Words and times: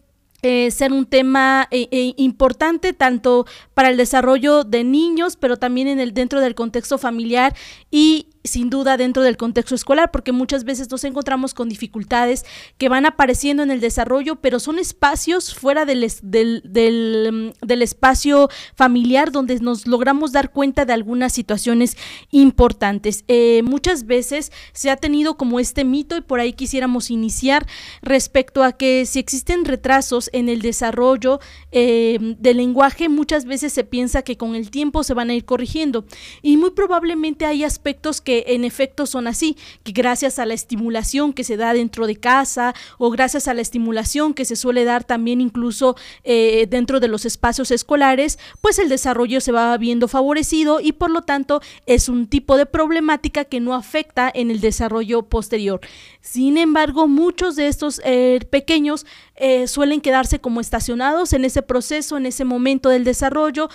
Eh, 0.45 0.71
ser 0.71 0.93
un 0.93 1.07
tema 1.07 1.67
eh, 1.71 1.89
eh, 1.91 2.13
importante 2.19 2.93
tanto 2.93 3.47
para 3.73 3.89
el 3.89 3.97
desarrollo 3.97 4.63
de 4.63 4.85
niños, 4.85 5.37
pero 5.41 5.57
también 5.57 5.89
en 5.89 6.01
el 6.01 6.13
dentro 6.13 6.39
del 6.43 6.55
contexto 6.55 6.99
familiar 6.99 7.57
y 7.91 8.29
sin 8.45 8.69
duda 8.69 8.99
dentro 8.99 9.23
del 9.23 9.39
contexto 9.39 9.75
escolar, 9.75 10.11
porque 10.11 10.31
muchas 10.31 10.65
veces 10.65 10.91
nos 10.91 11.03
encontramos 11.05 11.55
con 11.55 11.71
dificultades 11.71 12.45
que 12.77 12.91
van 12.91 13.07
apareciendo 13.07 13.63
en 13.63 13.71
el 13.71 13.81
desarrollo, 13.81 14.37
pero 14.37 14.61
son 14.61 14.79
espacios 14.79 15.55
fuera 15.55 15.87
del, 15.87 16.07
del, 16.23 17.53
mm, 17.63 17.67
del, 17.67 17.83
espacio 17.83 18.51
familiar 18.75 19.33
donde 19.33 19.59
nos 19.61 19.87
logramos 19.87 20.33
dar 20.33 20.51
cuenta 20.53 20.85
de 20.85 20.93
algunas 20.93 21.33
situaciones 21.33 21.97
importantes. 22.31 23.25
Eh, 23.29 23.63
muchas 23.65 24.05
veces 24.05 24.53
se 24.75 24.91
ha 24.91 24.97
tenido 24.97 25.39
como 25.39 25.59
este 25.59 25.85
mito 25.85 26.15
y 26.17 26.21
por 26.21 26.39
ahí 26.39 26.53
quisiéramos 26.53 27.11
iniciar 27.11 27.67
respecto 28.03 28.63
a 28.63 28.73
que 28.73 29.07
si 29.07 29.21
existen 29.21 29.65
retrasos 29.65 30.29
en 30.35 30.51
el 30.51 30.61
desarrollo 30.61 31.41
eh, 31.73 32.19
del 32.39 32.59
lenguaje, 32.59 33.09
muchas 33.09 33.47
veces 33.47 33.73
se 33.73 33.85
piensa 33.85 34.21
que 34.21 34.37
con 34.37 34.55
el 34.55 34.71
tiempo 34.71 35.03
se 35.03 35.15
van 35.15 35.31
a 35.31 35.35
ir 35.35 35.47
corrigiendo 35.47 36.05
y 36.43 36.59
muy 36.59 36.73
probablemente 36.73 37.47
hay 37.47 37.65
aspectos 37.65 38.21
que 38.21 38.34
en 38.49 38.65
efecto 38.65 39.07
son 39.07 39.27
así, 39.27 39.57
que 39.83 39.93
gracias 39.93 40.39
a 40.39 40.47
la 40.47 40.55
estimulación 40.55 41.33
que 41.33 41.45
se 41.45 41.57
da 41.57 41.73
dentro 41.73 42.07
de 42.07 42.17
casa 42.17 42.75
o 42.99 43.11
gracias 43.11 43.49
a 43.49 43.55
la 43.55 43.61
estimulación 43.61 44.35
que 44.35 44.45
se 44.45 44.57
suele 44.57 44.85
dar 44.85 45.05
también 45.05 45.41
incluso 45.41 45.97
eh, 46.25 46.67
dentro 46.69 47.01
de 47.01 47.09
los 47.09 47.25
espacios 47.25 47.71
escolares, 47.71 48.39
pues 48.61 48.79
el 48.79 48.89
desarrollo 48.89 49.41
se 49.41 49.53
va 49.53 49.77
viendo 49.77 50.09
favorecido 50.09 50.81
y 50.81 50.93
por 50.93 51.11
lo 51.11 51.23
tanto 51.23 51.61
es 51.87 52.09
un 52.09 52.27
tipo 52.27 52.57
de 52.57 52.67
problemática 52.67 53.45
que 53.45 53.61
no 53.61 53.75
afecta 53.75 54.31
en 54.35 54.51
el 54.51 54.61
desarrollo 54.61 55.23
posterior. 55.23 55.81
Sin 56.21 56.59
embargo, 56.59 57.07
muchos 57.07 57.57
de 57.57 57.69
estos 57.69 58.01
eh, 58.05 58.41
pequeños 58.51 59.07
eh, 59.37 59.67
suelen 59.67 60.01
quedarse 60.01 60.41
como 60.41 60.61
estacionados 60.61 61.33
en 61.33 61.45
ese 61.45 61.63
proceso, 61.63 62.17
en 62.17 62.27
ese 62.27 62.45
momento 62.45 62.89
del 62.89 63.05
desarrollo, 63.05 63.69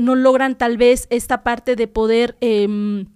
no 0.00 0.14
logran 0.14 0.56
tal 0.56 0.76
vez 0.76 1.06
esta 1.10 1.42
parte 1.42 1.76
de 1.76 1.86
poder 1.86 2.36
em, 2.40 3.06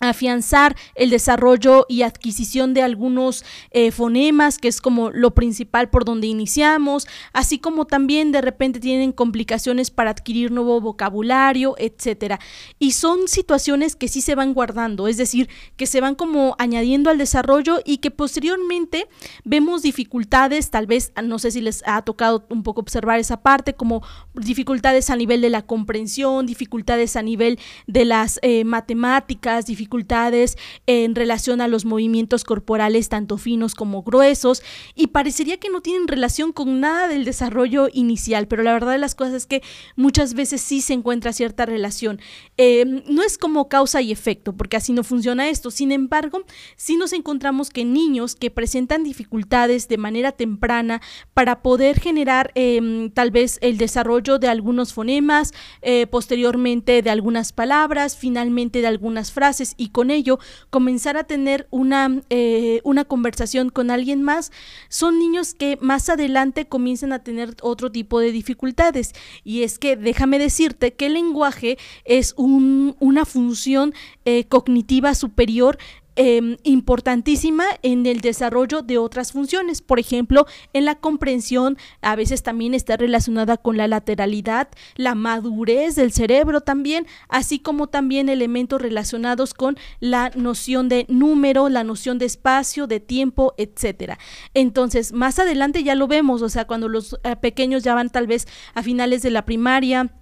afianzar 0.00 0.76
el 0.94 1.10
desarrollo 1.10 1.86
y 1.88 2.02
adquisición 2.02 2.74
de 2.74 2.82
algunos 2.82 3.44
eh, 3.70 3.90
fonemas, 3.90 4.58
que 4.58 4.68
es 4.68 4.80
como 4.80 5.10
lo 5.10 5.32
principal 5.32 5.90
por 5.90 6.04
donde 6.04 6.26
iniciamos, 6.26 7.06
así 7.32 7.58
como 7.58 7.84
también 7.84 8.32
de 8.32 8.40
repente 8.40 8.80
tienen 8.80 9.12
complicaciones 9.12 9.90
para 9.90 10.10
adquirir 10.10 10.50
nuevo 10.50 10.80
vocabulario, 10.80 11.74
etcétera. 11.78 12.40
Y 12.78 12.92
son 12.92 13.28
situaciones 13.28 13.94
que 13.94 14.08
sí 14.08 14.22
se 14.22 14.34
van 14.34 14.54
guardando, 14.54 15.06
es 15.06 15.18
decir, 15.18 15.48
que 15.76 15.86
se 15.86 16.00
van 16.00 16.14
como 16.14 16.56
añadiendo 16.58 17.10
al 17.10 17.18
desarrollo 17.18 17.80
y 17.84 17.98
que 17.98 18.10
posteriormente 18.10 19.06
vemos 19.44 19.82
dificultades, 19.82 20.70
tal 20.70 20.86
vez, 20.86 21.12
no 21.22 21.38
sé 21.38 21.50
si 21.50 21.60
les 21.60 21.82
ha 21.86 22.02
tocado 22.02 22.46
un 22.48 22.62
poco 22.62 22.80
observar 22.80 23.18
esa 23.18 23.42
parte, 23.42 23.74
como 23.74 24.02
dificultades 24.34 25.10
a 25.10 25.16
nivel 25.16 25.42
de 25.42 25.50
la 25.50 25.62
comprensión, 25.62 26.46
dificultades 26.46 27.16
a 27.16 27.22
nivel 27.22 27.58
de 27.86 28.06
las 28.06 28.38
eh, 28.42 28.64
matemáticas, 28.64 29.66
dificultades 29.66 29.89
dificultades 29.90 30.56
en 30.86 31.16
relación 31.16 31.60
a 31.60 31.66
los 31.66 31.84
movimientos 31.84 32.44
corporales 32.44 33.08
tanto 33.08 33.38
finos 33.38 33.74
como 33.74 34.02
gruesos 34.02 34.62
y 34.94 35.08
parecería 35.08 35.58
que 35.58 35.68
no 35.68 35.80
tienen 35.80 36.06
relación 36.06 36.52
con 36.52 36.78
nada 36.78 37.08
del 37.08 37.24
desarrollo 37.24 37.88
inicial, 37.92 38.46
pero 38.46 38.62
la 38.62 38.72
verdad 38.72 38.92
de 38.92 38.98
las 38.98 39.16
cosas 39.16 39.34
es 39.34 39.46
que 39.46 39.62
muchas 39.96 40.34
veces 40.34 40.60
sí 40.60 40.80
se 40.80 40.92
encuentra 40.92 41.32
cierta 41.32 41.66
relación. 41.66 42.20
Eh, 42.56 43.02
no 43.08 43.22
es 43.24 43.36
como 43.36 43.68
causa 43.68 44.00
y 44.00 44.12
efecto, 44.12 44.56
porque 44.56 44.76
así 44.76 44.92
no 44.92 45.02
funciona 45.02 45.48
esto. 45.48 45.72
Sin 45.72 45.90
embargo, 45.90 46.44
sí 46.76 46.96
nos 46.96 47.12
encontramos 47.12 47.70
que 47.70 47.84
niños 47.84 48.36
que 48.36 48.50
presentan 48.50 49.02
dificultades 49.02 49.88
de 49.88 49.98
manera 49.98 50.32
temprana 50.32 51.00
para 51.34 51.62
poder 51.62 51.98
generar 51.98 52.52
em, 52.54 53.10
tal 53.10 53.32
vez 53.32 53.58
el 53.60 53.76
desarrollo 53.76 54.38
de 54.38 54.46
algunos 54.46 54.92
fonemas, 54.92 55.52
eh, 55.82 56.06
posteriormente 56.06 57.02
de 57.02 57.10
algunas 57.10 57.52
palabras, 57.52 58.16
finalmente 58.16 58.80
de 58.80 58.86
algunas 58.86 59.32
frases 59.32 59.74
y 59.80 59.88
con 59.88 60.10
ello 60.10 60.38
comenzar 60.68 61.16
a 61.16 61.24
tener 61.24 61.66
una, 61.70 62.20
eh, 62.28 62.82
una 62.84 63.06
conversación 63.06 63.70
con 63.70 63.90
alguien 63.90 64.22
más, 64.22 64.52
son 64.90 65.18
niños 65.18 65.54
que 65.54 65.78
más 65.80 66.10
adelante 66.10 66.66
comienzan 66.66 67.14
a 67.14 67.20
tener 67.20 67.56
otro 67.62 67.90
tipo 67.90 68.20
de 68.20 68.30
dificultades. 68.30 69.14
Y 69.42 69.62
es 69.62 69.78
que 69.78 69.96
déjame 69.96 70.38
decirte 70.38 70.92
que 70.92 71.06
el 71.06 71.14
lenguaje 71.14 71.78
es 72.04 72.34
un, 72.36 72.94
una 73.00 73.24
función 73.24 73.94
eh, 74.26 74.44
cognitiva 74.44 75.14
superior 75.14 75.78
Em, 76.22 76.58
importantísima 76.64 77.64
en 77.80 78.04
el 78.04 78.20
desarrollo 78.20 78.82
de 78.82 78.98
otras 78.98 79.32
funciones. 79.32 79.80
Por 79.80 79.98
ejemplo, 79.98 80.44
en 80.74 80.84
la 80.84 80.96
comprensión 80.96 81.78
a 82.02 82.14
veces 82.14 82.42
también 82.42 82.74
está 82.74 82.98
relacionada 82.98 83.56
con 83.56 83.78
la 83.78 83.88
lateralidad, 83.88 84.68
la 84.96 85.14
madurez 85.14 85.94
del 85.94 86.12
cerebro 86.12 86.60
también, 86.60 87.06
así 87.30 87.58
como 87.58 87.86
también 87.86 88.28
elementos 88.28 88.82
relacionados 88.82 89.54
con 89.54 89.78
la 89.98 90.30
noción 90.34 90.90
de 90.90 91.06
número, 91.08 91.70
la 91.70 91.84
noción 91.84 92.18
de 92.18 92.26
espacio, 92.26 92.86
de 92.86 93.00
tiempo, 93.00 93.54
etcétera. 93.56 94.18
Entonces, 94.52 95.14
más 95.14 95.38
adelante 95.38 95.84
ya 95.84 95.94
lo 95.94 96.06
vemos, 96.06 96.42
o 96.42 96.50
sea, 96.50 96.66
cuando 96.66 96.90
los 96.90 97.18
eh, 97.24 97.34
pequeños 97.36 97.82
ya 97.82 97.94
van 97.94 98.10
tal 98.10 98.26
vez 98.26 98.46
a 98.74 98.82
finales 98.82 99.22
de 99.22 99.30
la 99.30 99.46
primaria, 99.46 100.12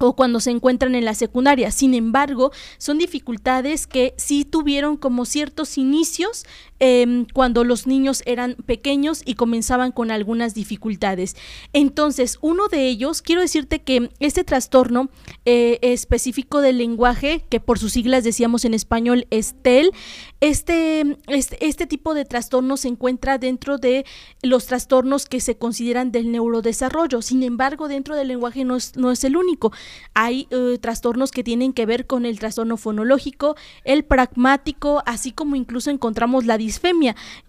o 0.00 0.16
cuando 0.16 0.40
se 0.40 0.50
encuentran 0.50 0.94
en 0.94 1.04
la 1.04 1.14
secundaria. 1.14 1.70
Sin 1.70 1.94
embargo, 1.94 2.52
son 2.78 2.98
dificultades 2.98 3.86
que 3.86 4.14
sí 4.16 4.44
tuvieron 4.44 4.96
como 4.96 5.26
ciertos 5.26 5.78
inicios 5.78 6.44
Em, 6.80 7.26
cuando 7.32 7.62
los 7.62 7.86
niños 7.86 8.22
eran 8.26 8.54
pequeños 8.54 9.22
y 9.24 9.34
comenzaban 9.34 9.92
con 9.92 10.10
algunas 10.10 10.54
dificultades. 10.54 11.36
Entonces, 11.72 12.38
uno 12.40 12.68
de 12.68 12.88
ellos, 12.88 13.22
quiero 13.22 13.42
decirte 13.42 13.80
que 13.80 14.10
este 14.18 14.44
trastorno 14.44 15.10
eh, 15.44 15.78
específico 15.82 16.60
del 16.60 16.78
lenguaje, 16.78 17.44
que 17.48 17.60
por 17.60 17.78
sus 17.78 17.92
siglas 17.92 18.24
decíamos 18.24 18.64
en 18.64 18.74
español 18.74 19.26
es 19.30 19.54
este, 20.40 21.18
este, 21.26 21.58
este, 21.60 21.86
tipo 21.86 22.14
de 22.14 22.24
trastorno 22.24 22.78
se 22.78 22.88
encuentra 22.88 23.36
dentro 23.36 23.76
de 23.76 24.06
los 24.42 24.64
trastornos 24.66 25.26
que 25.26 25.40
se 25.40 25.58
consideran 25.58 26.12
del 26.12 26.32
neurodesarrollo. 26.32 27.20
Sin 27.20 27.42
embargo, 27.42 27.88
dentro 27.88 28.16
del 28.16 28.28
lenguaje 28.28 28.64
no 28.64 28.76
es, 28.76 28.96
no 28.96 29.10
es 29.10 29.22
el 29.24 29.36
único. 29.36 29.72
Hay 30.14 30.48
eh, 30.50 30.78
trastornos 30.80 31.30
que 31.30 31.44
tienen 31.44 31.74
que 31.74 31.84
ver 31.84 32.06
con 32.06 32.24
el 32.24 32.38
trastorno 32.38 32.78
fonológico, 32.78 33.54
el 33.84 34.02
pragmático, 34.02 35.02
así 35.04 35.30
como 35.32 35.56
incluso 35.56 35.90
encontramos 35.90 36.46
la 36.46 36.56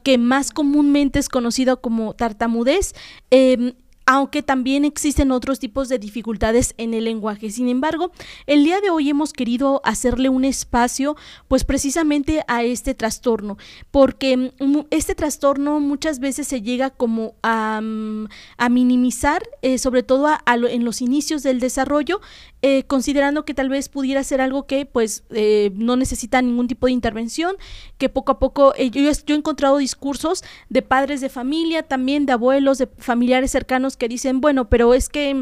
que 0.04 0.18
más 0.18 0.52
comúnmente 0.52 1.20
es 1.20 1.30
conocido 1.30 1.82
como 1.82 2.14
tartamudez. 2.14 2.94
Em, 3.30 3.74
aunque 4.06 4.42
también 4.44 4.84
existen 4.84 5.32
otros 5.32 5.60
tipos 5.60 5.88
de 5.88 6.00
dificultades 6.00 6.74
en 6.78 6.94
el 6.94 7.06
lenguaje. 7.06 7.50
Sin 7.50 7.70
embargo, 7.70 8.12
el 8.46 8.64
día 8.64 8.82
de 8.82 8.90
hoy 8.90 9.10
hemos 9.10 9.32
querido 9.32 9.82
hacerle 9.86 10.30
un 10.30 10.44
espacio 10.44 11.16
pues 11.48 11.64
precisamente 11.64 12.44
a 12.48 12.64
este 12.64 12.94
trastorno, 12.94 13.58
porque 13.92 14.52
mm, 14.60 14.80
este 14.90 15.16
trastorno 15.16 15.80
muchas 15.80 16.20
veces 16.20 16.48
se 16.48 16.62
llega 16.62 16.90
como 16.90 17.36
a, 17.44 17.80
mm, 17.82 18.28
minimizar, 18.70 19.44
eh, 19.62 19.78
sobre 19.78 20.04
todo 20.04 20.28
en 20.48 20.84
los 20.84 21.02
inicios 21.02 21.44
del 21.44 21.60
desarrollo, 21.60 22.22
eh, 22.64 22.84
considerando 22.84 23.44
que 23.44 23.54
tal 23.54 23.70
vez 23.70 23.90
pudiera 23.90 24.24
ser 24.24 24.40
algo 24.40 24.68
que 24.68 24.86
pues 24.86 25.24
eh, 25.32 25.72
no 25.76 25.96
necesita 25.96 26.42
ningún 26.42 26.68
tipo 26.68 26.86
de 26.86 26.92
intervención, 26.92 27.56
que 27.98 28.08
poco 28.08 28.34
a 28.34 28.40
poco 28.40 28.76
yo, 28.76 29.12
yo 29.26 29.36
he 29.36 29.38
encontrado 29.38 29.78
discursos 29.78 30.44
de 30.70 30.82
padres 30.82 31.22
de 31.22 31.30
familia, 31.30 31.84
también 31.84 32.26
de 32.26 32.34
abuelos, 32.34 32.78
de 32.78 32.88
familiares 32.98 33.52
cercanos 33.52 33.98
que 33.98 34.08
dicen, 34.08 34.42
bueno, 34.42 34.70
pero 34.70 34.94
es 34.94 35.10
que 35.10 35.34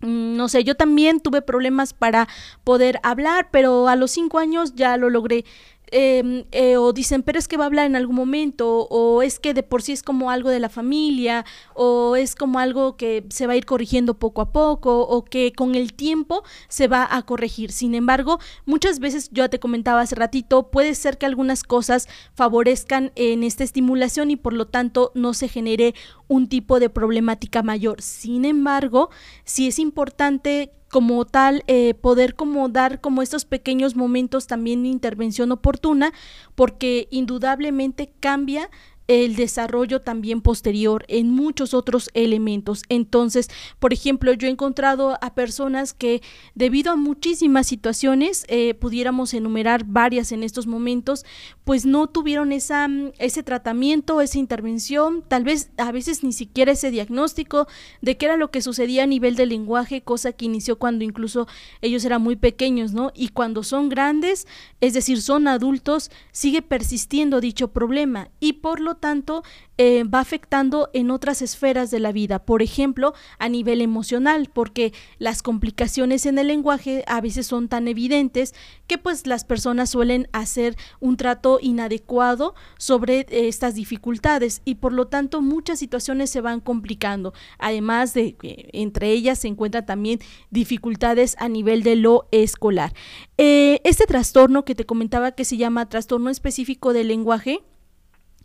mm, 0.00 0.36
no 0.36 0.48
sé, 0.48 0.64
yo 0.64 0.74
también 0.74 1.20
tuve 1.20 1.42
problemas 1.42 1.92
para 1.92 2.28
poder 2.64 2.98
hablar, 3.02 3.48
pero 3.50 3.88
a 3.88 3.96
los 3.96 4.10
cinco 4.10 4.38
años 4.38 4.74
ya 4.74 4.96
lo 4.96 5.10
logré. 5.10 5.44
Em, 5.90 6.44
eh, 6.52 6.76
o 6.76 6.92
dicen, 6.92 7.22
pero 7.22 7.38
es 7.38 7.48
que 7.48 7.56
va 7.56 7.64
a 7.64 7.66
hablar 7.66 7.86
en 7.86 7.96
algún 7.96 8.16
momento, 8.16 8.86
o 8.90 9.22
es 9.22 9.38
que 9.38 9.54
de 9.54 9.62
por 9.62 9.82
sí 9.82 9.92
es 9.92 10.02
como 10.02 10.30
algo 10.30 10.50
de 10.50 10.60
la 10.60 10.68
familia, 10.68 11.44
o 11.74 12.16
es 12.16 12.34
como 12.34 12.58
algo 12.58 12.96
que 12.96 13.24
se 13.30 13.46
va 13.46 13.54
a 13.54 13.56
ir 13.56 13.64
corrigiendo 13.64 14.14
poco 14.18 14.42
a 14.42 14.52
poco, 14.52 15.00
o 15.00 15.24
que 15.24 15.52
con 15.52 15.74
el 15.74 15.94
tiempo 15.94 16.42
se 16.68 16.88
va 16.88 17.08
a 17.10 17.22
corregir. 17.22 17.72
Sin 17.72 17.94
embargo, 17.94 18.38
muchas 18.66 18.98
veces, 19.00 19.30
yo 19.32 19.48
te 19.48 19.58
comentaba 19.58 20.02
hace 20.02 20.14
ratito, 20.14 20.70
puede 20.70 20.94
ser 20.94 21.16
que 21.16 21.26
algunas 21.26 21.62
cosas 21.62 22.08
favorezcan 22.34 23.12
en 23.14 23.42
esta 23.42 23.64
estimulación 23.64 24.30
y 24.30 24.36
por 24.36 24.52
lo 24.52 24.66
tanto 24.66 25.12
no 25.14 25.32
se 25.32 25.48
genere 25.48 25.94
un 26.26 26.48
tipo 26.48 26.80
de 26.80 26.90
problemática 26.90 27.62
mayor. 27.62 28.02
Sin 28.02 28.44
embargo, 28.44 29.10
sí 29.44 29.68
es 29.68 29.78
importante 29.78 30.72
como 30.90 31.24
tal 31.24 31.62
eh, 31.66 31.94
poder 31.94 32.34
como 32.34 32.68
dar 32.68 33.00
como 33.00 33.22
estos 33.22 33.44
pequeños 33.44 33.96
momentos 33.96 34.46
también 34.46 34.86
intervención 34.86 35.52
oportuna 35.52 36.12
porque 36.54 37.08
indudablemente 37.10 38.12
cambia 38.20 38.70
el 39.08 39.36
desarrollo 39.36 40.02
también 40.02 40.42
posterior 40.42 41.06
en 41.08 41.30
muchos 41.30 41.72
otros 41.72 42.10
elementos. 42.12 42.82
Entonces, 42.90 43.48
por 43.78 43.94
ejemplo, 43.94 44.34
yo 44.34 44.46
he 44.46 44.50
encontrado 44.50 45.16
a 45.22 45.34
personas 45.34 45.94
que 45.94 46.22
debido 46.54 46.92
a 46.92 46.96
muchísimas 46.96 47.66
situaciones, 47.66 48.44
eh, 48.48 48.74
pudiéramos 48.74 49.32
enumerar 49.32 49.84
varias 49.86 50.30
en 50.30 50.42
estos 50.42 50.66
momentos, 50.66 51.24
pues 51.64 51.86
no 51.86 52.06
tuvieron 52.06 52.52
esa, 52.52 52.86
mm, 52.86 53.12
ese 53.18 53.42
tratamiento, 53.42 54.20
esa 54.20 54.38
intervención, 54.38 55.24
tal 55.26 55.42
vez 55.42 55.70
a 55.78 55.90
veces 55.90 56.22
ni 56.22 56.34
siquiera 56.34 56.72
ese 56.72 56.90
diagnóstico 56.90 57.66
de 58.02 58.18
qué 58.18 58.26
era 58.26 58.36
lo 58.36 58.50
que 58.50 58.60
sucedía 58.60 59.04
a 59.04 59.06
nivel 59.06 59.36
del 59.36 59.48
lenguaje, 59.48 60.02
cosa 60.02 60.32
que 60.32 60.44
inició 60.44 60.78
cuando 60.78 61.02
incluso 61.02 61.48
ellos 61.80 62.04
eran 62.04 62.20
muy 62.20 62.36
pequeños, 62.36 62.92
¿no? 62.92 63.10
Y 63.14 63.28
cuando 63.28 63.62
son 63.62 63.88
grandes, 63.88 64.46
es 64.82 64.92
decir, 64.92 65.22
son 65.22 65.48
adultos, 65.48 66.10
sigue 66.30 66.60
persistiendo 66.60 67.40
dicho 67.40 67.68
problema 67.68 68.28
y 68.38 68.54
por 68.54 68.80
lo 68.80 68.97
tanto 68.98 69.42
eh, 69.78 70.04
va 70.04 70.20
afectando 70.20 70.90
en 70.92 71.10
otras 71.10 71.40
esferas 71.40 71.90
de 71.90 72.00
la 72.00 72.12
vida, 72.12 72.40
por 72.40 72.62
ejemplo, 72.62 73.14
a 73.38 73.48
nivel 73.48 73.80
emocional, 73.80 74.50
porque 74.52 74.92
las 75.18 75.42
complicaciones 75.42 76.26
en 76.26 76.38
el 76.38 76.48
lenguaje 76.48 77.04
a 77.06 77.20
veces 77.20 77.46
son 77.46 77.68
tan 77.68 77.88
evidentes 77.88 78.54
que 78.86 78.98
pues 78.98 79.26
las 79.26 79.44
personas 79.44 79.90
suelen 79.90 80.28
hacer 80.32 80.76
un 81.00 81.16
trato 81.16 81.58
inadecuado 81.62 82.54
sobre 82.78 83.20
eh, 83.20 83.48
estas 83.48 83.74
dificultades 83.74 84.62
y 84.64 84.76
por 84.76 84.92
lo 84.92 85.06
tanto 85.06 85.40
muchas 85.40 85.78
situaciones 85.78 86.30
se 86.30 86.40
van 86.40 86.60
complicando, 86.60 87.32
además 87.58 88.14
de 88.14 88.34
que 88.34 88.70
entre 88.72 89.12
ellas 89.12 89.38
se 89.38 89.48
encuentran 89.48 89.86
también 89.86 90.18
dificultades 90.50 91.36
a 91.38 91.48
nivel 91.48 91.82
de 91.82 91.96
lo 91.96 92.28
escolar. 92.32 92.92
Eh, 93.36 93.80
este 93.84 94.06
trastorno 94.06 94.64
que 94.64 94.74
te 94.74 94.86
comentaba 94.86 95.32
que 95.32 95.44
se 95.44 95.56
llama 95.56 95.88
trastorno 95.88 96.30
específico 96.30 96.92
del 96.92 97.08
lenguaje, 97.08 97.62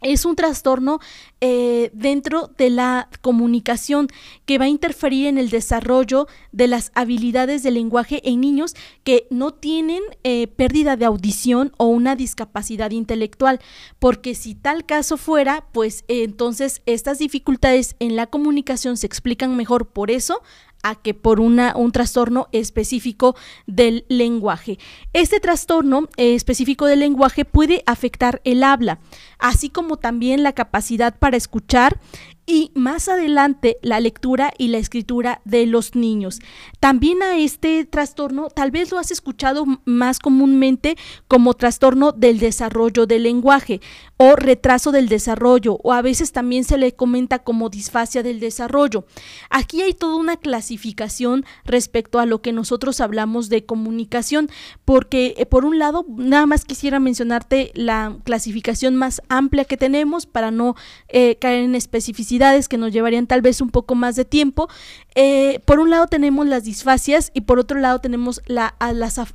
es 0.04 0.26
un 0.26 0.36
trastorno 0.36 1.00
eh, 1.42 1.90
dentro 1.94 2.52
de 2.58 2.70
la 2.70 3.10
comunicación 3.22 4.08
que 4.46 4.58
va 4.58 4.66
a 4.66 4.70
interferir 4.70 5.28
en 5.28 5.38
el 5.38 5.50
desarrollo 5.50 6.28
de 6.52 6.68
las 6.68 6.92
habilidades 6.96 7.64
del 7.64 7.74
lenguaje 7.74 8.22
en 8.24 8.42
niños 8.42 8.76
que 9.04 9.28
no 9.30 9.54
tienen 9.54 10.02
eh, 10.24 10.48
pérdida 10.48 10.96
de 10.96 11.06
audición 11.06 11.72
o 11.78 11.88
una 11.88 12.16
discapacidad 12.16 12.92
intelectual, 12.92 13.60
porque 14.00 14.36
si 14.36 14.56
tal 14.56 14.86
caso 14.86 15.18
fuera, 15.18 15.66
pues 15.72 16.06
entonces 16.08 16.82
estas 16.86 17.20
dificultades 17.20 17.96
en 18.00 18.16
la 18.16 18.28
comunicación 18.28 18.98
se 18.98 19.08
explican 19.08 19.56
mejor 19.58 19.88
por 19.88 20.12
eso 20.12 20.42
a 20.84 20.96
que 20.96 21.14
por 21.14 21.40
una, 21.40 21.76
un 21.76 21.92
trastorno 21.92 22.48
específico 22.52 23.36
del 23.66 24.06
lenguaje. 24.10 24.78
Este 25.14 25.40
trastorno 25.40 26.10
eh, 26.18 26.36
específico 26.36 26.86
del 26.86 27.00
lenguaje 27.00 27.46
puede 27.46 27.84
afectar 27.86 28.42
el 28.44 28.64
habla, 28.64 29.00
así 29.40 29.70
como 29.70 29.98
también 29.98 30.44
la 30.44 30.54
capacidad 30.54 31.18
para 31.18 31.38
escuchar 31.38 32.00
y 32.46 32.72
más 32.76 33.08
adelante 33.08 33.78
la 33.82 34.00
lectura 34.00 34.52
y 34.58 34.68
la 34.68 34.78
escritura 34.78 35.42
de 35.46 35.66
los 35.66 35.96
niños. 35.96 36.40
También 36.80 37.24
a 37.24 37.38
este 37.38 37.86
trastorno 37.86 38.50
tal 38.50 38.72
vez 38.72 38.92
lo 38.92 39.00
has 39.00 39.12
escuchado 39.12 39.66
más 39.86 40.20
comúnmente 40.20 40.98
como 41.28 41.54
trastorno 41.54 42.12
del 42.12 42.40
desarrollo 42.40 43.06
del 43.06 43.24
lenguaje 43.24 43.80
o 44.18 44.36
retraso 44.36 44.92
del 44.92 45.08
desarrollo 45.08 45.80
o 45.84 45.94
a 45.94 46.02
veces 46.02 46.32
también 46.32 46.66
se 46.66 46.78
le 46.78 46.94
comenta 46.94 47.40
como 47.40 47.70
disfasia 47.70 48.24
del 48.24 48.40
desarrollo. 48.40 49.06
Aquí 49.50 49.82
hay 49.82 49.94
toda 49.94 50.16
una 50.18 50.36
clasificación 50.38 51.46
respecto 51.64 52.20
a 52.20 52.26
lo 52.26 52.42
que 52.42 52.52
nosotros 52.52 53.00
hablamos 53.00 53.48
de 53.50 53.66
comunicación 53.66 54.50
porque 54.84 55.34
eh, 55.38 55.46
por 55.46 55.66
un 55.66 55.80
lado 55.80 56.06
nada 56.10 56.46
más 56.46 56.66
quisiera 56.66 57.00
mencionarte 57.00 57.72
la 57.74 58.18
clasificación 58.26 58.96
más 58.96 59.22
amplia 59.30 59.66
que 59.66 59.78
tenemos 59.78 60.26
para 60.26 60.52
no 60.52 60.76
eh, 61.08 61.38
caer 61.40 61.64
en 61.64 61.76
especificidad 61.76 62.33
que 62.70 62.78
nos 62.78 62.92
llevarían 62.92 63.28
tal 63.28 63.42
vez 63.42 63.62
un 63.62 63.70
poco 63.70 63.96
más 63.96 64.16
de 64.16 64.26
tiempo. 64.26 64.70
Eh, 65.16 65.60
por 65.66 65.80
un 65.80 65.90
lado 65.90 66.08
tenemos 66.08 66.48
las 66.48 66.64
disfasias 66.64 67.32
y 67.34 67.42
por 67.42 67.60
otro 67.60 67.80
lado 67.80 68.00
tenemos 68.00 68.42
la, 68.48 68.76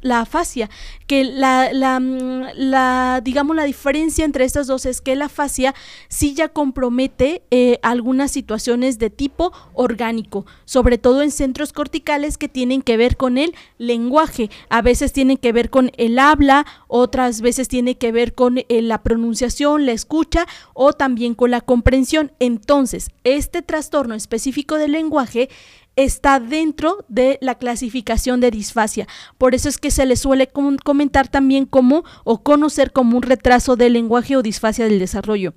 la, 0.03 0.21
afasia, 0.21 0.71
que 1.07 1.25
la, 1.25 1.73
la, 1.73 2.01
mm, 2.01 2.47
la, 2.57 3.21
digamos, 3.23 3.55
la 3.55 3.65
diferencia 3.65 4.25
entre 4.25 4.45
estas 4.45 4.67
dos 4.67 4.87
es 4.87 5.01
que 5.01 5.15
la 5.15 5.27
afasia 5.27 5.75
sí 6.09 6.35
ya 6.35 6.49
compromete 6.49 7.43
eh, 7.51 7.79
algunas 7.83 8.31
situaciones 8.31 8.99
de 8.99 9.11
tipo 9.11 9.53
orgánico, 9.75 10.47
sobre 10.65 10.99
todo 10.99 11.23
en 11.23 11.31
centros 11.31 11.73
corticales 11.73 12.39
que 12.39 12.49
tienen 12.49 12.83
que 12.83 12.97
ver 12.97 13.17
con 13.17 13.39
el 13.39 13.55
lenguaje, 13.79 14.51
a 14.69 14.83
veces 14.83 15.13
tienen 15.13 15.37
que 15.37 15.53
ver 15.53 15.71
con 15.71 15.93
el 15.97 16.19
habla, 16.19 16.67
otras 16.89 17.41
veces 17.41 17.69
tiene 17.69 17.97
que 17.97 18.13
ver 18.13 18.35
con 18.35 18.59
eh, 18.59 18.83
la 18.83 19.03
pronunciación, 19.03 19.87
la 19.87 19.93
escucha 19.93 20.47
o 20.75 20.93
también 20.93 21.35
con 21.35 21.51
la 21.51 21.61
comprensión. 21.61 22.33
Entonces, 22.41 23.11
este 23.25 23.63
trastorno 23.63 24.15
específico 24.15 24.77
del 24.77 24.93
lenguaje 24.93 25.49
está 25.99 26.39
dentro 26.39 27.05
de 27.09 27.39
la 27.41 27.57
clasificación 27.57 28.41
de 28.41 28.53
disfasia. 28.53 29.09
Por 29.37 29.57
eso 29.57 29.69
es 29.69 29.79
que 29.79 29.91
se 29.91 30.07
le 30.07 30.15
suele 30.15 30.49
comentar 30.85 31.27
también 31.27 31.67
como 31.67 32.05
o 32.23 32.45
conocer 32.45 32.93
como 32.93 33.17
un 33.17 33.25
retraso 33.25 33.75
del 33.75 33.95
lenguaje 33.95 34.37
o 34.37 34.43
disfasia 34.43 34.85
del 34.85 35.01
desarrollo. 35.01 35.55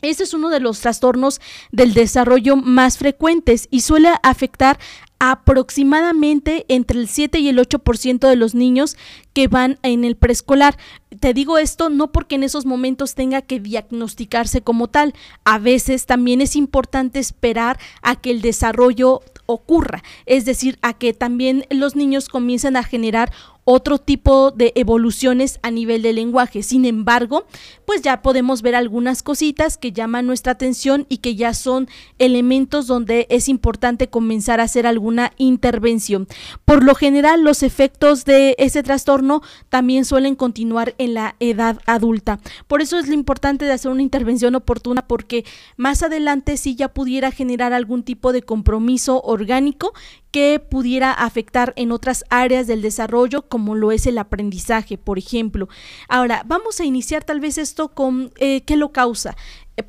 Este 0.00 0.22
es 0.22 0.34
uno 0.34 0.50
de 0.50 0.60
los 0.60 0.80
trastornos 0.80 1.40
del 1.72 1.92
desarrollo 1.92 2.56
más 2.56 2.98
frecuentes 2.98 3.66
y 3.70 3.80
suele 3.80 4.10
afectar 4.22 4.78
aproximadamente 5.18 6.66
entre 6.68 7.00
el 7.00 7.08
7 7.08 7.38
y 7.38 7.48
el 7.48 7.58
8% 7.58 8.28
de 8.28 8.36
los 8.36 8.54
niños 8.54 8.96
que 9.32 9.48
van 9.48 9.78
en 9.82 10.04
el 10.04 10.16
preescolar. 10.16 10.76
Te 11.20 11.32
digo 11.32 11.58
esto 11.58 11.88
no 11.88 12.12
porque 12.12 12.34
en 12.34 12.42
esos 12.42 12.66
momentos 12.66 13.14
tenga 13.14 13.42
que 13.42 13.60
diagnosticarse 13.60 14.60
como 14.60 14.88
tal. 14.88 15.14
A 15.44 15.58
veces 15.58 16.06
también 16.06 16.40
es 16.40 16.56
importante 16.56 17.18
esperar 17.18 17.78
a 18.02 18.16
que 18.16 18.30
el 18.30 18.42
desarrollo 18.42 19.22
ocurra, 19.46 20.02
es 20.26 20.44
decir, 20.44 20.78
a 20.82 20.94
que 20.94 21.12
también 21.12 21.66
los 21.70 21.96
niños 21.96 22.28
comiencen 22.28 22.76
a 22.76 22.82
generar 22.82 23.30
otro 23.64 23.98
tipo 23.98 24.50
de 24.50 24.72
evoluciones 24.76 25.58
a 25.62 25.70
nivel 25.70 26.02
de 26.02 26.12
lenguaje. 26.12 26.62
Sin 26.62 26.84
embargo, 26.84 27.46
pues 27.84 28.02
ya 28.02 28.22
podemos 28.22 28.62
ver 28.62 28.74
algunas 28.74 29.22
cositas 29.22 29.76
que 29.76 29.92
llaman 29.92 30.26
nuestra 30.26 30.52
atención 30.52 31.06
y 31.08 31.18
que 31.18 31.34
ya 31.34 31.54
son 31.54 31.88
elementos 32.18 32.86
donde 32.86 33.26
es 33.30 33.48
importante 33.48 34.08
comenzar 34.08 34.60
a 34.60 34.64
hacer 34.64 34.86
alguna 34.86 35.32
intervención. 35.38 36.28
Por 36.64 36.84
lo 36.84 36.94
general, 36.94 37.42
los 37.42 37.62
efectos 37.62 38.24
de 38.24 38.54
ese 38.58 38.82
trastorno 38.82 39.42
también 39.68 40.04
suelen 40.04 40.34
continuar 40.34 40.94
en 40.98 41.14
la 41.14 41.36
edad 41.40 41.80
adulta. 41.86 42.40
Por 42.66 42.82
eso 42.82 42.98
es 42.98 43.08
lo 43.08 43.14
importante 43.14 43.64
de 43.64 43.72
hacer 43.72 43.90
una 43.90 44.02
intervención 44.02 44.54
oportuna 44.54 45.06
porque 45.06 45.44
más 45.76 46.02
adelante 46.02 46.56
si 46.56 46.74
ya 46.74 46.88
pudiera 46.88 47.30
generar 47.30 47.72
algún 47.72 48.02
tipo 48.02 48.32
de 48.32 48.42
compromiso 48.42 49.20
orgánico 49.22 49.92
que 50.34 50.58
pudiera 50.58 51.12
afectar 51.12 51.72
en 51.76 51.92
otras 51.92 52.24
áreas 52.28 52.66
del 52.66 52.82
desarrollo, 52.82 53.42
como 53.42 53.76
lo 53.76 53.92
es 53.92 54.04
el 54.04 54.18
aprendizaje, 54.18 54.98
por 54.98 55.16
ejemplo. 55.16 55.68
Ahora, 56.08 56.42
vamos 56.44 56.80
a 56.80 56.84
iniciar 56.84 57.22
tal 57.22 57.38
vez 57.38 57.56
esto 57.56 57.90
con 57.90 58.32
eh, 58.40 58.62
qué 58.62 58.76
lo 58.76 58.90
causa 58.90 59.36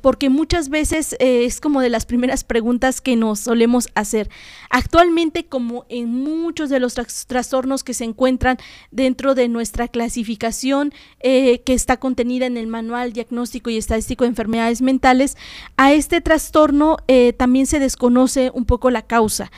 porque 0.00 0.30
muchas 0.30 0.68
veces 0.68 1.14
eh, 1.20 1.44
es 1.44 1.60
como 1.60 1.80
de 1.80 1.90
las 1.90 2.06
primeras 2.06 2.42
preguntas 2.42 3.00
que 3.00 3.14
nos 3.14 3.40
solemos 3.40 3.88
hacer. 3.94 4.28
Actualmente, 4.68 5.46
como 5.46 5.84
en 5.88 6.08
muchos 6.12 6.70
de 6.70 6.80
los 6.80 6.94
trastornos 7.26 7.84
que 7.84 7.94
se 7.94 8.04
encuentran 8.04 8.58
dentro 8.90 9.34
de 9.34 9.48
nuestra 9.48 9.86
clasificación 9.88 10.92
eh, 11.20 11.60
que 11.60 11.74
está 11.74 11.98
contenida 11.98 12.46
en 12.46 12.56
el 12.56 12.66
Manual 12.66 13.12
Diagnóstico 13.12 13.70
y 13.70 13.76
Estadístico 13.76 14.24
de 14.24 14.30
Enfermedades 14.30 14.82
Mentales, 14.82 15.36
a 15.76 15.92
este 15.92 16.20
trastorno 16.20 16.96
eh, 17.06 17.32
también 17.32 17.66
se 17.66 17.78
desconoce 17.78 18.50
un 18.52 18.64
poco 18.64 18.90
la 18.90 19.02
causa. 19.02 19.52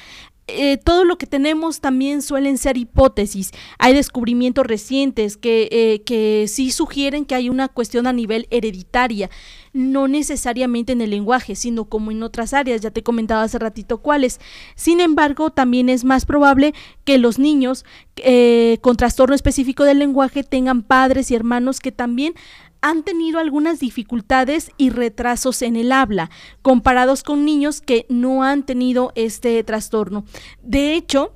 Eh, 0.51 0.79
todo 0.79 1.05
lo 1.05 1.19
que 1.19 1.27
tenemos 1.27 1.81
también 1.81 2.23
suelen 2.23 2.57
ser 2.57 2.79
hipótesis. 2.79 3.51
Hay 3.79 3.93
descubrimientos 3.93 4.67
recientes 4.67 5.37
que, 5.37 5.69
eh, 5.71 6.03
que 6.05 6.47
sí 6.49 6.71
sugieren 6.71 7.27
que 7.27 7.35
hay 7.35 7.51
una 7.51 7.69
cuestión 7.69 8.07
a 8.07 8.15
nivel 8.15 8.49
hereditaria, 8.51 9.29
no 9.75 10.09
necesariamente 10.09 10.93
en 10.93 11.03
el 11.03 11.11
lenguaje, 11.11 11.55
sino 11.55 11.85
como 11.85 12.11
en 12.13 12.23
otras 12.23 12.55
áreas. 12.55 12.81
Ya 12.81 12.91
te 12.91 13.03
comentaba 13.03 13.43
hace 13.43 13.59
ratito 13.59 13.99
cuáles. 13.99 14.41
Sin 14.75 15.01
embargo, 15.01 15.51
también 15.51 15.91
es 15.91 16.05
más 16.05 16.25
probable 16.25 16.73
que 17.05 17.19
los 17.19 17.39
niños 17.39 17.85
eh, 18.17 18.79
con 18.81 18.97
trastorno 18.97 19.35
específico 19.35 19.85
del 19.85 19.99
lenguaje 19.99 20.45
tengan 20.45 20.83
padres 20.83 21.31
y 21.31 21.35
hermanos 21.35 21.79
que 21.79 21.93
también 21.93 22.33
han 22.81 23.03
tenido 23.03 23.39
algunas 23.39 23.81
dificultades 23.81 24.71
y 24.77 24.91
retrasos 24.91 25.63
en 25.63 25.77
el 25.77 25.93
habla, 25.93 26.31
comparados 26.63 27.23
con 27.23 27.45
niños 27.45 27.81
que 27.81 28.07
no 28.09 28.43
han 28.43 28.65
tenido 28.65 29.13
este 29.15 29.63
trastorno. 29.65 30.25
De 30.63 30.95
hecho, 30.95 31.33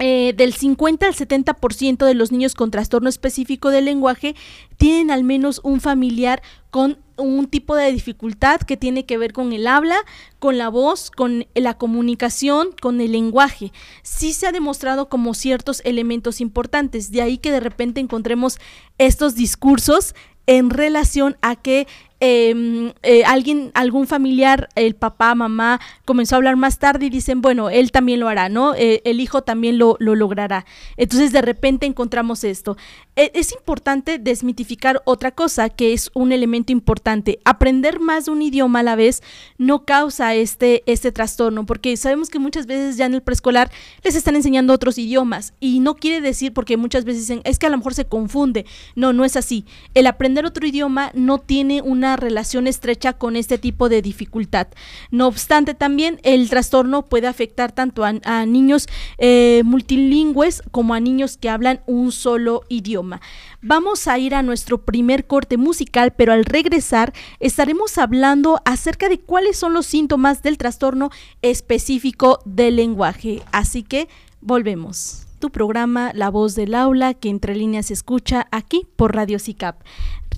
eh, 0.00 0.34
del 0.36 0.52
50 0.52 1.06
al 1.06 1.14
70% 1.14 2.04
de 2.04 2.14
los 2.14 2.32
niños 2.32 2.56
con 2.56 2.72
trastorno 2.72 3.08
específico 3.08 3.70
del 3.70 3.84
lenguaje 3.84 4.34
tienen 4.76 5.12
al 5.12 5.22
menos 5.22 5.60
un 5.62 5.80
familiar 5.80 6.42
con 6.70 6.98
un 7.16 7.46
tipo 7.46 7.76
de 7.76 7.92
dificultad 7.92 8.60
que 8.60 8.76
tiene 8.76 9.06
que 9.06 9.18
ver 9.18 9.32
con 9.32 9.52
el 9.52 9.68
habla, 9.68 9.96
con 10.40 10.58
la 10.58 10.68
voz, 10.68 11.12
con 11.12 11.46
la 11.54 11.74
comunicación, 11.74 12.70
con 12.82 13.00
el 13.00 13.12
lenguaje. 13.12 13.70
Sí 14.02 14.32
se 14.32 14.48
ha 14.48 14.52
demostrado 14.52 15.08
como 15.08 15.32
ciertos 15.32 15.80
elementos 15.84 16.40
importantes, 16.40 17.12
de 17.12 17.22
ahí 17.22 17.38
que 17.38 17.52
de 17.52 17.60
repente 17.60 18.00
encontremos 18.00 18.58
estos 18.98 19.36
discursos 19.36 20.16
en 20.46 20.70
relación 20.70 21.36
a 21.42 21.56
que 21.56 21.86
Em, 22.26 22.94
eh, 23.02 23.22
alguien, 23.26 23.70
algún 23.74 24.06
familiar, 24.06 24.70
el 24.76 24.94
papá, 24.94 25.34
mamá, 25.34 25.78
comenzó 26.06 26.34
a 26.34 26.38
hablar 26.38 26.56
más 26.56 26.78
tarde 26.78 27.04
y 27.04 27.10
dicen, 27.10 27.42
bueno, 27.42 27.68
él 27.68 27.92
también 27.92 28.18
lo 28.18 28.28
hará, 28.28 28.48
¿no? 28.48 28.74
Eh, 28.74 29.02
el 29.04 29.20
hijo 29.20 29.42
también 29.42 29.76
lo, 29.76 29.96
lo, 29.98 30.14
logrará. 30.14 30.64
Entonces 30.96 31.32
de 31.32 31.42
repente 31.42 31.84
encontramos 31.84 32.42
esto. 32.42 32.78
E, 33.14 33.30
es 33.34 33.52
importante 33.52 34.18
desmitificar 34.18 35.02
otra 35.04 35.32
cosa 35.32 35.68
que 35.68 35.92
es 35.92 36.10
un 36.14 36.32
elemento 36.32 36.72
importante. 36.72 37.40
Aprender 37.44 38.00
más 38.00 38.24
de 38.24 38.30
un 38.30 38.40
idioma 38.40 38.80
a 38.80 38.84
la 38.84 38.96
vez 38.96 39.22
no 39.58 39.84
causa 39.84 40.34
este, 40.34 40.82
este 40.86 41.12
trastorno, 41.12 41.66
porque 41.66 41.94
sabemos 41.98 42.30
que 42.30 42.38
muchas 42.38 42.64
veces 42.64 42.96
ya 42.96 43.04
en 43.04 43.12
el 43.12 43.22
preescolar 43.22 43.70
les 44.02 44.14
están 44.14 44.34
enseñando 44.34 44.72
otros 44.72 44.96
idiomas 44.96 45.52
y 45.60 45.80
no 45.80 45.96
quiere 45.96 46.22
decir, 46.22 46.54
porque 46.54 46.78
muchas 46.78 47.04
veces 47.04 47.28
dicen, 47.28 47.42
es 47.44 47.58
que 47.58 47.66
a 47.66 47.70
lo 47.70 47.76
mejor 47.76 47.92
se 47.92 48.06
confunde. 48.06 48.64
No, 48.96 49.12
no 49.12 49.26
es 49.26 49.36
así. 49.36 49.66
El 49.92 50.06
aprender 50.06 50.46
otro 50.46 50.66
idioma 50.66 51.10
no 51.12 51.36
tiene 51.36 51.82
una 51.82 52.13
relación 52.16 52.66
estrecha 52.66 53.12
con 53.14 53.36
este 53.36 53.58
tipo 53.58 53.88
de 53.88 54.02
dificultad. 54.02 54.68
No 55.10 55.26
obstante, 55.26 55.74
también 55.74 56.20
el 56.22 56.48
trastorno 56.48 57.04
puede 57.04 57.26
afectar 57.26 57.72
tanto 57.72 58.04
a, 58.04 58.46
niños 58.46 58.86
eh, 59.18 59.62
multilingües 59.64 60.62
como 60.70 60.94
a 60.94 61.00
niños 61.00 61.36
que 61.36 61.48
hablan 61.48 61.80
un 61.86 62.12
solo 62.12 62.62
idioma. 62.68 63.20
Vamos 63.62 64.08
a 64.08 64.18
ir 64.18 64.34
a 64.34 64.42
nuestro 64.42 64.84
primer 64.84 65.26
corte 65.26 65.56
musical, 65.56 66.12
pero 66.12 66.32
al 66.32 66.44
regresar 66.44 67.12
estaremos 67.40 67.98
hablando 67.98 68.60
acerca 68.64 69.08
de 69.08 69.18
cuáles 69.18 69.56
son 69.56 69.72
los 69.72 69.86
síntomas 69.86 70.42
del 70.42 70.58
trastorno 70.58 71.10
específico 71.42 72.40
del 72.44 72.76
lenguaje. 72.76 73.42
Así 73.52 73.82
que 73.82 74.08
volvemos 74.40 75.24
tu 75.44 75.50
programa 75.50 76.10
La 76.14 76.30
Voz 76.30 76.54
del 76.54 76.74
Aula, 76.74 77.12
que 77.12 77.28
entre 77.28 77.54
líneas 77.54 77.86
se 77.86 77.92
escucha 77.92 78.46
aquí 78.50 78.86
por 78.96 79.14
Radio 79.14 79.38
CICAP. 79.38 79.76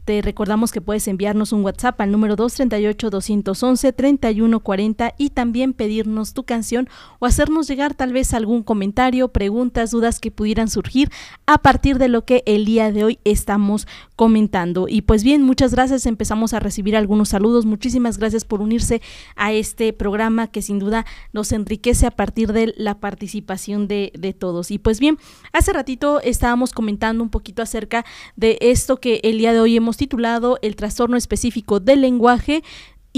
Te 0.05 0.21
recordamos 0.23 0.71
que 0.73 0.81
puedes 0.81 1.07
enviarnos 1.09 1.53
un 1.53 1.63
WhatsApp 1.63 2.01
al 2.01 2.13
número 2.13 2.37
238-211-3140 2.37 5.15
y 5.19 5.31
también 5.31 5.73
pedirnos 5.73 6.35
tu 6.35 6.45
canción 6.45 6.89
o 7.19 7.27
hacernos 7.27 7.67
llegar 7.69 7.95
tal 7.95 8.13
vez 8.13 8.35
algún 8.35 8.63
comentario, 8.63 9.27
preguntas, 9.29 9.91
dudas 9.91 10.21
que 10.21 10.31
pudieran 10.31 10.69
surgir 10.69 11.11
a 11.47 11.59
partir 11.59 11.99
de 11.99 12.07
lo 12.09 12.25
que 12.25 12.45
el 12.47 12.65
día 12.65 12.93
de 12.93 13.03
hoy 13.05 13.19
estamos 13.25 13.89
comentando. 14.17 14.87
Y 14.89 15.03
pues 15.03 15.23
bien, 15.23 15.43
muchas 15.43 15.73
gracias. 15.73 16.07
Empezamos 16.07 16.55
a 16.55 16.61
recibir 16.61 16.97
algunos 16.97 17.29
saludos. 17.31 17.67
Muchísimas 17.67 18.19
gracias 18.19 18.45
por 18.45 18.61
unirse 18.61 19.03
a 19.37 19.53
este 19.53 19.93
programa 19.93 20.49
que 20.49 20.63
sin 20.63 20.79
duda 20.79 21.05
nos 21.33 21.53
enriquece 21.53 22.07
a 22.07 22.11
partir 22.11 22.53
de 22.53 22.75
la 22.77 22.99
participación 22.99 23.89
de, 23.89 24.13
de 24.19 24.33
todos. 24.33 24.71
Y 24.71 24.79
pues 24.79 25.01
bien, 25.01 25.19
hace 25.53 25.73
ratito 25.73 26.21
estábamos 26.21 26.73
comentando 26.73 27.23
un 27.23 27.31
poquito 27.31 27.63
acerca 27.63 28.05
de 28.37 28.59
esto 28.61 28.99
que 28.99 29.21
el 29.23 29.39
día 29.39 29.53
de 29.53 29.61
hoy 29.61 29.77
hemos 29.77 29.86
titulado 29.95 30.59
El 30.63 30.75
trastorno 30.75 31.17
específico 31.17 31.79
del 31.79 32.01
lenguaje 32.01 32.65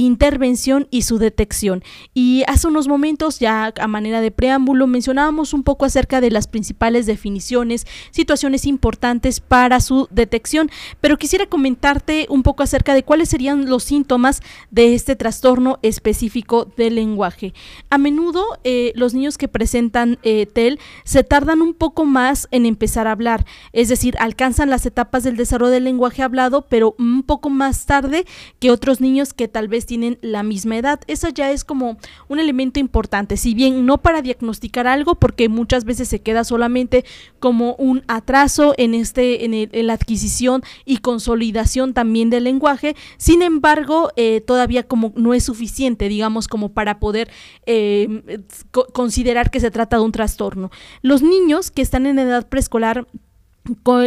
intervención 0.04 0.86
y 0.90 1.02
su 1.02 1.18
detección. 1.18 1.82
Y 2.14 2.44
hace 2.46 2.68
unos 2.68 2.88
momentos, 2.88 3.38
ya 3.38 3.72
a 3.78 3.86
manera 3.88 4.20
de 4.20 4.30
preámbulo, 4.30 4.86
mencionábamos 4.86 5.52
un 5.54 5.62
poco 5.62 5.84
acerca 5.84 6.20
de 6.20 6.30
las 6.30 6.46
principales 6.46 7.06
definiciones, 7.06 7.86
situaciones 8.10 8.66
importantes 8.66 9.40
para 9.40 9.80
su 9.80 10.08
detección, 10.10 10.70
pero 11.00 11.16
quisiera 11.16 11.46
comentarte 11.46 12.26
un 12.30 12.42
poco 12.42 12.62
acerca 12.62 12.94
de 12.94 13.02
cuáles 13.02 13.28
serían 13.28 13.68
los 13.68 13.84
síntomas 13.84 14.40
de 14.70 14.94
este 14.94 15.16
trastorno 15.16 15.78
específico 15.82 16.66
del 16.76 16.94
lenguaje. 16.94 17.54
A 17.90 17.98
menudo 17.98 18.44
eh, 18.64 18.92
los 18.94 19.14
niños 19.14 19.38
que 19.38 19.48
presentan 19.48 20.18
eh, 20.22 20.46
TEL 20.46 20.78
se 21.04 21.24
tardan 21.24 21.62
un 21.62 21.74
poco 21.74 22.04
más 22.04 22.48
en 22.50 22.66
empezar 22.66 23.06
a 23.06 23.12
hablar, 23.12 23.44
es 23.72 23.88
decir, 23.88 24.14
alcanzan 24.18 24.70
las 24.70 24.86
etapas 24.86 25.24
del 25.24 25.36
desarrollo 25.36 25.72
del 25.72 25.84
lenguaje 25.84 26.22
hablado, 26.22 26.66
pero 26.68 26.94
un 26.98 27.22
poco 27.22 27.50
más 27.50 27.86
tarde 27.86 28.24
que 28.60 28.70
otros 28.70 29.00
niños 29.00 29.32
que 29.32 29.48
tal 29.48 29.68
vez 29.68 29.87
tienen 29.88 30.18
la 30.20 30.42
misma 30.42 30.76
edad. 30.76 31.00
Eso 31.06 31.30
ya 31.30 31.50
es 31.50 31.64
como 31.64 31.96
un 32.28 32.38
elemento 32.38 32.78
importante, 32.78 33.38
si 33.38 33.54
bien 33.54 33.86
no 33.86 33.98
para 33.98 34.20
diagnosticar 34.20 34.86
algo, 34.86 35.14
porque 35.14 35.48
muchas 35.48 35.84
veces 35.84 36.08
se 36.08 36.20
queda 36.20 36.44
solamente 36.44 37.06
como 37.40 37.74
un 37.76 38.04
atraso 38.06 38.74
en, 38.76 38.94
este, 38.94 39.46
en, 39.46 39.86
la 39.86 39.94
adquisición 39.94 40.62
y 40.84 40.98
consolidación 40.98 41.94
también 41.94 42.28
del 42.28 42.44
lenguaje, 42.44 42.94
sin 43.16 43.40
embargo, 43.40 44.10
eh, 44.16 44.42
todavía 44.42 44.82
como 44.82 45.12
no 45.16 45.32
es 45.32 45.44
suficiente, 45.44 46.08
digamos, 46.08 46.48
como 46.48 46.68
para 46.68 47.00
poder 47.00 47.30
eh, 47.64 48.42
considerar 48.92 49.50
que 49.50 49.60
se 49.60 49.70
trata 49.70 49.96
de 49.96 50.02
un 50.02 50.12
trastorno. 50.12 50.70
Los 51.00 51.22
niños 51.22 51.70
que 51.70 51.80
están 51.80 52.06
en 52.06 52.18
edad 52.18 52.46
preescolar 52.46 53.06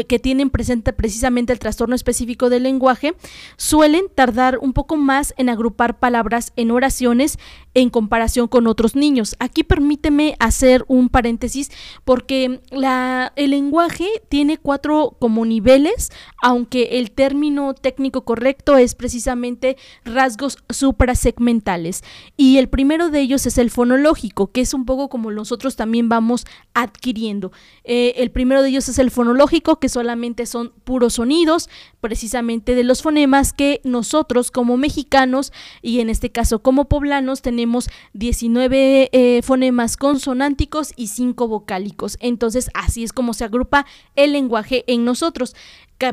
que 0.07 0.19
tienen 0.19 0.49
presente 0.49 0.93
precisamente 0.93 1.53
el 1.53 1.59
trastorno 1.59 1.95
específico 1.95 2.49
del 2.49 2.63
lenguaje 2.63 3.15
suelen 3.57 4.05
tardar 4.13 4.57
un 4.59 4.73
poco 4.73 4.97
más 4.97 5.33
en 5.37 5.49
agrupar 5.49 5.99
palabras 5.99 6.53
en 6.55 6.71
oraciones 6.71 7.37
en 7.73 7.89
comparación 7.89 8.47
con 8.47 8.67
otros 8.67 8.95
niños. 8.95 9.35
Aquí 9.39 9.63
permíteme 9.63 10.35
hacer 10.39 10.83
un 10.87 11.09
paréntesis 11.09 11.71
porque 12.03 12.61
la, 12.69 13.31
el 13.35 13.51
lenguaje 13.51 14.07
tiene 14.29 14.57
cuatro 14.57 15.15
como 15.19 15.45
niveles, 15.45 16.11
aunque 16.41 16.99
el 16.99 17.11
término 17.11 17.73
técnico 17.73 18.23
correcto 18.23 18.77
es 18.77 18.95
precisamente 18.95 19.77
rasgos 20.03 20.57
suprasegmentales. 20.69 22.03
Y 22.35 22.57
el 22.57 22.67
primero 22.67 23.09
de 23.09 23.21
ellos 23.21 23.45
es 23.45 23.57
el 23.57 23.69
fonológico, 23.69 24.51
que 24.51 24.61
es 24.61 24.73
un 24.73 24.85
poco 24.85 25.09
como 25.09 25.31
nosotros 25.31 25.75
también 25.75 26.09
vamos 26.09 26.45
adquiriendo. 26.73 27.51
Eh, 27.83 28.13
el 28.17 28.31
primero 28.31 28.61
de 28.61 28.69
ellos 28.69 28.89
es 28.89 28.99
el 28.99 29.11
fonológico, 29.11 29.50
que 29.51 29.89
solamente 29.89 30.45
son 30.45 30.73
puros 30.83 31.15
sonidos, 31.15 31.69
precisamente 31.99 32.75
de 32.75 32.83
los 32.83 33.01
fonemas 33.01 33.53
que 33.53 33.81
nosotros 33.83 34.49
como 34.51 34.77
mexicanos 34.77 35.51
y 35.81 35.99
en 35.99 36.09
este 36.09 36.31
caso 36.31 36.61
como 36.61 36.85
poblanos 36.85 37.41
tenemos 37.41 37.61
tenemos 37.61 37.89
19 38.13 39.09
eh, 39.11 39.41
fonemas 39.43 39.97
consonánticos 39.97 40.93
y 40.95 41.07
5 41.07 41.47
vocálicos. 41.47 42.17
Entonces, 42.21 42.71
así 42.73 43.03
es 43.03 43.13
como 43.13 43.33
se 43.33 43.43
agrupa 43.43 43.85
el 44.15 44.31
lenguaje 44.31 44.83
en 44.87 45.05
nosotros 45.05 45.53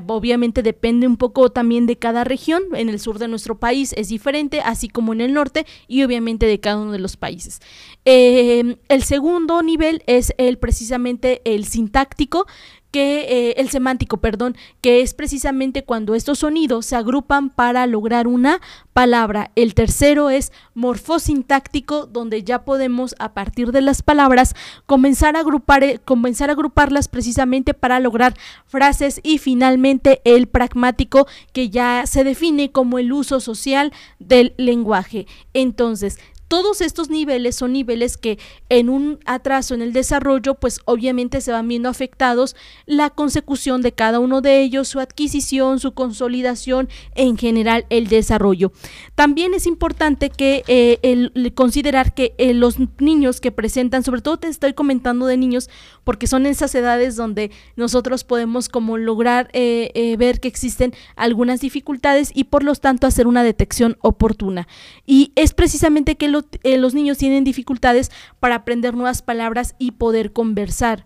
obviamente 0.07 0.63
depende 0.63 1.07
un 1.07 1.17
poco 1.17 1.51
también 1.51 1.87
de 1.87 1.97
cada 1.97 2.25
región. 2.25 2.63
En 2.75 2.89
el 2.89 3.01
sur 3.01 3.19
de 3.19 3.29
nuestro 3.29 3.59
país 3.59 3.95
es 3.97 4.09
diferente, 4.09 4.61
así 4.61 4.89
como 4.89 5.13
en 5.13 5.21
el 5.21 5.33
norte 5.33 5.67
y 5.87 6.03
obviamente 6.03 6.47
de 6.47 6.61
cada 6.61 6.79
uno 6.79 6.93
de 6.93 6.99
los 6.99 7.17
países. 7.17 7.61
Eh, 8.05 8.77
el 8.89 9.03
segundo 9.03 9.63
nivel 9.63 10.03
es 10.07 10.33
el 10.39 10.59
precisamente 10.59 11.41
el 11.45 11.65
sintáctico, 11.65 12.47
que 12.91 13.21
eh, 13.21 13.55
el 13.59 13.69
semántico, 13.69 14.19
perdón, 14.19 14.57
que 14.81 15.01
es 15.03 15.15
precisamente 15.15 15.85
cuando 15.85 16.15
estos 16.15 16.41
sonidos 16.41 16.87
se 16.87 16.97
agrupan 16.97 17.51
para 17.51 17.87
lograr 17.87 18.27
una 18.27 18.61
palabra. 18.93 19.51
El 19.57 19.75
tercero 19.75 20.31
es 20.31 20.53
morfosintáctico, 20.75 22.07
donde 22.07 22.43
ya 22.43 22.65
podemos 22.65 23.15
a 23.19 23.35
partir 23.35 23.73
de 23.73 23.83
las 23.83 24.03
palabras 24.03 24.55
comenzar 24.87 25.37
a 25.37 25.41
agrupar, 25.41 25.85
eh, 25.85 26.01
comenzar 26.05 26.51
a 26.51 26.55
agruparlas 26.55 27.09
precisamente 27.09 27.75
para 27.75 28.01
lograr 28.01 28.35
frases 28.67 29.21
y 29.23 29.39
finalmente 29.39 30.21
el 30.25 30.47
pragmático 30.47 31.27
que 31.53 31.71
ya 31.71 32.05
se 32.07 32.25
define 32.25 32.73
como 32.73 32.99
el 32.99 33.13
uso 33.13 33.41
social 33.41 33.93
del 34.19 34.55
lenguaje. 34.57 35.27
Entonces, 35.53 36.19
todos 36.49 36.81
estos 36.81 37.11
niveles 37.11 37.57
son 37.57 37.73
niveles 37.73 38.17
que 38.17 38.39
en 38.69 38.89
un 38.89 39.21
atraso 39.27 39.75
en 39.75 39.83
el 39.83 39.93
desarrollo, 39.93 40.55
pues 40.55 40.81
obviamente 40.87 41.41
se 41.41 41.53
van 41.53 41.69
viendo 41.69 41.89
afectados 41.89 42.57
la 42.87 43.11
consecución 43.11 43.83
de 43.83 43.93
cada 43.93 44.19
uno 44.19 44.41
de 44.41 44.61
ellos, 44.63 44.89
su 44.89 45.01
adquisición, 45.01 45.79
su 45.79 45.93
consolidación, 45.93 46.89
en 47.15 47.37
general 47.37 47.87
el 47.91 48.09
desarrollo. 48.09 48.73
También 49.15 49.55
es 49.55 49.67
importante 49.67 50.31
que 50.31 50.65
eh, 50.67 51.53
considerar 51.55 52.15
que 52.15 52.35
eh, 52.39 52.55
los 52.55 52.77
niños 52.99 53.41
que 53.41 53.53
presentan, 53.53 54.03
sobre 54.03 54.23
todo 54.23 54.39
te 54.39 54.49
estoy 54.49 54.73
comentando 54.73 55.27
de 55.27 55.37
niños, 55.37 55.69
porque 56.09 56.27
son 56.27 56.47
esas 56.47 56.75
edades 56.75 57.17
donde 57.17 57.51
nosotros 57.77 58.25
podemos 58.25 58.71
como 58.71 58.97
lograr 58.97 59.51
eh, 59.53 60.17
ver 60.19 60.41
que 60.41 60.49
existen 60.49 60.95
algunas 61.17 61.61
dificultades 61.61 62.31
y 62.33 62.45
por 62.45 62.63
lo 62.63 62.75
tanto 62.77 63.07
hacer 63.07 63.27
una 63.27 63.43
detección 63.43 63.99
oportuna. 64.01 64.67
Y 65.05 65.33
es 65.35 65.53
precisamente 65.53 66.17
que 66.17 66.33
eh, 66.63 66.79
los 66.79 66.95
niños 66.95 67.19
tienen 67.19 67.45
dificultades 67.45 68.11
para 68.41 68.55
aprender 68.55 68.95
nuevas 68.95 69.21
palabras 69.21 69.75
y 69.79 69.91
poder 69.91 70.33
conversar. 70.33 71.05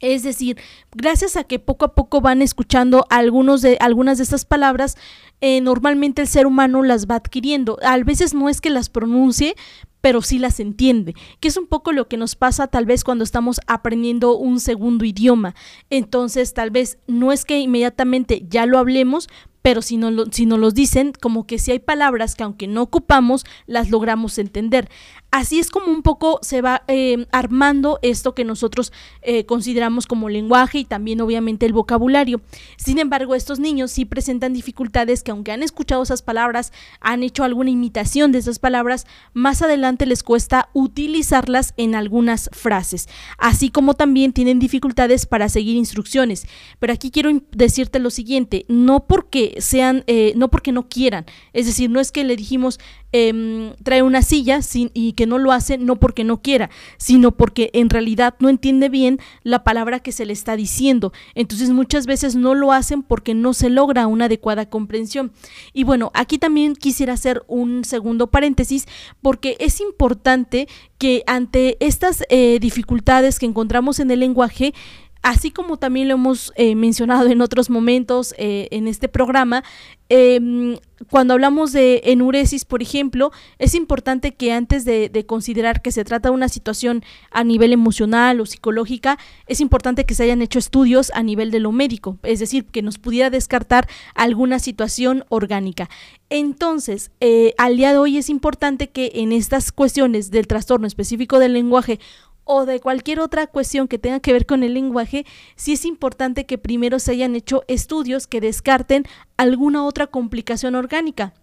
Es 0.00 0.24
decir, 0.24 0.58
gracias 0.92 1.36
a 1.36 1.44
que 1.44 1.60
poco 1.60 1.84
a 1.84 1.94
poco 1.94 2.20
van 2.20 2.42
escuchando 2.42 3.06
algunos 3.08 3.62
de, 3.62 3.78
algunas 3.80 4.18
de 4.18 4.24
estas 4.24 4.44
palabras, 4.44 4.96
eh, 5.40 5.60
normalmente 5.60 6.22
el 6.22 6.28
ser 6.28 6.46
humano 6.46 6.82
las 6.82 7.06
va 7.06 7.16
adquiriendo. 7.16 7.78
A 7.82 7.96
veces 7.98 8.34
no 8.34 8.48
es 8.48 8.60
que 8.60 8.70
las 8.70 8.88
pronuncie, 8.88 9.54
pero 10.00 10.22
sí 10.22 10.38
las 10.38 10.60
entiende, 10.60 11.14
que 11.40 11.48
es 11.48 11.56
un 11.56 11.66
poco 11.66 11.90
lo 11.90 12.06
que 12.06 12.16
nos 12.16 12.36
pasa 12.36 12.68
tal 12.68 12.86
vez 12.86 13.02
cuando 13.02 13.24
estamos 13.24 13.60
aprendiendo 13.66 14.36
un 14.36 14.60
segundo 14.60 15.04
idioma. 15.04 15.54
Entonces, 15.90 16.54
tal 16.54 16.70
vez 16.70 16.98
no 17.08 17.32
es 17.32 17.44
que 17.44 17.58
inmediatamente 17.58 18.46
ya 18.48 18.66
lo 18.66 18.78
hablemos, 18.78 19.28
pero 19.66 19.82
si, 19.82 19.96
no 19.96 20.26
si 20.30 20.46
nos 20.46 20.60
los 20.60 20.74
dicen, 20.74 21.12
como 21.20 21.44
que 21.44 21.58
si 21.58 21.72
hay 21.72 21.80
palabras 21.80 22.36
que 22.36 22.44
aunque 22.44 22.68
no 22.68 22.82
ocupamos, 22.82 23.44
las 23.66 23.90
logramos 23.90 24.38
entender. 24.38 24.88
Así 25.32 25.58
es 25.58 25.70
como 25.70 25.88
un 25.88 26.02
poco 26.02 26.38
se 26.40 26.62
va 26.62 26.84
eh, 26.86 27.26
armando 27.32 27.98
esto 28.00 28.34
que 28.34 28.44
nosotros 28.44 28.92
eh, 29.22 29.44
consideramos 29.44 30.06
como 30.06 30.28
lenguaje 30.28 30.78
y 30.78 30.84
también 30.84 31.20
obviamente 31.20 31.66
el 31.66 31.72
vocabulario. 31.72 32.40
Sin 32.76 32.98
embargo, 32.98 33.34
estos 33.34 33.58
niños 33.58 33.90
sí 33.90 34.04
presentan 34.04 34.54
dificultades 34.54 35.24
que 35.24 35.32
aunque 35.32 35.50
han 35.50 35.64
escuchado 35.64 36.04
esas 36.04 36.22
palabras, 36.22 36.72
han 37.00 37.24
hecho 37.24 37.42
alguna 37.42 37.70
imitación 37.70 38.30
de 38.30 38.38
esas 38.38 38.60
palabras, 38.60 39.04
más 39.34 39.62
adelante 39.62 40.06
les 40.06 40.22
cuesta 40.22 40.70
utilizarlas 40.74 41.74
en 41.76 41.96
algunas 41.96 42.48
frases, 42.52 43.08
así 43.36 43.70
como 43.70 43.94
también 43.94 44.32
tienen 44.32 44.60
dificultades 44.60 45.26
para 45.26 45.48
seguir 45.48 45.76
instrucciones. 45.76 46.46
Pero 46.78 46.92
aquí 46.92 47.10
quiero 47.10 47.30
decirte 47.50 47.98
lo 47.98 48.10
siguiente, 48.10 48.64
no 48.68 49.06
porque 49.06 49.55
sean, 49.60 50.04
eh, 50.06 50.32
no 50.36 50.48
porque 50.48 50.72
no 50.72 50.88
quieran, 50.88 51.26
es 51.52 51.66
decir, 51.66 51.90
no 51.90 52.00
es 52.00 52.12
que 52.12 52.24
le 52.24 52.36
dijimos 52.36 52.78
em, 53.12 53.74
trae 53.82 54.02
una 54.02 54.22
silla 54.22 54.60
y 54.92 55.12
que 55.12 55.26
no 55.26 55.38
lo 55.38 55.52
hace 55.52 55.78
no 55.78 55.96
porque 55.96 56.24
no 56.24 56.42
quiera, 56.42 56.70
sino 56.98 57.32
porque 57.32 57.70
en 57.72 57.88
realidad 57.88 58.34
no 58.40 58.48
entiende 58.48 58.88
bien 58.88 59.18
la 59.42 59.64
palabra 59.64 60.00
que 60.00 60.12
se 60.12 60.26
le 60.26 60.32
está 60.32 60.56
diciendo. 60.56 61.12
Entonces 61.34 61.70
muchas 61.70 62.06
veces 62.06 62.34
no 62.34 62.54
lo 62.54 62.72
hacen 62.72 63.02
porque 63.02 63.34
no 63.34 63.54
se 63.54 63.70
logra 63.70 64.06
una 64.06 64.26
adecuada 64.26 64.68
comprensión. 64.68 65.32
Y 65.72 65.84
bueno, 65.84 66.10
aquí 66.14 66.38
también 66.38 66.74
quisiera 66.74 67.14
hacer 67.14 67.44
un 67.46 67.84
segundo 67.84 68.26
paréntesis 68.26 68.86
porque 69.22 69.56
es 69.60 69.80
importante 69.80 70.68
que 70.98 71.22
ante 71.26 71.76
estas 71.80 72.24
eh, 72.28 72.58
dificultades 72.60 73.38
que 73.38 73.46
encontramos 73.46 74.00
en 74.00 74.10
el 74.10 74.20
lenguaje, 74.20 74.74
así 75.26 75.50
como 75.50 75.76
también 75.76 76.06
lo 76.06 76.14
hemos 76.14 76.52
eh, 76.54 76.76
mencionado 76.76 77.26
en 77.28 77.40
otros 77.40 77.68
momentos 77.68 78.32
eh, 78.38 78.68
en 78.70 78.86
este 78.86 79.08
programa, 79.08 79.64
em, 80.08 80.78
cuando 81.10 81.34
hablamos 81.34 81.72
de 81.72 82.00
enuresis, 82.04 82.64
por 82.64 82.80
ejemplo, 82.80 83.32
es 83.58 83.74
importante 83.74 84.34
que 84.34 84.52
antes 84.52 84.84
de, 84.84 85.10
considerar 85.26 85.82
que 85.82 85.90
se 85.90 86.04
trata 86.04 86.28
de 86.28 86.34
una 86.34 86.48
situación 86.48 87.02
a 87.32 87.42
nivel 87.42 87.72
emocional 87.72 88.40
o 88.40 88.46
psicológica, 88.46 89.18
es 89.48 89.60
importante 89.60 90.04
que 90.04 90.14
se 90.14 90.22
hayan 90.22 90.42
hecho 90.42 90.60
estudios 90.60 91.10
a 91.12 91.24
nivel 91.24 91.50
de 91.50 91.58
lo 91.58 91.72
médico, 91.72 92.18
es 92.22 92.38
decir, 92.38 92.64
que 92.66 92.82
nos 92.82 92.98
pudiera 92.98 93.28
descartar 93.28 93.88
alguna 94.14 94.60
situación 94.60 95.24
orgánica. 95.28 95.90
Entonces, 96.30 97.10
eh, 97.18 97.52
al 97.58 97.76
día 97.76 97.90
de 97.90 97.98
hoy 97.98 98.16
es 98.16 98.30
importante 98.30 98.90
que 98.90 99.10
en 99.16 99.32
estas 99.32 99.72
cuestiones 99.72 100.30
del 100.30 100.46
trastorno 100.46 100.86
específico 100.86 101.40
del 101.40 101.54
lenguaje 101.54 101.98
o 102.46 102.64
de 102.64 102.80
cualquier 102.80 103.20
otra 103.20 103.46
cuestión 103.48 103.88
que 103.88 103.98
tenga 103.98 104.20
que 104.20 104.32
ver 104.32 104.46
con 104.46 104.62
el 104.62 104.72
lenguaje, 104.72 105.26
sí 105.56 105.74
es 105.74 105.84
importante 105.84 106.46
que 106.46 106.56
primero 106.56 106.98
se 106.98 107.12
hayan 107.12 107.36
hecho 107.36 107.64
estudios 107.68 108.26
que 108.26 108.40
descarten 108.40 109.04
alguna 109.36 109.84
otra 109.84 110.06
complicación 110.06 110.76
orgánica. 110.76 111.34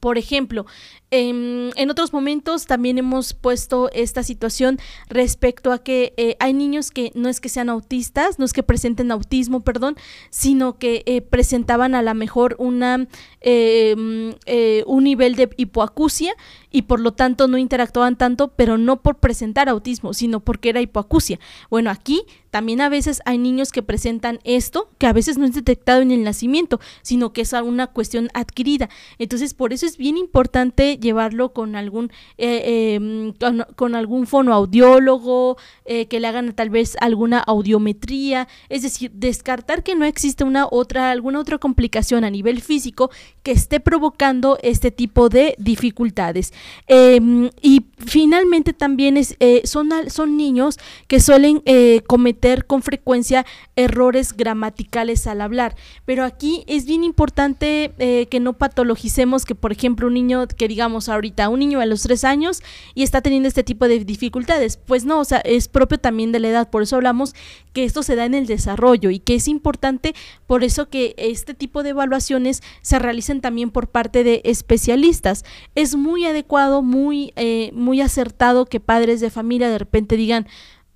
Por 0.00 0.16
ejemplo, 0.16 0.64
em, 1.10 1.70
en 1.76 1.90
otros 1.90 2.12
momentos 2.12 2.66
también 2.66 2.98
hemos 2.98 3.34
puesto 3.34 3.90
esta 3.92 4.22
situación 4.22 4.78
respecto 5.08 5.72
a 5.72 5.82
que 5.82 6.12
eh, 6.16 6.36
hay 6.40 6.52
niños 6.52 6.90
que 6.90 7.12
no 7.14 7.28
es 7.28 7.40
que 7.40 7.48
sean 7.48 7.68
autistas, 7.68 8.38
no 8.38 8.44
es 8.44 8.52
que 8.52 8.62
presenten 8.62 9.10
autismo, 9.12 9.60
perdón, 9.60 9.96
sino 10.30 10.78
que 10.78 11.02
eh, 11.06 11.20
presentaban 11.20 11.94
a 11.94 12.02
lo 12.02 12.14
mejor 12.14 12.56
una, 12.58 13.06
em, 13.40 14.34
eh, 14.46 14.84
un 14.86 15.04
nivel 15.04 15.36
de 15.36 15.50
hipoacusia 15.56 16.34
y 16.70 16.82
por 16.82 17.00
lo 17.00 17.12
tanto 17.12 17.48
no 17.48 17.58
interactuaban 17.58 18.16
tanto, 18.16 18.48
pero 18.48 18.78
no 18.78 19.02
por 19.02 19.18
presentar 19.18 19.68
autismo, 19.68 20.14
sino 20.14 20.40
porque 20.40 20.70
era 20.70 20.80
hipoacusia. 20.80 21.40
Bueno, 21.68 21.90
aquí 21.90 22.22
también 22.50 22.80
a 22.80 22.88
veces 22.88 23.22
hay 23.24 23.38
niños 23.38 23.72
que 23.72 23.82
presentan 23.82 24.40
esto, 24.44 24.90
que 24.98 25.06
a 25.06 25.12
veces 25.12 25.38
no 25.38 25.46
es 25.46 25.54
detectado 25.54 26.02
en 26.02 26.10
el 26.10 26.24
nacimiento, 26.24 26.80
sino 27.02 27.32
que 27.32 27.42
es 27.42 27.52
una 27.52 27.88
cuestión 27.88 28.28
adquirida. 28.34 28.88
Entonces, 29.18 29.54
por 29.54 29.72
eso 29.72 29.86
es 29.86 29.96
bien 29.96 30.16
importante 30.16 30.98
llevarlo 31.00 31.52
con 31.52 31.76
algún, 31.76 32.12
eh, 32.38 32.94
em, 32.94 33.32
con, 33.76 33.94
algún 33.94 34.26
fonoaudiólogo, 34.26 35.56
eh, 35.84 36.06
que 36.06 36.20
le 36.20 36.26
hagan 36.28 36.52
tal 36.54 36.70
vez 36.70 36.96
alguna 37.00 37.40
audiometría, 37.40 38.48
es 38.68 38.82
decir, 38.82 39.10
descartar 39.14 39.82
que 39.82 39.94
no 39.94 40.04
existe 40.04 40.44
una 40.44 40.66
otra, 40.70 41.10
alguna 41.10 41.40
otra 41.40 41.58
complicación 41.58 42.24
a 42.24 42.30
nivel 42.30 42.60
físico 42.60 43.10
que 43.42 43.52
esté 43.52 43.80
provocando 43.80 44.58
este 44.62 44.90
tipo 44.90 45.28
de 45.28 45.54
dificultades. 45.58 46.52
Em, 46.86 47.50
y 47.62 47.86
finalmente 47.98 48.72
también 48.72 49.16
es, 49.16 49.36
eh, 49.40 49.62
son, 49.64 49.90
son 50.08 50.36
niños 50.36 50.78
que 51.06 51.20
suelen 51.20 51.62
eh, 51.64 52.02
cometer 52.06 52.66
con 52.66 52.82
frecuencia 52.82 53.46
errores 53.76 54.36
gramaticales 54.36 55.26
al 55.26 55.40
hablar. 55.40 55.76
Pero 56.04 56.24
aquí 56.24 56.64
es 56.66 56.86
bien 56.86 57.04
importante 57.04 57.92
eh, 57.98 58.26
que 58.30 58.40
no 58.40 58.54
patologicemos 58.54 59.44
que, 59.44 59.54
por 59.54 59.72
ejemplo, 59.72 60.06
un 60.06 60.14
niño 60.14 60.46
que 60.46 60.68
digamos 60.68 60.89
ahorita, 61.08 61.48
un 61.48 61.60
niño 61.60 61.80
a 61.80 61.86
los 61.86 62.02
tres 62.02 62.24
años 62.24 62.62
y 62.94 63.02
está 63.02 63.20
teniendo 63.20 63.48
este 63.48 63.62
tipo 63.62 63.88
de 63.88 64.04
dificultades. 64.04 64.76
Pues 64.76 65.04
no, 65.04 65.20
o 65.20 65.24
sea, 65.24 65.38
es 65.38 65.68
propio 65.68 65.98
también 65.98 66.32
de 66.32 66.40
la 66.40 66.48
edad. 66.48 66.70
Por 66.70 66.82
eso 66.82 66.96
hablamos 66.96 67.34
que 67.72 67.84
esto 67.84 68.02
se 68.02 68.16
da 68.16 68.24
en 68.24 68.34
el 68.34 68.46
desarrollo 68.46 69.10
y 69.10 69.20
que 69.20 69.34
es 69.34 69.48
importante, 69.48 70.14
por 70.46 70.64
eso 70.64 70.88
que 70.88 71.14
este 71.16 71.54
tipo 71.54 71.82
de 71.82 71.90
evaluaciones 71.90 72.62
se 72.82 72.98
realicen 72.98 73.40
también 73.40 73.70
por 73.70 73.88
parte 73.88 74.24
de 74.24 74.42
especialistas. 74.44 75.44
Es 75.74 75.96
muy 75.96 76.24
adecuado, 76.26 76.82
muy, 76.82 77.32
eh, 77.36 77.70
muy 77.72 78.00
acertado 78.00 78.66
que 78.66 78.80
padres 78.80 79.20
de 79.20 79.30
familia 79.30 79.70
de 79.70 79.78
repente 79.78 80.16
digan, 80.16 80.46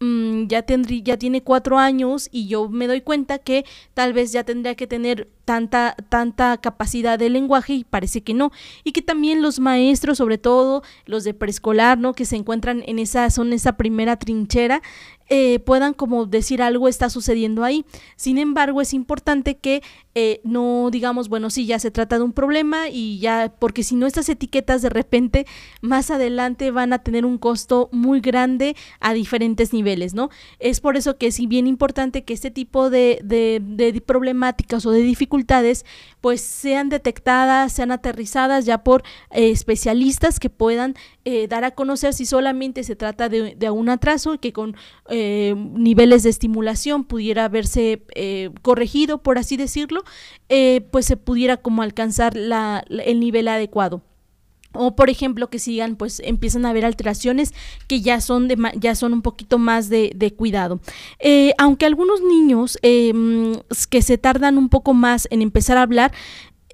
mm, 0.00 0.46
ya, 0.46 0.62
tendrí, 0.62 1.02
ya 1.02 1.16
tiene 1.16 1.42
cuatro 1.42 1.78
años 1.78 2.28
y 2.32 2.46
yo 2.46 2.68
me 2.68 2.86
doy 2.86 3.00
cuenta 3.00 3.38
que 3.38 3.64
tal 3.94 4.12
vez 4.12 4.32
ya 4.32 4.44
tendría 4.44 4.74
que 4.74 4.86
tener 4.86 5.28
tanta, 5.44 5.94
tanta 6.08 6.56
capacidad 6.58 7.18
de 7.18 7.30
lenguaje 7.30 7.74
y 7.74 7.84
parece 7.84 8.22
que 8.22 8.34
no. 8.34 8.50
Y 8.82 8.92
que 8.92 9.02
también 9.02 9.42
los 9.42 9.60
maestros, 9.60 10.18
sobre 10.18 10.38
todo 10.38 10.82
los 11.06 11.24
de 11.24 11.34
preescolar, 11.34 11.98
¿no? 11.98 12.14
Que 12.14 12.24
se 12.24 12.36
encuentran 12.36 12.82
en 12.86 12.98
esa, 12.98 13.30
son 13.30 13.52
esa 13.52 13.76
primera 13.76 14.16
trinchera, 14.16 14.82
eh, 15.28 15.58
puedan 15.60 15.94
como 15.94 16.26
decir 16.26 16.60
algo 16.60 16.86
está 16.86 17.08
sucediendo 17.08 17.64
ahí. 17.64 17.86
Sin 18.16 18.36
embargo, 18.36 18.82
es 18.82 18.92
importante 18.92 19.56
que 19.56 19.82
eh, 20.14 20.40
no 20.44 20.90
digamos, 20.92 21.28
bueno, 21.28 21.50
sí, 21.50 21.66
ya 21.66 21.78
se 21.78 21.90
trata 21.90 22.18
de 22.18 22.24
un 22.24 22.32
problema 22.32 22.88
y 22.88 23.18
ya, 23.18 23.52
porque 23.58 23.82
si 23.82 23.96
no 23.96 24.06
estas 24.06 24.28
etiquetas 24.28 24.82
de 24.82 24.90
repente 24.90 25.46
más 25.80 26.10
adelante 26.10 26.70
van 26.70 26.92
a 26.92 27.00
tener 27.00 27.24
un 27.24 27.38
costo 27.38 27.88
muy 27.90 28.20
grande 28.20 28.76
a 29.00 29.12
diferentes 29.14 29.72
niveles, 29.72 30.14
¿no? 30.14 30.30
Es 30.58 30.80
por 30.80 30.96
eso 30.96 31.16
que 31.16 31.26
es 31.26 31.44
bien 31.48 31.66
importante 31.66 32.22
que 32.24 32.34
este 32.34 32.50
tipo 32.50 32.90
de, 32.90 33.20
de, 33.24 34.00
problemáticas 34.06 34.84
o 34.86 34.90
de 34.90 35.00
dificultades 35.00 35.84
pues 36.20 36.40
sean 36.42 36.90
detectadas, 36.90 37.72
sean 37.72 37.90
aterrizadas 37.90 38.66
ya 38.66 38.84
por 38.84 39.02
eh, 39.30 39.50
especialistas 39.50 40.38
que 40.38 40.50
puedan 40.50 40.94
dar 41.48 41.64
a 41.64 41.70
conocer 41.70 42.12
si 42.12 42.26
solamente 42.26 42.84
se 42.84 42.96
trata 42.96 43.30
de, 43.30 43.54
de 43.54 43.70
un 43.70 43.88
atraso 43.88 44.34
y 44.34 44.38
que 44.38 44.52
con 44.52 44.76
eh, 45.16 45.54
niveles 45.56 46.22
de 46.24 46.30
estimulación 46.30 47.04
pudiera 47.04 47.48
verse 47.48 48.02
eh, 48.14 48.50
corregido, 48.62 49.22
por 49.22 49.38
así 49.38 49.56
decirlo, 49.56 50.02
pues 50.90 51.06
se 51.06 51.16
pudiera 51.16 51.56
como 51.56 51.82
alcanzar 51.82 52.36
la, 52.36 52.84
el 52.88 53.20
nivel 53.20 53.48
adecuado. 53.48 54.02
O 54.76 54.96
por 54.96 55.08
ejemplo 55.08 55.50
que 55.50 55.60
sigan 55.60 55.94
pues 55.94 56.20
empiezan 56.24 56.66
a 56.66 56.70
haber 56.70 56.84
alteraciones 56.84 57.54
que 57.86 58.00
ya 58.00 58.20
son 58.20 58.48
de 58.48 58.56
ya 58.76 58.96
son 58.96 59.12
un 59.12 59.22
poquito 59.22 59.56
más 59.56 59.88
de, 59.88 60.10
de 60.16 60.32
cuidado. 60.32 60.80
Aunque 61.58 61.86
algunos 61.86 62.20
niños 62.22 62.76
em, 62.82 63.54
que 63.88 64.02
se 64.02 64.18
tardan 64.18 64.58
un 64.58 64.68
poco 64.68 64.92
más 64.92 65.28
en 65.30 65.42
empezar 65.42 65.76
a 65.76 65.82
hablar 65.82 66.12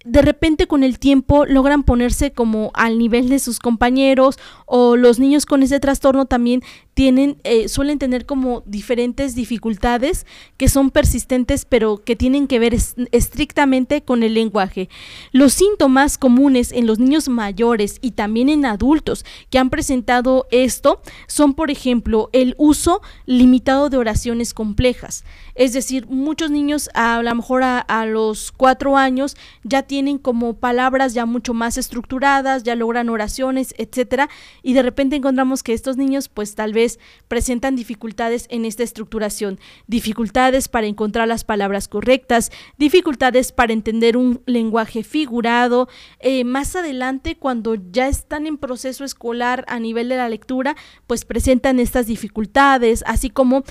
de 0.04 0.22
repente 0.22 0.66
con 0.66 0.82
el 0.82 0.98
tiempo 0.98 1.44
logran 1.44 1.82
ponerse 1.82 2.32
como 2.32 2.70
al 2.74 2.98
nivel 2.98 3.28
de 3.28 3.38
sus 3.38 3.58
compañeros 3.58 4.38
o 4.64 4.96
los 4.96 5.18
niños 5.18 5.44
con 5.44 5.62
ese 5.62 5.78
trastorno 5.78 6.24
también 6.24 6.62
tienen, 6.94 7.38
eh, 7.44 7.68
suelen 7.68 7.98
tener 7.98 8.26
como 8.26 8.62
diferentes 8.66 9.34
dificultades 9.34 10.26
que 10.56 10.68
son 10.68 10.90
persistentes 10.90 11.64
pero 11.64 12.02
que 12.02 12.16
tienen 12.16 12.46
que 12.46 12.58
ver 12.58 12.74
estrictamente 13.12 14.02
con 14.02 14.22
el 14.22 14.34
lenguaje. 14.34 14.88
Los 15.32 15.52
síntomas 15.52 16.18
comunes 16.18 16.72
en 16.72 16.86
los 16.86 16.98
niños 16.98 17.28
mayores 17.28 17.98
y 18.00 18.12
también 18.12 18.48
en 18.48 18.64
adultos 18.64 19.24
que 19.50 19.58
han 19.58 19.70
presentado 19.70 20.46
esto 20.50 21.02
son, 21.26 21.54
por 21.54 21.70
ejemplo, 21.70 22.30
el 22.32 22.54
uso 22.58 23.02
limitado 23.26 23.90
de 23.90 23.98
oraciones 23.98 24.54
complejas. 24.54 25.24
Es 25.60 25.74
decir, 25.74 26.06
muchos 26.08 26.50
niños 26.50 26.88
a 26.94 27.22
lo 27.22 27.34
mejor 27.34 27.62
a, 27.64 28.06
los 28.06 28.50
cuatro 28.50 28.96
años 28.96 29.36
ya 29.62 29.82
tienen 29.82 30.16
como 30.16 30.54
palabras 30.54 31.12
ya 31.12 31.26
mucho 31.26 31.52
más 31.52 31.76
estructuradas, 31.76 32.62
ya 32.62 32.74
logran 32.74 33.10
oraciones, 33.10 33.74
etcétera, 33.76 34.30
y 34.62 34.72
de 34.72 34.80
repente 34.80 35.16
encontramos 35.16 35.62
que 35.62 35.74
estos 35.74 35.98
niños 35.98 36.30
pues 36.30 36.54
tal 36.54 36.72
vez 36.72 36.98
presentan 37.28 37.76
dificultades 37.76 38.46
en 38.48 38.64
esta 38.64 38.84
estructuración, 38.84 39.60
dificultades 39.86 40.68
para 40.68 40.86
encontrar 40.86 41.28
las 41.28 41.44
palabras 41.44 41.88
correctas, 41.88 42.50
dificultades 42.78 43.52
para 43.52 43.74
entender 43.74 44.16
un 44.16 44.40
lenguaje 44.46 45.02
figurado. 45.04 45.90
Eh, 46.20 46.44
más 46.44 46.74
adelante, 46.74 47.36
cuando 47.36 47.74
ya 47.74 48.08
están 48.08 48.46
en 48.46 48.56
proceso 48.56 49.04
escolar 49.04 49.66
a 49.68 49.78
nivel 49.78 50.08
de 50.08 50.16
la 50.16 50.30
lectura, 50.30 50.74
pues 51.06 51.26
presentan 51.26 51.80
estas 51.80 52.06
dificultades, 52.06 53.04
así 53.06 53.28
como 53.28 53.62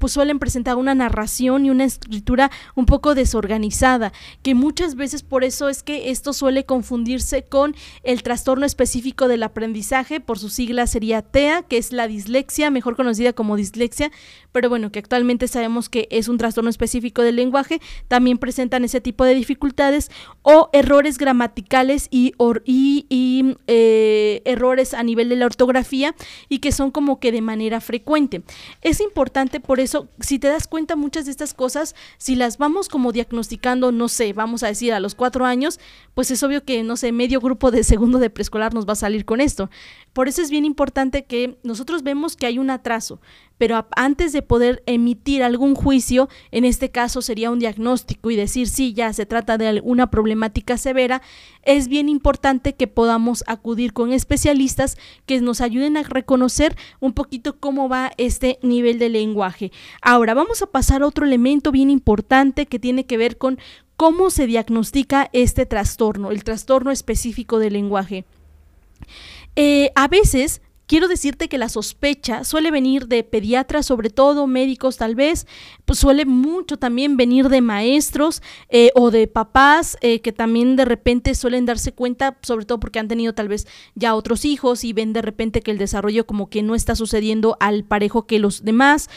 pues 0.00 0.12
suelen 0.12 0.40
presentar 0.40 0.74
una 0.74 0.96
y 1.28 1.70
una 1.70 1.84
escritura 1.84 2.50
un 2.74 2.86
poco 2.86 3.14
desorganizada, 3.14 4.12
que 4.42 4.54
muchas 4.54 4.94
veces 4.94 5.22
por 5.22 5.44
eso 5.44 5.68
es 5.68 5.82
que 5.82 6.10
esto 6.10 6.32
suele 6.32 6.64
confundirse 6.64 7.42
con 7.44 7.74
el 8.02 8.22
trastorno 8.22 8.66
específico 8.66 9.28
del 9.28 9.42
aprendizaje, 9.42 10.20
por 10.20 10.38
su 10.38 10.48
sigla 10.48 10.86
sería 10.86 11.22
TEA, 11.22 11.62
que 11.62 11.78
es 11.78 11.92
la 11.92 12.06
dislexia 12.06 12.70
mejor 12.70 12.96
conocida 12.96 13.32
como 13.32 13.56
dislexia, 13.56 14.10
pero 14.52 14.68
bueno, 14.68 14.90
que 14.90 14.98
actualmente 14.98 15.48
sabemos 15.48 15.88
que 15.88 16.08
es 16.10 16.28
un 16.28 16.38
trastorno 16.38 16.70
específico 16.70 17.22
del 17.22 17.36
lenguaje, 17.36 17.80
también 18.08 18.38
presentan 18.38 18.84
ese 18.84 19.00
tipo 19.00 19.24
de 19.24 19.34
dificultades 19.34 20.10
o 20.42 20.70
errores 20.72 21.18
gramaticales 21.18 22.08
y, 22.10 22.34
y, 22.64 23.56
eh, 23.66 24.42
errores 24.44 24.94
a 24.94 25.02
nivel 25.02 25.28
de 25.28 25.36
la 25.36 25.46
ortografía 25.46 26.14
y 26.48 26.58
que 26.58 26.72
son 26.72 26.90
como 26.90 27.20
que 27.20 27.32
de 27.32 27.42
manera 27.42 27.80
frecuente. 27.80 28.42
Es 28.82 29.00
importante 29.00 29.60
por 29.60 29.80
eso, 29.80 30.08
si 30.20 30.38
te 30.38 30.48
das 30.48 30.66
cuenta 30.66 30.96
muchas 31.10 31.24
de 31.24 31.32
estas 31.32 31.54
cosas, 31.54 31.96
si 32.18 32.36
las 32.36 32.56
vamos 32.56 32.88
como 32.88 33.10
diagnosticando, 33.10 33.90
no 33.90 34.06
sé, 34.06 34.32
vamos 34.32 34.62
a 34.62 34.68
decir 34.68 34.92
a 34.92 35.00
los 35.00 35.16
cuatro 35.16 35.44
años, 35.44 35.80
pues 36.14 36.30
es 36.30 36.40
obvio 36.44 36.64
que, 36.64 36.84
no 36.84 36.96
sé, 36.96 37.10
medio 37.10 37.40
grupo 37.40 37.72
de 37.72 37.82
segundo 37.82 38.20
de 38.20 38.30
preescolar 38.30 38.74
nos 38.74 38.86
va 38.86 38.92
a 38.92 38.94
salir 38.94 39.24
con 39.24 39.40
esto. 39.40 39.70
Por 40.12 40.28
eso 40.28 40.40
es 40.40 40.50
bien 40.50 40.64
importante 40.64 41.24
que 41.24 41.58
nosotros 41.64 42.04
vemos 42.04 42.36
que 42.36 42.46
hay 42.46 42.60
un 42.60 42.70
atraso, 42.70 43.20
pero 43.60 43.86
antes 43.94 44.32
de 44.32 44.40
poder 44.40 44.82
emitir 44.86 45.42
algún 45.42 45.74
juicio, 45.74 46.30
en 46.50 46.64
este 46.64 46.90
caso 46.90 47.20
sería 47.20 47.50
un 47.50 47.58
diagnóstico 47.58 48.30
y 48.30 48.36
decir 48.36 48.66
si 48.66 48.94
ya 48.94 49.12
se 49.12 49.26
trata 49.26 49.58
de 49.58 49.68
alguna 49.68 50.10
problemática 50.10 50.78
severa, 50.78 51.20
es 51.62 51.86
bien 51.86 52.08
importante 52.08 52.72
que 52.72 52.86
podamos 52.86 53.44
acudir 53.46 53.92
con 53.92 54.14
especialistas 54.14 54.96
que 55.26 55.42
nos 55.42 55.60
ayuden 55.60 55.98
a 55.98 56.04
reconocer 56.04 56.74
un 57.00 57.12
poquito 57.12 57.58
cómo 57.60 57.90
va 57.90 58.12
este 58.16 58.58
nivel 58.62 58.98
de 58.98 59.10
lenguaje. 59.10 59.72
Ahora 60.00 60.32
vamos 60.32 60.62
a 60.62 60.66
pasar 60.66 61.02
a 61.02 61.06
otro 61.06 61.26
elemento 61.26 61.70
bien 61.70 61.90
importante 61.90 62.64
que 62.64 62.78
tiene 62.78 63.04
que 63.04 63.18
ver 63.18 63.36
con 63.36 63.58
cómo 63.98 64.30
se 64.30 64.46
diagnostica 64.46 65.28
este 65.34 65.66
trastorno, 65.66 66.30
el 66.30 66.44
trastorno 66.44 66.92
específico 66.92 67.58
del 67.58 67.74
lenguaje. 67.74 68.24
Eh, 69.54 69.90
a 69.96 70.08
veces 70.08 70.62
quiero 70.90 71.06
decirte 71.06 71.48
que 71.48 71.56
la 71.56 71.68
sospecha 71.68 72.42
suele 72.42 72.72
venir 72.72 73.06
de 73.06 73.22
pediatras, 73.22 73.86
sobre 73.86 74.10
todo 74.10 74.48
médicos 74.48 74.96
tal 74.96 75.14
vez, 75.14 75.46
pues 75.84 76.00
suele 76.00 76.24
mucho 76.24 76.78
también 76.78 77.16
venir 77.16 77.48
de 77.48 77.60
maestros 77.60 78.42
eh, 78.70 78.90
o 78.96 79.12
de 79.12 79.28
papás 79.28 79.96
eh, 80.00 80.20
que 80.20 80.32
también 80.32 80.74
de 80.74 80.84
repente 80.84 81.36
suelen 81.36 81.64
darse 81.64 81.92
cuenta, 81.92 82.38
sobre 82.42 82.64
todo 82.64 82.80
porque 82.80 82.98
han 82.98 83.06
tenido 83.06 83.32
tal 83.34 83.46
vez 83.46 83.68
ya 83.94 84.16
otros 84.16 84.44
hijos 84.44 84.82
y 84.82 84.92
ven 84.92 85.12
de 85.12 85.22
repente 85.22 85.60
que 85.60 85.70
el 85.70 85.78
desarrollo 85.78 86.26
como 86.26 86.50
que 86.50 86.64
no 86.64 86.74
está 86.74 86.96
sucediendo 86.96 87.56
al 87.60 87.84
parejo 87.84 88.26
que 88.26 88.40
los 88.40 88.64
demás. 88.64 89.08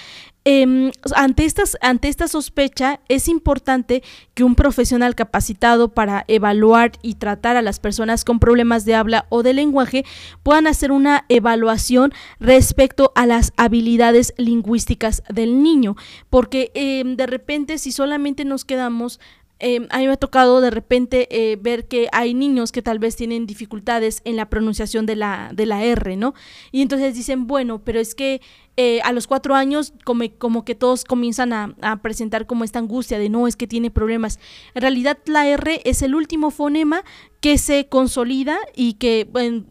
Em, 0.45 0.91
ante, 1.15 1.45
estas, 1.45 1.77
ante 1.79 2.09
esta 2.09 2.27
sospecha 2.27 2.99
es 3.07 3.29
importante 3.29 4.03
que 4.33 4.43
un 4.43 4.55
profesional 4.55 5.15
capacitado 5.15 5.93
para 5.93 6.25
evaluar 6.27 6.91
y 7.01 7.15
tratar 7.15 7.55
a 7.55 7.61
las 7.61 7.79
personas 7.79 8.25
con 8.25 8.39
problemas 8.39 8.83
de 8.83 8.93
habla 8.93 9.25
o 9.29 9.41
de 9.41 9.53
lenguaje 9.53 10.03
puedan 10.43 10.67
hacer 10.67 10.91
una 10.91 11.23
evaluación 11.29 12.11
respecto 12.41 13.13
a 13.15 13.25
las 13.25 13.53
habilidades 13.55 14.33
lingüísticas 14.37 15.23
del 15.29 15.63
niño, 15.63 15.95
porque 16.29 16.71
em, 16.73 17.15
de 17.15 17.25
repente 17.25 17.77
si 17.77 17.93
solamente 17.93 18.43
nos 18.43 18.65
quedamos 18.65 19.21
em, 19.59 19.87
a 19.91 19.99
mí 19.99 20.07
me 20.07 20.13
ha 20.13 20.17
tocado 20.17 20.59
de 20.59 20.71
repente 20.71 21.29
eh, 21.31 21.55
ver 21.55 21.87
que 21.87 22.09
hay 22.11 22.33
niños 22.33 22.73
que 22.73 22.81
tal 22.81 22.99
vez 22.99 23.15
tienen 23.15 23.45
dificultades 23.45 24.21
en 24.25 24.35
la 24.35 24.49
pronunciación 24.49 25.05
de 25.05 25.15
la, 25.15 25.51
de 25.53 25.65
la 25.65 25.85
R, 25.85 26.17
¿no? 26.17 26.33
Y 26.73 26.81
entonces 26.81 27.15
dicen, 27.15 27.47
bueno, 27.47 27.81
pero 27.81 28.01
es 28.01 28.13
que 28.13 28.41
eh, 28.75 29.01
a 29.03 29.11
los 29.11 29.27
cuatro 29.27 29.53
años 29.53 29.93
como, 30.03 30.23
como 30.39 30.65
que 30.65 30.73
todos 30.73 31.05
comienzan 31.05 31.53
a, 31.53 31.99
presentar 32.01 32.47
como 32.47 32.63
esta 32.63 32.79
angustia 32.79 33.19
de 33.19 33.29
no, 33.29 33.47
es 33.47 33.55
que 33.55 33.67
tiene 33.67 33.91
problemas. 33.91 34.39
En 34.73 34.81
realidad 34.81 35.19
la 35.25 35.47
R 35.47 35.81
es 35.85 36.01
el 36.01 36.15
último 36.15 36.49
fonema 36.49 37.03
que 37.39 37.57
se 37.57 37.87
consolida 37.87 38.57
y 38.73 38.93
que, 38.93 39.27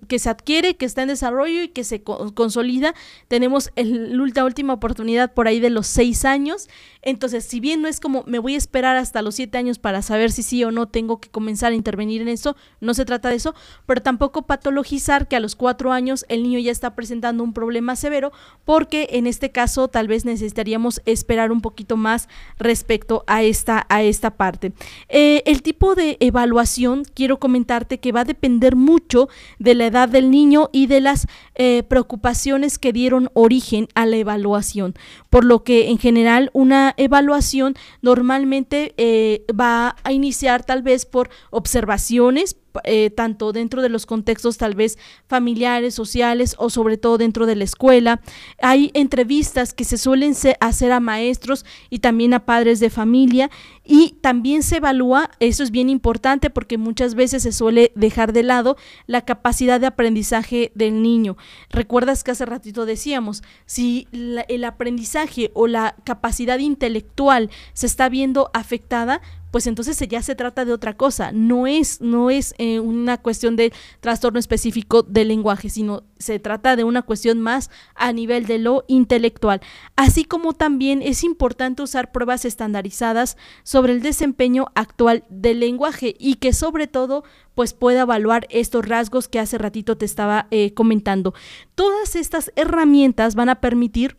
que 0.06 0.18
se 0.18 0.28
adquiere, 0.28 0.76
que 0.76 0.84
está 0.84 1.02
en 1.02 1.08
desarrollo 1.08 1.62
y 1.62 1.68
que 1.68 1.84
se 1.84 2.02
consolida. 2.02 2.94
Tenemos 3.28 3.70
el, 3.76 4.14
la 4.34 4.44
última 4.44 4.74
oportunidad 4.74 5.32
por 5.32 5.48
ahí 5.48 5.58
de 5.58 5.70
los 5.70 5.86
seis 5.86 6.26
años. 6.26 6.68
Entonces, 7.00 7.44
si 7.46 7.60
bien 7.60 7.80
no 7.80 7.88
es 7.88 7.98
como 7.98 8.24
me 8.26 8.38
voy 8.38 8.54
a 8.54 8.58
esperar 8.58 8.96
hasta 8.96 9.22
los 9.22 9.36
siete 9.36 9.56
años 9.56 9.78
para 9.78 10.02
saber 10.02 10.30
si 10.30 10.42
sí 10.42 10.62
o 10.64 10.70
no 10.70 10.86
tengo 10.86 11.18
que 11.18 11.30
comenzar 11.30 11.72
a 11.72 11.74
intervenir 11.74 12.20
en 12.20 12.28
eso, 12.28 12.56
no 12.80 12.92
se 12.92 13.06
trata 13.06 13.30
de 13.30 13.36
eso, 13.36 13.54
pero 13.86 14.02
tampoco 14.02 14.42
patologizar 14.42 15.26
que 15.26 15.36
a 15.36 15.40
los 15.40 15.56
cuatro 15.56 15.92
años 15.92 16.26
el 16.28 16.42
niño 16.42 16.58
ya 16.58 16.70
está 16.70 16.94
presentando 16.94 17.42
un 17.42 17.54
problema 17.54 17.96
severo, 17.96 18.32
porque 18.66 18.91
en 18.92 19.26
este 19.26 19.50
caso 19.50 19.88
tal 19.88 20.08
vez 20.08 20.24
necesitaríamos 20.24 21.02
esperar 21.04 21.52
un 21.52 21.60
poquito 21.60 21.96
más 21.96 22.28
respecto 22.58 23.24
a 23.26 23.42
esta, 23.42 23.86
a 23.88 24.02
esta 24.02 24.30
parte. 24.36 24.72
Eh, 25.08 25.42
el 25.46 25.62
tipo 25.62 25.94
de 25.94 26.16
evaluación, 26.20 27.04
quiero 27.14 27.38
comentar 27.38 27.72
que 27.86 28.12
va 28.12 28.20
a 28.20 28.24
depender 28.24 28.76
mucho 28.76 29.28
de 29.58 29.74
la 29.74 29.86
edad 29.86 30.08
del 30.08 30.30
niño 30.30 30.68
y 30.72 30.86
de 30.86 31.00
las 31.00 31.26
eh, 31.54 31.82
preocupaciones 31.88 32.78
que 32.78 32.92
dieron 32.92 33.30
origen 33.34 33.88
a 33.94 34.06
la 34.06 34.16
evaluación. 34.16 34.94
Por 35.30 35.44
lo 35.44 35.64
que 35.64 35.88
en 35.88 35.98
general 35.98 36.50
una 36.52 36.94
evaluación 36.96 37.74
normalmente 38.02 38.94
eh, 38.96 39.44
va 39.58 39.96
a 40.04 40.12
iniciar 40.12 40.64
tal 40.64 40.82
vez 40.82 41.06
por 41.06 41.30
observaciones, 41.50 42.56
eh, 42.84 43.10
tanto 43.10 43.52
dentro 43.52 43.82
de 43.82 43.88
los 43.88 44.06
contextos 44.06 44.58
tal 44.58 44.74
vez 44.74 44.98
familiares, 45.26 45.94
sociales 45.94 46.54
o 46.58 46.70
sobre 46.70 46.96
todo 46.96 47.18
dentro 47.18 47.46
de 47.46 47.56
la 47.56 47.64
escuela. 47.64 48.20
Hay 48.60 48.90
entrevistas 48.94 49.74
que 49.74 49.84
se 49.84 49.98
suelen 49.98 50.34
hacer 50.60 50.92
a 50.92 51.00
maestros 51.00 51.64
y 51.90 51.98
también 51.98 52.34
a 52.34 52.44
padres 52.44 52.80
de 52.80 52.90
familia 52.90 53.50
y 53.84 54.16
también 54.20 54.62
se 54.62 54.76
evalúa, 54.76 55.30
eso 55.40 55.62
es 55.62 55.70
bien 55.70 55.88
importante 55.88 56.50
porque 56.50 56.78
muchas 56.78 57.14
veces 57.14 57.42
se 57.42 57.52
suele 57.52 57.92
dejar 57.94 58.32
de 58.32 58.42
lado 58.42 58.76
la 59.06 59.22
capacidad 59.22 59.80
de 59.80 59.86
aprendizaje 59.86 60.70
del 60.74 61.02
niño. 61.02 61.36
Recuerdas 61.70 62.22
que 62.22 62.30
hace 62.30 62.46
ratito 62.46 62.86
decíamos, 62.86 63.42
si 63.66 64.06
el 64.12 64.64
aprendizaje 64.64 65.50
o 65.54 65.66
la 65.66 65.96
capacidad 66.04 66.58
intelectual 66.58 67.50
se 67.72 67.86
está 67.86 68.08
viendo 68.08 68.50
afectada, 68.54 69.20
pues 69.52 69.66
entonces 69.66 69.98
ya 70.08 70.22
se 70.22 70.34
trata 70.34 70.64
de 70.64 70.72
otra 70.72 70.96
cosa. 70.96 71.30
No 71.30 71.68
es, 71.68 72.00
no 72.00 72.30
es 72.30 72.54
eh, 72.58 72.80
una 72.80 73.18
cuestión 73.18 73.54
de 73.54 73.72
trastorno 74.00 74.40
específico 74.40 75.02
del 75.02 75.28
lenguaje, 75.28 75.68
sino 75.68 76.02
se 76.18 76.38
trata 76.38 76.74
de 76.74 76.84
una 76.84 77.02
cuestión 77.02 77.40
más 77.40 77.70
a 77.94 78.12
nivel 78.12 78.46
de 78.46 78.58
lo 78.58 78.84
intelectual. 78.88 79.60
Así 79.94 80.24
como 80.24 80.54
también 80.54 81.02
es 81.02 81.22
importante 81.22 81.82
usar 81.82 82.12
pruebas 82.12 82.46
estandarizadas 82.46 83.36
sobre 83.62 83.92
el 83.92 84.00
desempeño 84.00 84.66
actual 84.74 85.24
del 85.28 85.60
lenguaje 85.60 86.16
y 86.18 86.36
que 86.36 86.54
sobre 86.54 86.86
todo 86.86 87.22
pues 87.54 87.74
pueda 87.74 88.02
evaluar 88.02 88.46
estos 88.48 88.88
rasgos 88.88 89.28
que 89.28 89.38
hace 89.38 89.58
ratito 89.58 89.98
te 89.98 90.06
estaba 90.06 90.46
eh, 90.50 90.72
comentando. 90.72 91.34
Todas 91.74 92.16
estas 92.16 92.52
herramientas 92.56 93.34
van 93.34 93.50
a 93.50 93.60
permitir 93.60 94.16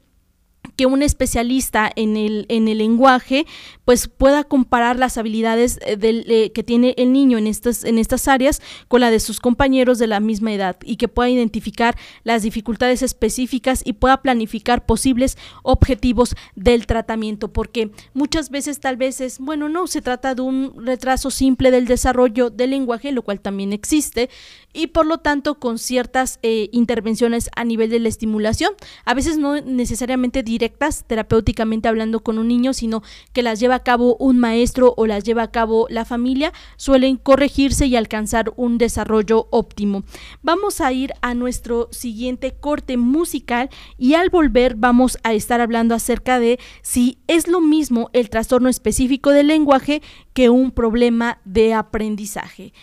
que 0.76 0.86
un 0.86 1.04
especialista 1.04 1.92
en 1.96 2.18
el, 2.18 2.46
en 2.50 2.68
el 2.68 2.80
lenguaje 2.80 3.46
pues 3.86 4.08
pueda 4.08 4.44
comparar 4.44 4.98
las 4.98 5.18
habilidades 5.18 5.80
eh, 5.86 5.98
eh, 6.02 6.52
que 6.52 6.64
tiene 6.64 6.96
el 6.98 7.12
niño 7.12 7.38
en 7.38 7.48
estas, 7.48 7.84
en 7.84 7.98
estas 7.98 8.28
áreas 8.28 8.62
con 8.88 9.02
la 9.02 9.12
de 9.12 9.20
sus 9.20 9.40
compañeros 9.40 10.00
de 10.00 10.08
la 10.08 10.20
misma 10.20 10.54
edad 10.54 10.78
y 10.84 10.96
que 10.96 11.08
pueda 11.08 11.30
identificar 11.30 11.96
las 12.24 12.44
dificultades 12.44 13.02
específicas 13.02 13.82
y 13.86 13.94
pueda 13.94 14.22
planificar 14.22 14.86
posibles 14.86 15.38
objetivos 15.64 16.36
del 16.56 16.88
tratamiento. 16.88 17.52
Porque 17.52 17.92
muchas 18.14 18.50
veces 18.50 18.80
tal 18.80 18.98
vez 18.98 19.22
es 19.22 19.40
bueno 19.40 19.70
no 19.70 19.88
se 19.88 20.02
trata 20.02 20.34
de 20.34 20.42
un 20.42 20.74
retraso 20.86 21.30
simple 21.30 21.72
del 21.72 21.86
desarrollo 21.86 22.50
del 22.50 22.72
lenguaje 22.72 23.12
lo 23.12 23.22
cual 23.22 23.42
también 23.42 23.74
existe 23.74 24.30
y 24.74 24.88
por 24.88 25.06
lo 25.06 25.20
tanto 25.20 25.60
con 25.60 25.78
ciertas 25.78 26.40
eh, 26.42 26.70
intervenciones 26.72 27.50
a 27.56 27.64
nivel 27.64 27.90
de 27.90 28.00
la 28.00 28.10
estimulación. 28.10 28.74
A 29.06 29.14
veces 29.14 29.38
no 29.38 29.62
necesariamente 29.62 30.42
directas, 30.54 31.04
terapéuticamente 31.08 31.88
hablando 31.88 32.20
con 32.20 32.38
un 32.38 32.48
niño, 32.48 32.74
sino 32.74 33.02
que 33.34 33.42
las 33.42 33.60
lleva 33.60 33.76
a 33.76 33.84
cabo 33.84 34.16
un 34.18 34.38
maestro 34.38 34.94
o 34.98 35.08
las 35.08 35.24
lleva 35.24 35.42
a 35.42 35.52
cabo 35.52 35.88
la 35.90 36.06
familia, 36.06 36.54
suelen 36.78 37.18
corregirse 37.18 37.88
y 37.88 37.96
alcanzar 37.96 38.54
un 38.56 38.78
desarrollo 38.78 39.48
óptimo. 39.50 40.04
Vamos 40.44 40.80
a 40.80 40.92
ir 40.94 41.14
a 41.22 41.34
nuestro 41.34 41.90
siguiente 41.92 42.52
corte 42.52 42.98
musical 42.98 43.70
y 43.98 44.14
al 44.14 44.30
volver 44.30 44.76
vamos 44.76 45.18
a 45.24 45.34
estar 45.34 45.60
hablando 45.60 45.96
acerca 45.96 46.40
de 46.40 46.60
si 46.84 47.18
es 47.28 47.48
lo 47.48 47.60
mismo 47.60 48.12
el 48.14 48.30
trastorno 48.30 48.70
específico 48.70 49.32
del 49.32 49.48
lenguaje 49.48 50.02
que 50.34 50.50
un 50.50 50.72
problema 50.72 51.40
de 51.46 51.74
aprendizaje. 51.74 52.74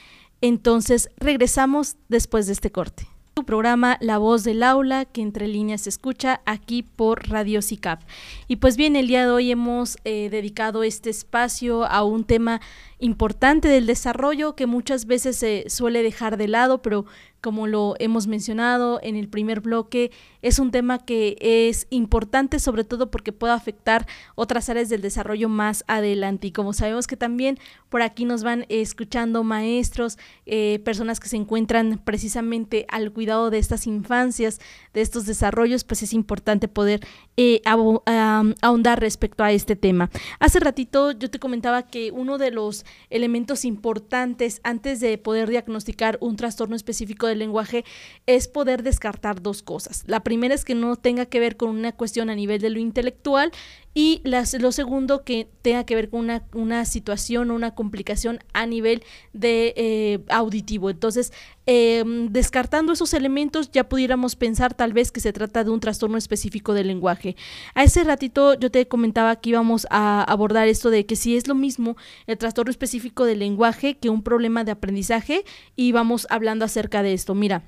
Entonces 0.41 1.11
regresamos 1.19 1.97
después 2.09 2.47
de 2.47 2.55
este 2.55 2.73
corte 2.73 3.07
programa 3.51 3.99
La 4.01 4.19
Voz 4.19 4.45
del 4.45 4.63
Aula, 4.63 5.07
que 5.07 5.23
entre 5.23 5.49
líneas 5.49 5.81
se 5.81 5.89
escucha 5.89 6.41
aquí 6.47 6.85
por 6.85 7.29
Radio 7.31 7.63
SICAP. 7.63 8.01
Y 8.47 8.57
pues 8.57 8.77
bien, 8.77 8.95
el 8.95 9.09
día 9.09 9.25
de 9.25 9.33
hoy 9.33 9.51
hemos 9.51 9.99
eh, 10.05 10.29
dedicado 10.31 10.85
este 10.85 11.11
espacio 11.11 11.85
a 11.85 12.05
un 12.05 12.23
tema 12.23 12.61
importante 13.01 13.69
del 13.69 13.87
desarrollo 13.87 14.55
que 14.55 14.67
muchas 14.67 15.07
veces 15.07 15.37
se 15.37 15.65
suele 15.69 16.03
dejar 16.03 16.37
de 16.37 16.49
lado, 16.49 16.83
pero 16.83 17.07
como 17.41 17.67
lo 17.67 17.95
hemos 17.99 18.27
mencionado 18.27 19.01
en 19.03 19.17
el 19.17 19.29
primer 19.29 19.61
bloque, 19.61 20.11
es 20.43 20.59
un 20.59 20.71
tema 20.71 20.99
que 20.99 21.37
es 21.41 21.87
importante 21.91 22.59
sobre 22.59 22.85
todo 22.85 23.11
porque 23.11 23.33
puede 23.33 23.55
afectar 23.55 24.07
otras 24.35 24.69
áreas 24.69 24.89
del 24.89 25.01
desarrollo 25.01 25.49
más 25.49 25.85
adelante. 25.87 26.49
Y 26.49 26.53
como 26.53 26.73
sabemos 26.73 27.07
que 27.07 27.17
también 27.17 27.59
por 27.89 28.03
aquí 28.03 28.25
nos 28.25 28.43
van 28.43 28.67
escuchando 28.69 29.43
maestros, 29.43 30.19
eh, 30.47 30.81
personas 30.85 31.19
que 31.19 31.29
se 31.29 31.37
encuentran 31.37 32.01
precisamente 32.05 32.87
al 32.89 33.11
cuidado 33.13 33.51
de 33.51 33.59
estas 33.59 33.87
infancias, 33.87 34.61
de 34.93 35.01
estos 35.01 35.25
desarrollos, 35.27 35.85
pues 35.85 36.03
es 36.03 36.13
importante 36.13 36.69
poder 36.69 37.01
eh, 37.37 37.63
ahondar 37.65 39.01
respecto 39.01 39.45
a 39.45 39.53
este 39.53 39.77
tema. 39.77 40.11
Hace 40.41 40.61
ratito 40.61 41.13
yo 41.13 41.31
te 41.31 41.39
comentaba 41.39 41.85
que 41.85 42.11
uno 42.11 42.37
de 42.37 42.51
los 42.51 42.85
elementos 43.11 43.65
importantes 43.65 44.61
antes 44.65 45.01
de 45.01 45.17
poder 45.19 45.49
diagnosticar 45.49 46.19
un 46.21 46.37
trastorno 46.37 46.77
específico 46.77 47.27
del 47.27 47.39
lenguaje 47.39 47.85
es 48.27 48.49
poder 48.49 48.83
descartar 48.83 49.43
dos 49.43 49.63
cosas. 49.63 50.05
La 50.07 50.21
primera 50.21 50.55
es 50.55 50.65
que 50.65 50.75
no 50.75 50.97
tenga 50.97 51.27
que 51.27 51.41
ver 51.41 51.57
con 51.57 51.71
una 51.71 51.93
cuestión 51.93 52.31
a 52.31 52.35
nivel 52.35 52.61
de 52.61 52.71
lo 52.71 52.79
intelectual 52.79 53.53
y 53.93 54.23
lo 54.25 54.71
segundo 54.71 55.25
que 55.25 55.49
tenga 55.63 55.85
que 55.85 55.97
ver 55.97 56.11
con 56.11 56.21
una, 56.21 56.45
una 56.55 56.85
situación 56.85 57.51
o 57.51 57.55
una 57.55 57.75
complicación 57.75 58.39
a 58.53 58.65
nivel 58.65 59.03
de 59.33 59.75
eh, 59.77 60.21
auditivo. 60.29 60.91
Entonces, 60.91 61.33
em, 61.67 62.29
descartando 62.29 62.93
esos 62.93 63.15
elementos, 63.15 63.73
ya 63.73 63.89
pudiéramos 63.89 64.37
pensar 64.37 64.75
tal 64.75 64.93
vez 64.93 65.11
que 65.11 65.19
se 65.19 65.33
trata 65.33 65.65
de 65.65 65.71
un 65.71 65.81
trastorno 65.81 66.19
específico 66.19 66.73
del 66.73 66.87
lenguaje. 66.87 67.35
A 67.75 67.83
ese 67.83 68.05
ratito 68.05 68.55
yo 68.55 68.71
te 68.71 68.87
comentaba 68.87 69.37
que 69.37 69.51
íbamos 69.51 69.89
a 69.91 70.23
abordar 70.23 70.69
esto 70.69 70.91
de 70.91 71.05
que 71.05 71.17
si 71.17 71.37
es 71.37 71.49
lo 71.49 71.57
mismo 71.57 71.97
el 72.29 72.39
trastorno 72.39 72.71
específico 72.71 73.25
del 73.25 73.41
lenguaje 73.41 73.99
que 73.99 74.09
un 74.09 74.23
problema 74.23 74.63
de 74.63 74.71
aprendizaje 74.71 75.45
y 75.75 75.91
vamos 75.91 76.29
hablando 76.31 76.65
acerca 76.65 77.03
de 77.03 77.13
esto. 77.13 77.35
Mira, 77.35 77.65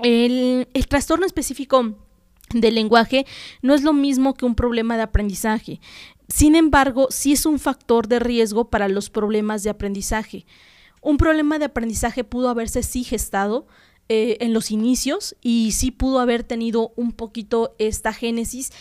el, 0.00 0.68
el 0.74 0.88
trastorno 0.88 1.24
específico 1.24 2.07
del 2.54 2.74
lenguaje 2.74 3.26
no 3.62 3.74
es 3.74 3.82
lo 3.82 3.92
mismo 3.92 4.34
que 4.34 4.46
un 4.46 4.54
problema 4.54 4.96
de 4.96 5.02
aprendizaje. 5.02 5.80
Sin 6.28 6.54
embargo, 6.54 7.08
sí 7.10 7.32
es 7.32 7.46
un 7.46 7.58
factor 7.58 8.06
de 8.06 8.18
riesgo 8.18 8.68
para 8.68 8.88
los 8.88 9.10
problemas 9.10 9.62
de 9.62 9.70
aprendizaje. 9.70 10.44
Un 11.00 11.16
problema 11.16 11.58
de 11.58 11.66
aprendizaje 11.66 12.24
pudo 12.24 12.48
haberse 12.48 12.82
sí 12.82 13.04
gestado 13.04 13.66
eh, 14.10 14.38
en 14.40 14.52
los 14.52 14.70
inicios 14.70 15.36
y 15.42 15.72
sí 15.72 15.90
pudo 15.90 16.20
haber 16.20 16.42
tenido 16.42 16.92
un 16.96 17.12
poquito 17.12 17.74
esta 17.78 18.12
génesis 18.12 18.72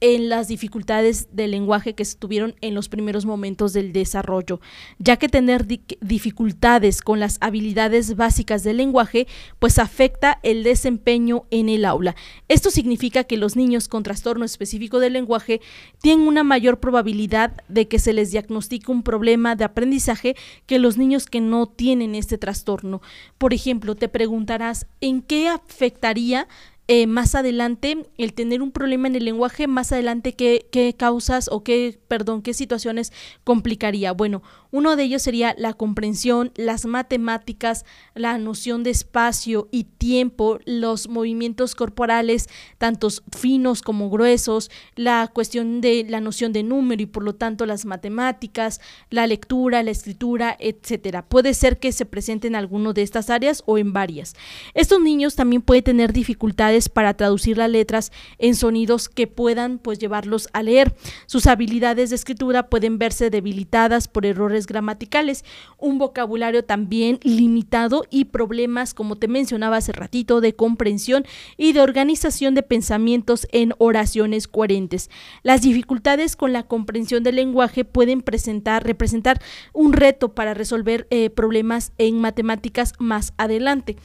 en 0.00 0.28
las 0.28 0.48
dificultades 0.48 1.28
del 1.32 1.50
lenguaje 1.50 1.94
que 1.94 2.04
tuvieron 2.18 2.54
en 2.60 2.74
los 2.74 2.88
primeros 2.88 3.26
momentos 3.26 3.72
del 3.72 3.92
desarrollo, 3.92 4.60
ya 4.98 5.16
que 5.16 5.28
tener 5.28 5.66
dificultades 5.66 7.02
con 7.02 7.20
las 7.20 7.38
habilidades 7.40 8.16
básicas 8.16 8.62
del 8.62 8.76
lenguaje 8.76 9.26
pues 9.58 9.78
afecta 9.78 10.38
el 10.42 10.62
desempeño 10.62 11.44
en 11.50 11.68
el 11.68 11.84
aula. 11.84 12.14
Esto 12.48 12.70
significa 12.70 13.24
que 13.24 13.36
los 13.36 13.56
niños 13.56 13.88
con 13.88 14.02
trastorno 14.02 14.44
específico 14.44 15.00
del 15.00 15.14
lenguaje 15.14 15.60
tienen 16.00 16.26
una 16.26 16.44
mayor 16.44 16.78
probabilidad 16.78 17.62
de 17.68 17.88
que 17.88 17.98
se 17.98 18.12
les 18.12 18.30
diagnostique 18.30 18.92
un 18.92 19.02
problema 19.02 19.56
de 19.56 19.64
aprendizaje 19.64 20.36
que 20.66 20.78
los 20.78 20.96
niños 20.96 21.26
que 21.26 21.40
no 21.40 21.66
tienen 21.66 22.14
este 22.14 22.38
trastorno. 22.38 23.02
Por 23.36 23.52
ejemplo, 23.52 23.94
te 23.94 24.08
preguntarás, 24.08 24.86
¿en 25.00 25.22
qué 25.22 25.48
afectaría 25.48 26.48
eh, 26.90 27.06
más 27.06 27.34
adelante 27.34 28.06
el 28.16 28.32
tener 28.32 28.62
un 28.62 28.72
problema 28.72 29.08
en 29.08 29.16
el 29.16 29.26
lenguaje, 29.26 29.66
más 29.66 29.92
adelante 29.92 30.32
qué, 30.32 30.66
qué 30.72 30.94
causas 30.94 31.48
o 31.52 31.62
qué, 31.62 32.00
perdón, 32.08 32.40
qué 32.40 32.54
situaciones 32.54 33.12
complicaría. 33.44 34.12
Bueno, 34.12 34.42
uno 34.70 34.96
de 34.96 35.02
ellos 35.02 35.20
sería 35.20 35.54
la 35.58 35.74
comprensión, 35.74 36.50
las 36.56 36.86
matemáticas, 36.86 37.84
la 38.14 38.38
noción 38.38 38.84
de 38.84 38.90
espacio 38.90 39.68
y 39.70 39.84
tiempo, 39.84 40.60
los 40.64 41.10
movimientos 41.10 41.74
corporales, 41.74 42.48
tantos 42.78 43.22
finos 43.36 43.82
como 43.82 44.08
gruesos, 44.08 44.70
la 44.96 45.30
cuestión 45.32 45.82
de 45.82 46.06
la 46.08 46.20
noción 46.20 46.54
de 46.54 46.62
número 46.62 47.02
y 47.02 47.06
por 47.06 47.22
lo 47.22 47.34
tanto 47.34 47.66
las 47.66 47.84
matemáticas, 47.84 48.80
la 49.10 49.26
lectura, 49.26 49.82
la 49.82 49.90
escritura, 49.90 50.56
etcétera. 50.58 51.26
Puede 51.26 51.52
ser 51.52 51.78
que 51.78 51.92
se 51.92 52.06
presenten 52.06 52.52
en 52.52 52.56
alguno 52.56 52.94
de 52.94 53.02
estas 53.02 53.28
áreas 53.28 53.62
o 53.66 53.76
en 53.76 53.92
varias. 53.92 54.34
Estos 54.72 55.02
niños 55.02 55.34
también 55.34 55.60
pueden 55.60 55.84
tener 55.84 56.14
dificultades 56.14 56.77
para 56.88 57.14
traducir 57.14 57.58
las 57.58 57.70
letras 57.70 58.12
en 58.38 58.54
sonidos 58.54 59.08
que 59.08 59.26
puedan 59.26 59.78
pues 59.78 59.98
llevarlos 59.98 60.48
a 60.52 60.62
leer. 60.62 60.94
Sus 61.26 61.48
habilidades 61.48 62.10
de 62.10 62.16
escritura 62.16 62.68
pueden 62.68 62.98
verse 62.98 63.30
debilitadas 63.30 64.06
por 64.06 64.24
errores 64.24 64.66
gramaticales, 64.66 65.44
un 65.78 65.98
vocabulario 65.98 66.64
también 66.64 67.18
limitado 67.22 68.04
y 68.10 68.26
problemas, 68.26 68.94
como 68.94 69.16
te 69.16 69.26
mencionaba 69.26 69.78
hace 69.78 69.92
ratito, 69.92 70.40
de 70.40 70.54
comprensión 70.54 71.24
y 71.56 71.72
de 71.72 71.80
organización 71.80 72.54
de 72.54 72.62
pensamientos 72.62 73.48
en 73.50 73.72
oraciones 73.78 74.46
coherentes. 74.46 75.10
Las 75.42 75.62
dificultades 75.62 76.36
con 76.36 76.52
la 76.52 76.64
comprensión 76.64 77.22
del 77.22 77.36
lenguaje 77.36 77.84
pueden 77.84 78.22
presentar, 78.22 78.84
representar 78.84 79.40
un 79.72 79.92
reto 79.92 80.34
para 80.34 80.54
resolver 80.54 81.06
eh, 81.10 81.30
problemas 81.30 81.92
en 81.98 82.20
matemáticas 82.20 82.92
más 82.98 83.32
adelante. 83.36 83.96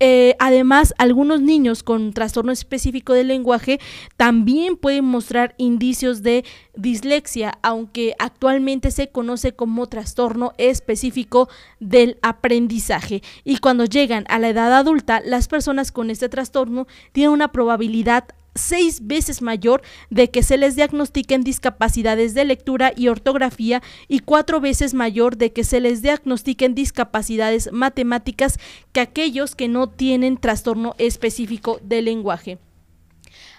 Eh, 0.00 0.36
además, 0.38 0.94
algunos 0.98 1.40
niños 1.40 1.82
con 1.82 2.12
trastorno 2.22 2.52
específico 2.52 3.14
del 3.14 3.26
lenguaje 3.26 3.80
también 4.16 4.76
pueden 4.76 5.04
mostrar 5.04 5.56
indicios 5.58 6.22
de 6.22 6.44
dislexia, 6.76 7.58
aunque 7.62 8.14
actualmente 8.20 8.92
se 8.92 9.08
conoce 9.08 9.54
como 9.54 9.88
trastorno 9.88 10.52
específico 10.56 11.48
del 11.80 12.18
aprendizaje. 12.22 13.24
Y 13.42 13.56
cuando 13.56 13.86
llegan 13.86 14.24
a 14.28 14.38
la 14.38 14.50
edad 14.50 14.72
adulta, 14.72 15.20
las 15.24 15.48
personas 15.48 15.90
con 15.90 16.10
este 16.10 16.28
trastorno 16.28 16.86
tienen 17.10 17.32
una 17.32 17.50
probabilidad 17.50 18.26
seis 18.54 19.06
veces 19.06 19.42
mayor 19.42 19.82
de 20.10 20.30
que 20.30 20.42
se 20.42 20.56
les 20.56 20.76
diagnostiquen 20.76 21.42
discapacidades 21.44 22.34
de 22.34 22.44
lectura 22.44 22.92
y 22.96 23.08
ortografía 23.08 23.82
y 24.08 24.20
cuatro 24.20 24.60
veces 24.60 24.94
mayor 24.94 25.36
de 25.36 25.52
que 25.52 25.64
se 25.64 25.80
les 25.80 26.02
diagnostiquen 26.02 26.74
discapacidades 26.74 27.70
matemáticas 27.72 28.58
que 28.92 29.00
aquellos 29.00 29.54
que 29.54 29.68
no 29.68 29.88
tienen 29.88 30.36
trastorno 30.36 30.94
específico 30.98 31.80
del 31.82 32.06
lenguaje. 32.06 32.58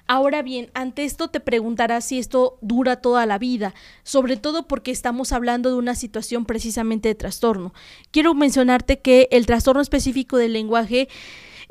Ahora 0.05 0.41
bien, 0.41 0.69
ante 0.73 1.05
esto 1.05 1.29
te 1.29 1.39
preguntarás 1.39 2.03
si 2.03 2.19
esto 2.19 2.57
dura 2.61 2.97
toda 2.97 3.25
la 3.25 3.37
vida, 3.37 3.73
sobre 4.03 4.35
todo 4.35 4.67
porque 4.67 4.91
estamos 4.91 5.31
hablando 5.31 5.69
de 5.69 5.75
una 5.75 5.95
situación 5.95 6.43
precisamente 6.45 7.07
de 7.07 7.15
trastorno. 7.15 7.73
Quiero 8.11 8.33
mencionarte 8.33 8.99
que 8.99 9.29
el 9.31 9.45
trastorno 9.45 9.81
específico 9.81 10.35
del 10.35 10.53
lenguaje 10.53 11.07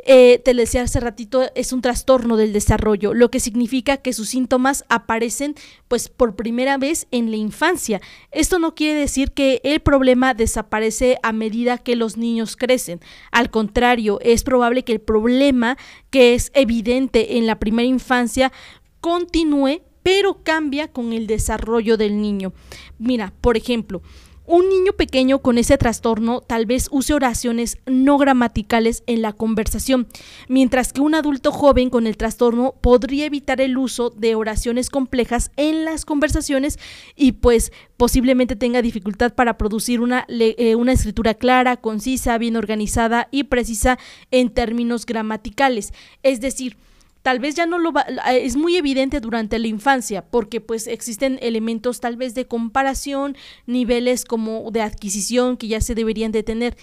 eh, 0.05 0.41
te 0.45 0.55
decía 0.55 0.83
hace 0.83 1.01
ratito, 1.01 1.43
es 1.55 1.73
un 1.73 1.81
trastorno 1.81 2.37
del 2.37 2.53
desarrollo, 2.53 3.15
lo 3.15 3.31
que 3.31 3.41
significa 3.41 3.99
que 3.99 4.13
sus 4.13 4.29
síntomas 4.29 4.85
aparecen 4.89 5.55
pues 5.89 6.09
por 6.09 6.35
primera 6.35 6.77
vez 6.77 7.07
en 7.11 7.31
la 7.31 7.37
infancia. 7.37 8.01
Esto 8.31 8.59
no 8.59 8.75
quiere 8.75 8.99
decir 8.99 9.33
que 9.33 9.61
el 9.63 9.81
problema 9.81 10.35
desaparece 10.35 11.19
a 11.23 11.33
medida 11.33 11.79
que 11.79 11.97
los 11.97 12.17
niños 12.17 12.57
crecen. 12.57 13.01
Al 13.31 13.51
contrario, 13.51 14.19
es 14.23 14.43
probable 14.43 14.85
que 14.85 14.93
el 14.93 15.01
problema 15.01 15.77
que 16.11 16.35
es 16.35 16.51
evidente 16.55 17.39
en 17.39 17.47
la 17.47 17.59
primera 17.59 17.87
infancia 17.87 18.53
continúe 19.01 19.83
pero 20.03 20.43
cambia 20.43 20.89
con 20.89 21.13
el 21.13 21.27
desarrollo 21.27 21.97
del 21.97 22.21
niño. 22.21 22.53
Mira, 22.99 23.33
por 23.41 23.57
ejemplo, 23.57 24.03
un 24.47 24.69
niño 24.69 24.93
pequeño 24.93 25.41
con 25.41 25.59
ese 25.59 25.79
trastorno 25.79 26.41
tal 26.41 26.67
vez 26.67 26.89
use 26.91 27.15
oraciones 27.15 27.79
no 27.87 28.19
gramaticales 28.19 29.03
en 29.07 29.23
la 29.23 29.33
conversación, 29.33 30.09
mientras 30.49 30.93
que 30.93 31.01
un 31.01 31.15
adulto 31.15 31.53
joven 31.53 31.91
con 31.91 32.07
el 32.07 32.17
trastorno 32.17 32.75
podría 32.81 33.27
evitar 33.27 33.61
el 33.61 33.79
uso 33.79 34.11
de 34.11 34.35
oraciones 34.35 34.91
complejas 34.91 35.51
en 35.57 35.85
las 35.85 36.05
conversaciones 36.05 36.79
y 37.15 37.33
pues 37.33 37.73
posiblemente 37.97 38.57
tenga 38.57 38.83
dificultad 38.83 39.35
para 39.35 39.57
producir 39.57 40.01
una, 40.01 40.27
eh, 40.29 40.75
una 40.75 40.93
escritura 40.93 41.35
clara, 41.35 41.77
concisa, 41.77 42.39
bien 42.39 42.57
organizada 42.57 43.29
y 43.31 43.45
precisa 43.45 43.99
en 44.31 44.51
términos 44.51 45.07
gramaticales. 45.07 45.93
Es 46.23 46.41
decir, 46.41 46.77
tal 47.23 47.39
vez 47.39 47.55
ya 47.55 47.67
no 47.67 47.79
lo 47.79 47.93
va, 47.93 48.03
es 48.03 48.57
muy 48.57 48.77
evidente 48.77 49.21
durante 49.21 49.59
la 49.59 49.69
infancia, 49.69 50.23
porque 50.23 50.61
pues 50.61 50.87
existen 50.87 51.39
elementos 51.41 52.01
tal 52.01 52.17
vez 52.17 52.35
de 52.35 52.47
comparación, 52.47 53.37
niveles 53.67 54.25
como 54.25 54.71
de 54.71 54.83
adquisición 54.83 55.57
que 55.57 55.69
ya 55.69 55.81
se 55.81 55.95
deberían 55.95 56.33
de 56.33 56.43
tener, 56.43 56.77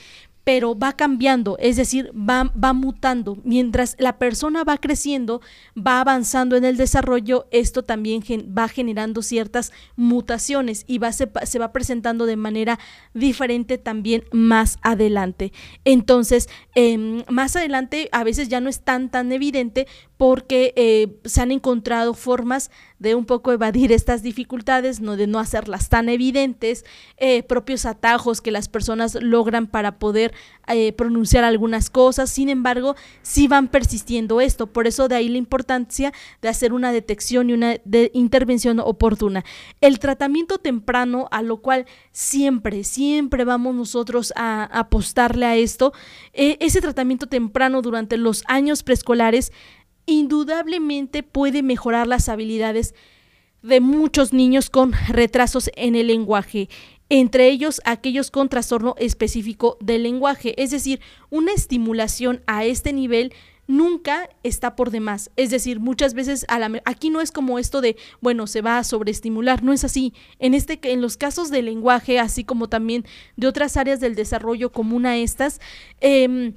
pero 0.43 0.77
va 0.77 0.93
cambiando, 0.93 1.57
es 1.59 1.75
decir, 1.75 2.11
va, 2.15 2.51
va 2.61 2.73
mutando. 2.73 3.37
Mientras 3.43 3.95
la 3.99 4.17
persona 4.17 4.63
va 4.63 4.77
creciendo, 4.77 5.41
va 5.77 6.01
avanzando 6.01 6.55
en 6.55 6.65
el 6.65 6.77
desarrollo, 6.77 7.47
esto 7.51 7.83
también 7.83 8.23
va 8.57 8.67
generando 8.67 9.21
ciertas 9.21 9.71
mutaciones 9.95 10.85
y 10.87 10.97
va, 10.97 11.11
se, 11.11 11.29
se 11.43 11.59
va 11.59 11.71
presentando 11.71 12.25
de 12.25 12.35
manera 12.35 12.79
diferente 13.13 13.77
también 13.77 14.23
más 14.31 14.79
adelante. 14.81 15.53
Entonces, 15.85 16.49
em, 16.75 17.23
más 17.29 17.55
adelante 17.55 18.09
a 18.11 18.23
veces 18.23 18.49
ya 18.49 18.61
no 18.61 18.69
es 18.69 18.81
tan, 18.81 19.09
tan 19.09 19.31
evidente 19.31 19.87
porque 20.17 20.73
eh, 20.75 21.19
se 21.25 21.41
han 21.41 21.51
encontrado 21.51 22.13
formas 22.13 22.71
de 22.99 23.15
un 23.15 23.25
poco 23.25 23.51
evadir 23.51 23.91
estas 23.91 24.21
dificultades, 24.21 24.99
no 24.99 25.15
de 25.15 25.27
no 25.27 25.39
hacerlas 25.39 25.89
tan 25.89 26.09
evidentes, 26.09 26.85
eh, 27.17 27.43
propios 27.43 27.85
atajos 27.85 28.41
que 28.41 28.51
las 28.51 28.67
personas 28.67 29.15
logran 29.15 29.67
para 29.67 29.97
poder 29.97 30.33
eh, 30.67 30.93
pronunciar 30.93 31.43
algunas 31.43 31.89
cosas, 31.89 32.29
sin 32.29 32.49
embargo, 32.49 32.95
sí 33.21 33.47
van 33.47 33.69
persistiendo 33.69 34.41
esto, 34.41 34.67
por 34.67 34.85
eso 34.85 35.07
de 35.07 35.15
ahí 35.15 35.29
la 35.29 35.37
importancia 35.37 36.13
de 36.41 36.49
hacer 36.49 36.73
una 36.73 36.91
detección 36.91 37.49
y 37.49 37.53
una 37.53 37.77
intervención 38.13 38.79
oportuna. 38.79 39.43
El 39.81 39.99
tratamiento 39.99 40.57
temprano, 40.57 41.27
a 41.31 41.41
lo 41.41 41.57
cual 41.57 41.85
siempre, 42.11 42.83
siempre 42.83 43.45
vamos 43.45 43.73
nosotros 43.75 44.33
a, 44.35 44.65
apostarle 44.65 45.45
a 45.45 45.55
esto, 45.55 45.93
ese 46.33 46.81
tratamiento 46.81 47.27
temprano 47.27 47.81
durante 47.81 48.17
los 48.17 48.43
años 48.47 48.83
preescolares, 48.83 49.51
indudablemente 50.09 51.23
puede 51.23 51.63
mejorar 51.63 52.07
las 52.07 52.29
habilidades 52.29 52.93
de 53.61 53.79
muchos 53.79 54.33
niños 54.33 54.69
con 54.69 54.93
retrasos 55.09 55.69
en 55.75 55.95
el 55.95 56.07
lenguaje, 56.07 56.69
entre 57.09 57.49
ellos 57.49 57.81
aquellos 57.85 58.31
con 58.31 58.49
trastorno 58.49 58.95
específico 58.97 59.77
del 59.81 60.03
lenguaje. 60.03 60.61
Es 60.61 60.71
decir, 60.71 61.01
una 61.29 61.51
estimulación 61.51 62.41
a 62.47 62.63
este 62.63 62.93
nivel 62.93 63.33
nunca 63.67 64.29
está 64.43 64.75
por 64.75 64.89
demás. 64.89 65.29
Es 65.35 65.51
decir, 65.51 65.79
muchas 65.79 66.13
veces 66.13 66.45
a 66.47 66.57
la, 66.59 66.81
aquí 66.85 67.09
no 67.09 67.21
es 67.21 67.31
como 67.31 67.59
esto 67.59 67.81
de, 67.81 67.97
bueno, 68.21 68.47
se 68.47 68.61
va 68.61 68.79
a 68.79 68.83
sobreestimular, 68.83 69.63
no 69.63 69.73
es 69.73 69.83
así. 69.83 70.13
En 70.39 70.53
este 70.53 70.79
en 70.83 71.01
los 71.01 71.17
casos 71.17 71.51
del 71.51 71.65
lenguaje, 71.65 72.19
así 72.19 72.43
como 72.43 72.67
también 72.67 73.05
de 73.37 73.47
otras 73.47 73.77
áreas 73.77 73.99
del 73.99 74.15
desarrollo 74.15 74.71
común 74.71 75.05
a 75.05 75.17
estas, 75.17 75.59
eh, 76.01 76.53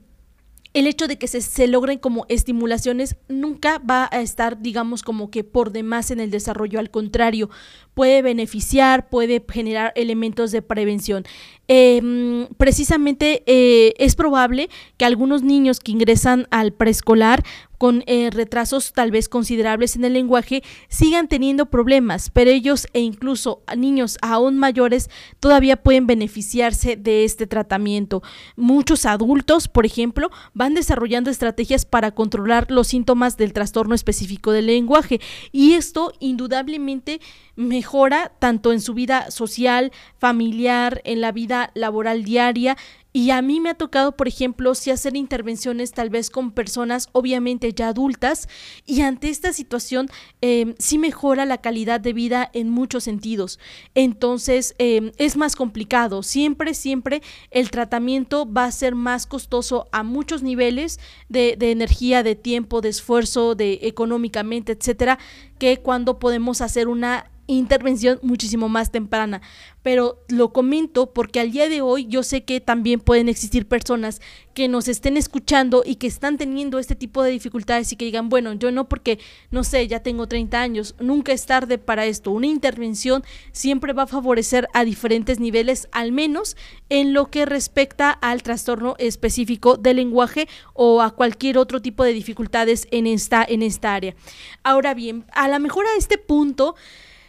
el 0.74 0.86
hecho 0.86 1.06
de 1.06 1.18
que 1.18 1.28
se, 1.28 1.66
logren 1.66 1.98
como 1.98 2.24
estimulaciones 2.28 3.16
nunca 3.28 3.78
va 3.78 4.08
a 4.10 4.20
estar, 4.20 4.62
digamos, 4.62 5.02
como 5.02 5.30
que 5.30 5.44
por 5.44 5.70
demás 5.70 6.10
en 6.10 6.20
el 6.20 6.30
desarrollo. 6.30 6.78
Al 6.78 6.90
contrario, 6.90 7.50
puede 7.94 8.22
beneficiar, 8.22 9.08
puede 9.08 9.44
generar 9.48 9.92
elementos 9.96 10.50
de 10.50 10.62
prevención. 10.62 11.24
Em, 11.68 12.48
precisamente 12.58 13.42
eh, 13.46 13.94
es 13.98 14.16
probable 14.16 14.68
que 14.96 15.04
algunos 15.04 15.42
niños 15.42 15.80
que 15.80 15.92
ingresan 15.92 16.46
al 16.50 16.72
preescolar 16.72 17.44
con 17.78 18.04
eh, 18.06 18.30
retrasos 18.30 18.92
tal 18.92 19.10
vez 19.10 19.28
considerables 19.28 19.96
en 19.96 20.04
el 20.04 20.12
lenguaje 20.12 20.62
sigan 20.88 21.26
teniendo 21.26 21.66
problemas, 21.66 22.30
pero 22.30 22.50
ellos 22.50 22.86
e 22.92 23.00
incluso 23.00 23.62
niños 23.76 24.18
aún 24.22 24.56
mayores 24.56 25.10
todavía 25.40 25.76
pueden 25.76 26.06
beneficiarse 26.06 26.96
de 26.96 27.24
este 27.24 27.48
tratamiento. 27.48 28.22
Muchos 28.54 29.04
adultos, 29.04 29.66
por 29.66 29.84
ejemplo, 29.84 30.30
van 30.54 30.74
desarrollando 30.74 31.28
estrategias 31.28 31.84
para 31.84 32.12
controlar 32.12 32.70
los 32.70 32.86
síntomas 32.86 33.36
del 33.36 33.52
trastorno 33.52 33.96
específico 33.96 34.52
del 34.52 34.66
lenguaje 34.66 35.20
y 35.50 35.72
esto 35.72 36.12
indudablemente 36.20 37.20
mejora 37.56 38.32
tanto 38.38 38.72
en 38.72 38.80
su 38.80 38.94
vida 38.94 39.30
social, 39.30 39.92
familiar, 40.18 41.00
en 41.04 41.20
la 41.20 41.32
vida 41.32 41.70
laboral 41.74 42.24
diaria. 42.24 42.76
Y 43.14 43.30
a 43.30 43.42
mí 43.42 43.60
me 43.60 43.68
ha 43.68 43.74
tocado, 43.74 44.16
por 44.16 44.26
ejemplo, 44.26 44.74
si 44.74 44.90
hacer 44.90 45.16
intervenciones 45.16 45.92
tal 45.92 46.08
vez 46.08 46.30
con 46.30 46.50
personas 46.50 47.10
obviamente 47.12 47.70
ya 47.74 47.88
adultas 47.88 48.48
y 48.86 49.02
ante 49.02 49.28
esta 49.28 49.52
situación 49.52 50.08
eh, 50.40 50.74
sí 50.78 50.96
mejora 50.96 51.44
la 51.44 51.60
calidad 51.60 52.00
de 52.00 52.14
vida 52.14 52.50
en 52.54 52.70
muchos 52.70 53.04
sentidos. 53.04 53.58
Entonces 53.94 54.74
em, 54.78 55.12
es 55.18 55.36
más 55.36 55.56
complicado. 55.56 56.22
Siempre, 56.22 56.72
siempre 56.72 57.22
el 57.50 57.70
tratamiento 57.70 58.50
va 58.50 58.64
a 58.64 58.72
ser 58.72 58.94
más 58.94 59.26
costoso 59.26 59.88
a 59.92 60.02
muchos 60.02 60.42
niveles 60.42 60.98
de, 61.28 61.56
de 61.58 61.70
energía, 61.70 62.22
de 62.22 62.34
tiempo, 62.34 62.80
de 62.80 62.88
esfuerzo, 62.88 63.54
de 63.54 63.80
económicamente, 63.82 64.72
etcétera, 64.72 65.18
que 65.58 65.76
cuando 65.76 66.18
podemos 66.18 66.62
hacer 66.62 66.88
una 66.88 67.31
intervención 67.54 68.18
muchísimo 68.22 68.68
más 68.68 68.90
temprana. 68.90 69.42
Pero 69.82 70.22
lo 70.28 70.52
comento 70.52 71.12
porque 71.12 71.40
al 71.40 71.50
día 71.50 71.68
de 71.68 71.82
hoy 71.82 72.06
yo 72.06 72.22
sé 72.22 72.44
que 72.44 72.60
también 72.60 73.00
pueden 73.00 73.28
existir 73.28 73.66
personas 73.66 74.20
que 74.54 74.68
nos 74.68 74.86
estén 74.88 75.16
escuchando 75.16 75.82
y 75.84 75.96
que 75.96 76.06
están 76.06 76.36
teniendo 76.38 76.78
este 76.78 76.94
tipo 76.94 77.22
de 77.22 77.30
dificultades 77.30 77.92
y 77.92 77.96
que 77.96 78.04
digan, 78.04 78.28
bueno, 78.28 78.52
yo 78.52 78.70
no 78.70 78.88
porque, 78.88 79.18
no 79.50 79.64
sé, 79.64 79.86
ya 79.88 80.00
tengo 80.00 80.28
30 80.28 80.60
años, 80.60 80.94
nunca 81.00 81.32
es 81.32 81.46
tarde 81.46 81.78
para 81.78 82.06
esto. 82.06 82.30
Una 82.30 82.46
intervención 82.46 83.24
siempre 83.52 83.92
va 83.92 84.04
a 84.04 84.06
favorecer 84.06 84.68
a 84.74 84.84
diferentes 84.84 85.40
niveles, 85.40 85.88
al 85.90 86.12
menos 86.12 86.56
en 86.88 87.12
lo 87.12 87.30
que 87.30 87.46
respecta 87.46 88.10
al 88.10 88.42
trastorno 88.42 88.94
específico 88.98 89.76
del 89.76 89.96
lenguaje 89.96 90.48
o 90.74 91.02
a 91.02 91.10
cualquier 91.10 91.58
otro 91.58 91.80
tipo 91.80 92.04
de 92.04 92.12
dificultades 92.12 92.86
en 92.90 93.06
esta, 93.06 93.44
en 93.44 93.62
esta 93.62 93.94
área. 93.94 94.14
Ahora 94.62 94.94
bien, 94.94 95.24
a 95.32 95.48
lo 95.48 95.58
mejor 95.60 95.86
a 95.86 95.98
este 95.98 96.18
punto 96.18 96.74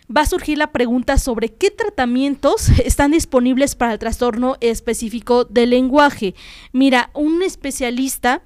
va 0.09 0.21
a 0.21 0.25
surgir 0.25 0.57
la 0.57 0.71
pregunta 0.71 1.17
sobre 1.17 1.49
qué 1.49 1.71
tratamientos 1.71 2.69
están 2.85 3.11
disponibles 3.11 3.75
para 3.75 3.93
el 3.93 3.99
trastorno 3.99 4.55
específico 4.61 5.45
del 5.45 5.71
lenguaje. 5.71 6.35
Mira, 6.71 7.09
un 7.13 7.41
especialista 7.43 8.43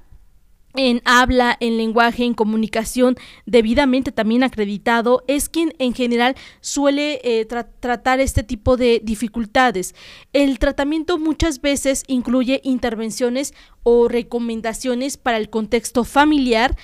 en 0.77 1.01
habla, 1.05 1.57
en 1.59 1.77
lenguaje, 1.77 2.23
en 2.23 2.33
comunicación, 2.33 3.17
debidamente 3.45 4.11
también 4.11 4.43
acreditado, 4.43 5.23
es 5.27 5.49
quien 5.49 5.73
en 5.79 5.93
general 5.93 6.35
suele 6.61 7.19
eh, 7.23 7.45
tratar 7.45 8.19
este 8.19 8.43
tipo 8.43 8.77
de 8.77 9.01
dificultades. 9.03 9.95
El 10.33 10.59
tratamiento 10.59 11.17
muchas 11.17 11.61
veces 11.61 12.03
incluye 12.07 12.61
intervenciones 12.63 13.53
o 13.83 14.07
recomendaciones 14.07 15.17
para 15.17 15.37
el 15.37 15.49
contexto 15.49 16.03
familiar 16.03 16.77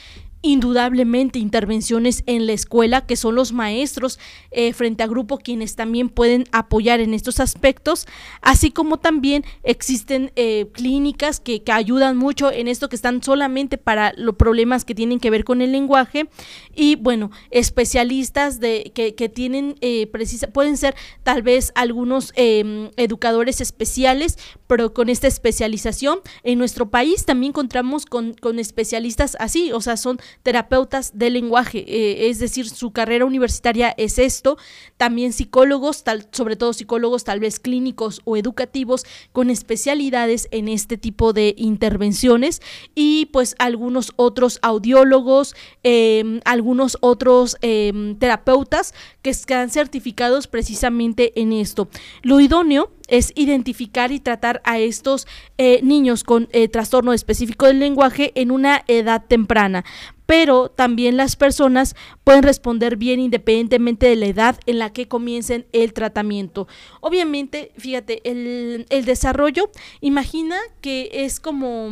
indudablemente 0.44 1.40
intervenciones 1.40 2.22
en 2.28 2.46
la 2.46 2.54
escuela, 2.54 3.06
que 3.08 3.16
son 3.16 3.34
los 3.34 3.54
maestros 3.54 4.20
eh, 4.52 4.74
frente 4.74 5.02
a 5.02 5.08
grupo 5.08 5.38
quienes 5.38 5.76
también 5.76 6.10
pueden 6.10 6.44
apoyar 6.52 7.00
en 7.00 7.14
estos 7.14 7.40
aspectos, 7.40 8.06
así 8.42 8.70
como 8.70 8.98
también 8.98 9.46
existen 9.64 10.32
eh, 10.36 10.68
clínicas 10.74 11.40
que, 11.40 11.64
que, 11.64 11.72
ayudan 11.72 12.18
mucho 12.18 12.52
en 12.52 12.68
esto 12.68 12.90
que 12.90 12.96
están 12.96 13.24
solamente 13.24 13.78
para 13.78 14.14
los 14.18 14.36
problemas 14.36 14.84
que 14.86 14.94
tienen 14.94 15.20
que 15.20 15.30
ver 15.30 15.46
con 15.46 15.62
el 15.62 15.72
lenguaje. 15.72 16.30
Y 16.76 16.98
bueno, 16.98 17.32
especialistas 17.50 18.60
de, 18.60 18.92
que, 18.94 19.16
que 19.16 19.30
tienen 19.30 19.76
eh, 19.80 20.08
precisa, 20.08 20.48
pueden 20.48 20.76
ser 20.78 20.94
tal 21.24 21.42
vez 21.42 21.72
algunos 21.76 22.34
em, 22.36 22.92
educadores 22.98 23.62
especiales, 23.62 24.38
pero 24.68 24.94
con 24.94 25.08
esta 25.08 25.28
especialización. 25.28 26.20
En 26.44 26.60
nuestro 26.60 26.90
país 26.90 27.26
también 27.26 27.54
contamos 27.54 28.06
con, 28.06 28.34
con 28.34 28.60
especialistas 28.60 29.38
así, 29.40 29.72
o 29.72 29.80
sea, 29.80 29.96
son 29.96 30.20
terapeutas 30.42 31.18
del 31.18 31.34
lenguaje, 31.34 31.86
eh, 31.88 32.30
es 32.30 32.40
decir, 32.40 32.70
su 32.70 32.92
carrera 32.92 33.26
universitaria 33.26 33.94
es 33.98 34.20
esto, 34.20 34.58
también 34.98 35.34
psicólogos, 35.34 36.04
tal, 36.04 36.28
sobre 36.32 36.56
todo 36.56 36.74
psicólogos 36.74 37.24
tal 37.24 37.40
vez 37.40 37.60
clínicos 37.60 38.22
o 38.26 38.38
educativos 38.38 39.06
con 39.32 39.50
especialidades 39.50 40.48
en 40.52 40.68
este 40.68 40.98
tipo 40.98 41.34
de 41.34 41.54
intervenciones 41.58 42.62
y 42.96 43.28
pues 43.28 43.56
algunos 43.60 44.14
otros 44.16 44.60
audiólogos, 44.62 45.56
em, 45.84 46.40
algunos 46.46 46.98
otros 47.02 47.58
em, 47.62 48.16
terapeutas 48.18 48.94
que 49.22 49.30
están 49.30 49.70
certificados 49.70 50.48
precisamente 50.48 51.40
en 51.40 51.54
esto. 51.54 51.88
Lo 52.22 52.40
idóneo 52.40 52.92
es 53.14 53.32
identificar 53.36 54.12
y 54.12 54.20
tratar 54.20 54.60
a 54.66 54.80
estos 54.80 55.28
eh, 55.60 55.82
niños 55.84 56.24
con 56.24 56.50
eh, 56.52 56.68
trastorno 56.68 57.14
específico 57.14 57.68
del 57.68 57.78
lenguaje 57.80 58.32
en 58.34 58.50
una 58.50 58.84
edad 58.88 59.24
temprana 59.28 59.86
pero 60.26 60.70
también 60.70 61.16
las 61.16 61.36
personas 61.36 61.96
pueden 62.24 62.42
responder 62.42 62.98
bien 62.98 63.20
independientemente 63.20 64.08
de 64.08 64.16
la 64.16 64.26
edad 64.26 64.60
en 64.66 64.80
la 64.80 64.92
que 64.92 65.08
comiencen 65.08 65.68
el 65.74 65.94
tratamiento. 65.94 66.68
Obviamente, 67.02 67.72
fíjate, 67.78 68.22
el, 68.24 68.88
el 68.90 69.06
desarrollo, 69.06 69.70
imagina 70.00 70.58
que 70.82 71.10
es 71.12 71.42
como 71.42 71.92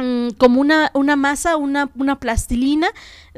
Mm, 0.00 0.28
como 0.38 0.60
una, 0.60 0.92
una 0.94 1.16
masa, 1.16 1.56
una, 1.56 1.90
una, 1.96 2.20
plastilina 2.20 2.86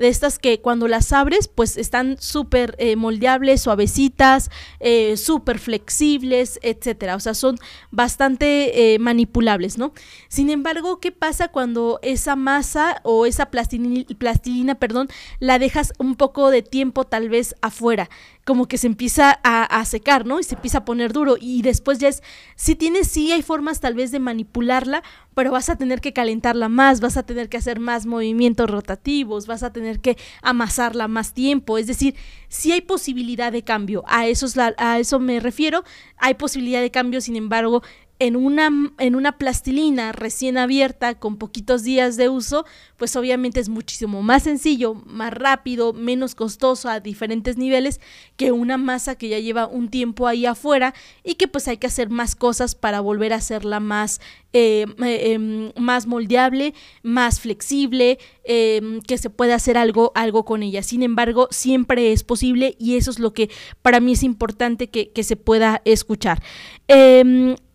de 0.01 0.09
estas 0.09 0.39
que 0.39 0.61
cuando 0.61 0.89
las 0.89 1.13
abres 1.13 1.47
pues 1.47 1.77
están 1.77 2.17
súper 2.19 2.75
eh, 2.79 2.97
moldeables, 2.97 3.61
suavecitas, 3.61 4.51
eh, 4.81 5.17
súper 5.17 5.59
flexibles, 5.59 6.59
etcétera. 6.63 7.15
O 7.15 7.21
sea, 7.21 7.35
son 7.35 7.59
bastante 7.91 8.95
eh, 8.95 8.99
manipulables, 8.99 9.79
¿no? 9.79 9.93
Sin 10.29 10.51
embargo, 10.51 11.01
¿qué 11.01 11.13
pasa 11.13 11.49
cuando 11.49 12.01
esa 12.03 12.35
masa 12.35 13.01
o 13.05 13.27
esa 13.27 13.51
plastilina, 13.51 14.05
plastilina, 14.19 14.75
perdón, 14.75 15.09
la 15.39 15.59
dejas 15.59 15.93
un 15.99 16.17
poco 16.17 16.51
de 16.51 16.63
tiempo 16.63 17.05
tal 17.05 17.29
vez 17.29 17.55
afuera? 17.61 18.09
como 18.45 18.67
que 18.67 18.79
se 18.79 18.87
empieza 18.87 19.39
a, 19.45 19.85
secar, 19.85 20.27
¿no? 20.27 20.41
Y 20.41 20.43
se 20.43 20.55
empieza 20.55 20.79
a 20.79 20.85
poner 20.85 21.13
duro. 21.13 21.37
Y 21.41 21.63
después 21.63 21.99
ya 21.99 22.09
es, 22.09 22.23
si 22.57 22.75
tienes, 22.75 23.07
sí 23.07 23.31
hay 23.33 23.43
formas 23.43 23.81
tal 23.81 23.95
vez 23.95 24.11
de 24.11 24.19
manipularla, 24.19 25.03
pero 25.35 25.53
vas 25.53 25.69
a 25.71 25.77
tener 25.77 26.01
que 26.01 26.13
calentarla 26.13 26.69
más, 26.69 27.01
vas 27.01 27.17
a 27.17 27.23
tener 27.23 27.49
que 27.49 27.59
hacer 27.59 27.81
más 27.81 28.07
movimientos 28.07 28.69
rotativos, 28.69 29.47
vas 29.47 29.63
a 29.63 29.73
tener 29.73 29.90
que 29.99 30.17
amasarla 30.43 31.09
más 31.09 31.35
tiempo. 31.35 31.79
Es 31.79 31.87
decir, 31.87 32.15
sí 32.49 32.73
hay 32.73 32.81
posibilidad 32.81 33.51
de 33.51 33.65
cambio. 33.65 34.05
A 34.07 34.27
eso, 34.29 34.47
es 34.47 34.57
a 34.57 34.99
eso 34.99 35.19
me 35.19 35.41
refiero. 35.41 35.83
Hay 36.17 36.35
posibilidad 36.35 36.81
de 36.81 36.91
cambio, 36.91 37.21
sin 37.21 37.37
embargo, 37.37 37.83
en 38.21 38.37
una, 38.37 38.71
en 38.99 39.17
una 39.17 39.39
plastilina 39.39 40.13
recién 40.13 40.59
abierta 40.59 41.19
con 41.19 41.39
poquitos 41.39 41.83
días 41.83 42.19
de 42.19 42.29
uso, 42.29 42.67
pues 42.99 43.17
obviamente 43.17 43.61
es 43.61 43.71
muchísimo 43.71 44.23
más 44.23 44.43
sencillo, 44.43 44.95
más 45.07 45.33
rápido, 45.33 45.95
menos 45.95 46.35
costoso 46.35 46.91
a 46.91 47.01
diferentes 47.01 47.57
niveles 47.57 47.99
que 48.37 48.53
una 48.53 48.77
masa 48.77 49.15
que 49.15 49.31
ya 49.31 49.39
lleva 49.39 49.67
un 49.67 49.89
tiempo 49.89 50.27
ahí 50.27 50.45
afuera 50.45 50.95
y 51.25 51.37
que 51.37 51.49
pues 51.49 51.67
hay 51.67 51.79
que 51.79 51.87
hacer 51.87 52.11
más 52.11 52.37
cosas 52.37 52.75
para 52.75 53.01
volver 53.01 53.33
a 53.33 53.37
hacerla 53.37 53.81
más, 53.81 54.21
eh, 54.53 54.85
eh, 55.03 55.33
em, 55.33 55.73
más 55.79 56.07
moldeable, 56.07 56.75
más 57.03 57.41
flexible, 57.41 58.19
em, 58.45 59.01
que 59.01 59.17
se 59.17 59.31
pueda 59.31 59.55
hacer 59.55 59.79
algo, 59.79 60.13
algo 60.15 60.45
con 60.45 60.63
ella. 60.63 60.83
Sin 60.83 61.03
embargo, 61.03 61.49
siempre 61.51 62.13
es 62.13 62.23
posible 62.23 62.77
y 62.79 62.99
eso 62.99 63.11
es 63.11 63.19
lo 63.19 63.33
que 63.33 63.49
para 63.81 63.99
mí 63.99 64.13
es 64.13 64.23
importante 64.23 64.91
que, 64.91 65.11
que 65.11 65.25
se 65.25 65.37
pueda 65.37 65.81
escuchar. 65.87 66.43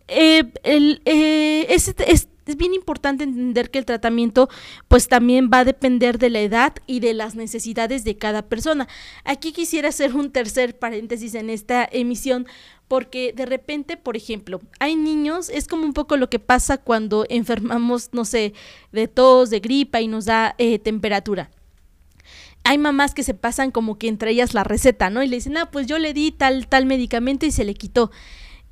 Eh, 0.08 0.52
eh, 0.62 1.66
es, 1.68 1.94
es, 1.98 2.28
bien 2.56 2.74
importante 2.74 3.24
entender 3.24 3.72
que 3.72 3.78
el 3.80 3.84
tratamiento 3.84 4.48
pues 4.86 5.08
también 5.08 5.50
va 5.52 5.60
a 5.60 5.64
depender 5.64 6.18
de 6.18 6.30
la 6.30 6.40
edad 6.40 6.74
y 6.86 7.00
de 7.00 7.12
las 7.12 7.34
necesidades 7.34 8.04
de 8.04 8.16
cada 8.16 8.42
persona. 8.42 8.86
Aquí 9.24 9.52
quisiera 9.52 9.88
hacer 9.88 10.14
un 10.14 10.30
tercer 10.30 10.78
paréntesis 10.78 11.34
en 11.34 11.50
esta 11.50 11.88
emisión 11.90 12.46
porque 12.86 13.32
de 13.34 13.46
repente, 13.46 13.96
por 13.96 14.16
ejemplo, 14.16 14.60
hay 14.78 14.94
niños, 14.94 15.48
es 15.48 15.66
como 15.66 15.82
un 15.82 15.92
poco 15.92 16.16
lo 16.16 16.30
que 16.30 16.38
pasa 16.38 16.78
cuando 16.78 17.26
enfermamos, 17.28 18.10
no 18.12 18.24
sé, 18.24 18.54
de 18.92 19.08
tos, 19.08 19.50
de 19.50 19.58
gripa 19.58 20.00
y 20.00 20.06
nos 20.06 20.26
da 20.26 20.54
eh, 20.58 20.78
temperatura 20.78 21.50
hay 22.66 22.78
mamás 22.78 23.14
que 23.14 23.22
se 23.22 23.32
pasan 23.32 23.70
como 23.70 23.96
que 23.96 24.08
entre 24.08 24.32
ellas 24.32 24.52
la 24.52 24.64
receta, 24.64 25.08
¿no? 25.08 25.22
Y 25.22 25.28
le 25.28 25.36
dicen, 25.36 25.56
ah, 25.56 25.70
pues 25.70 25.86
yo 25.86 25.98
le 25.98 26.12
di 26.12 26.32
tal, 26.32 26.66
tal 26.66 26.84
medicamento 26.84 27.46
y 27.46 27.52
se 27.52 27.64
le 27.64 27.74
quitó. 27.74 28.10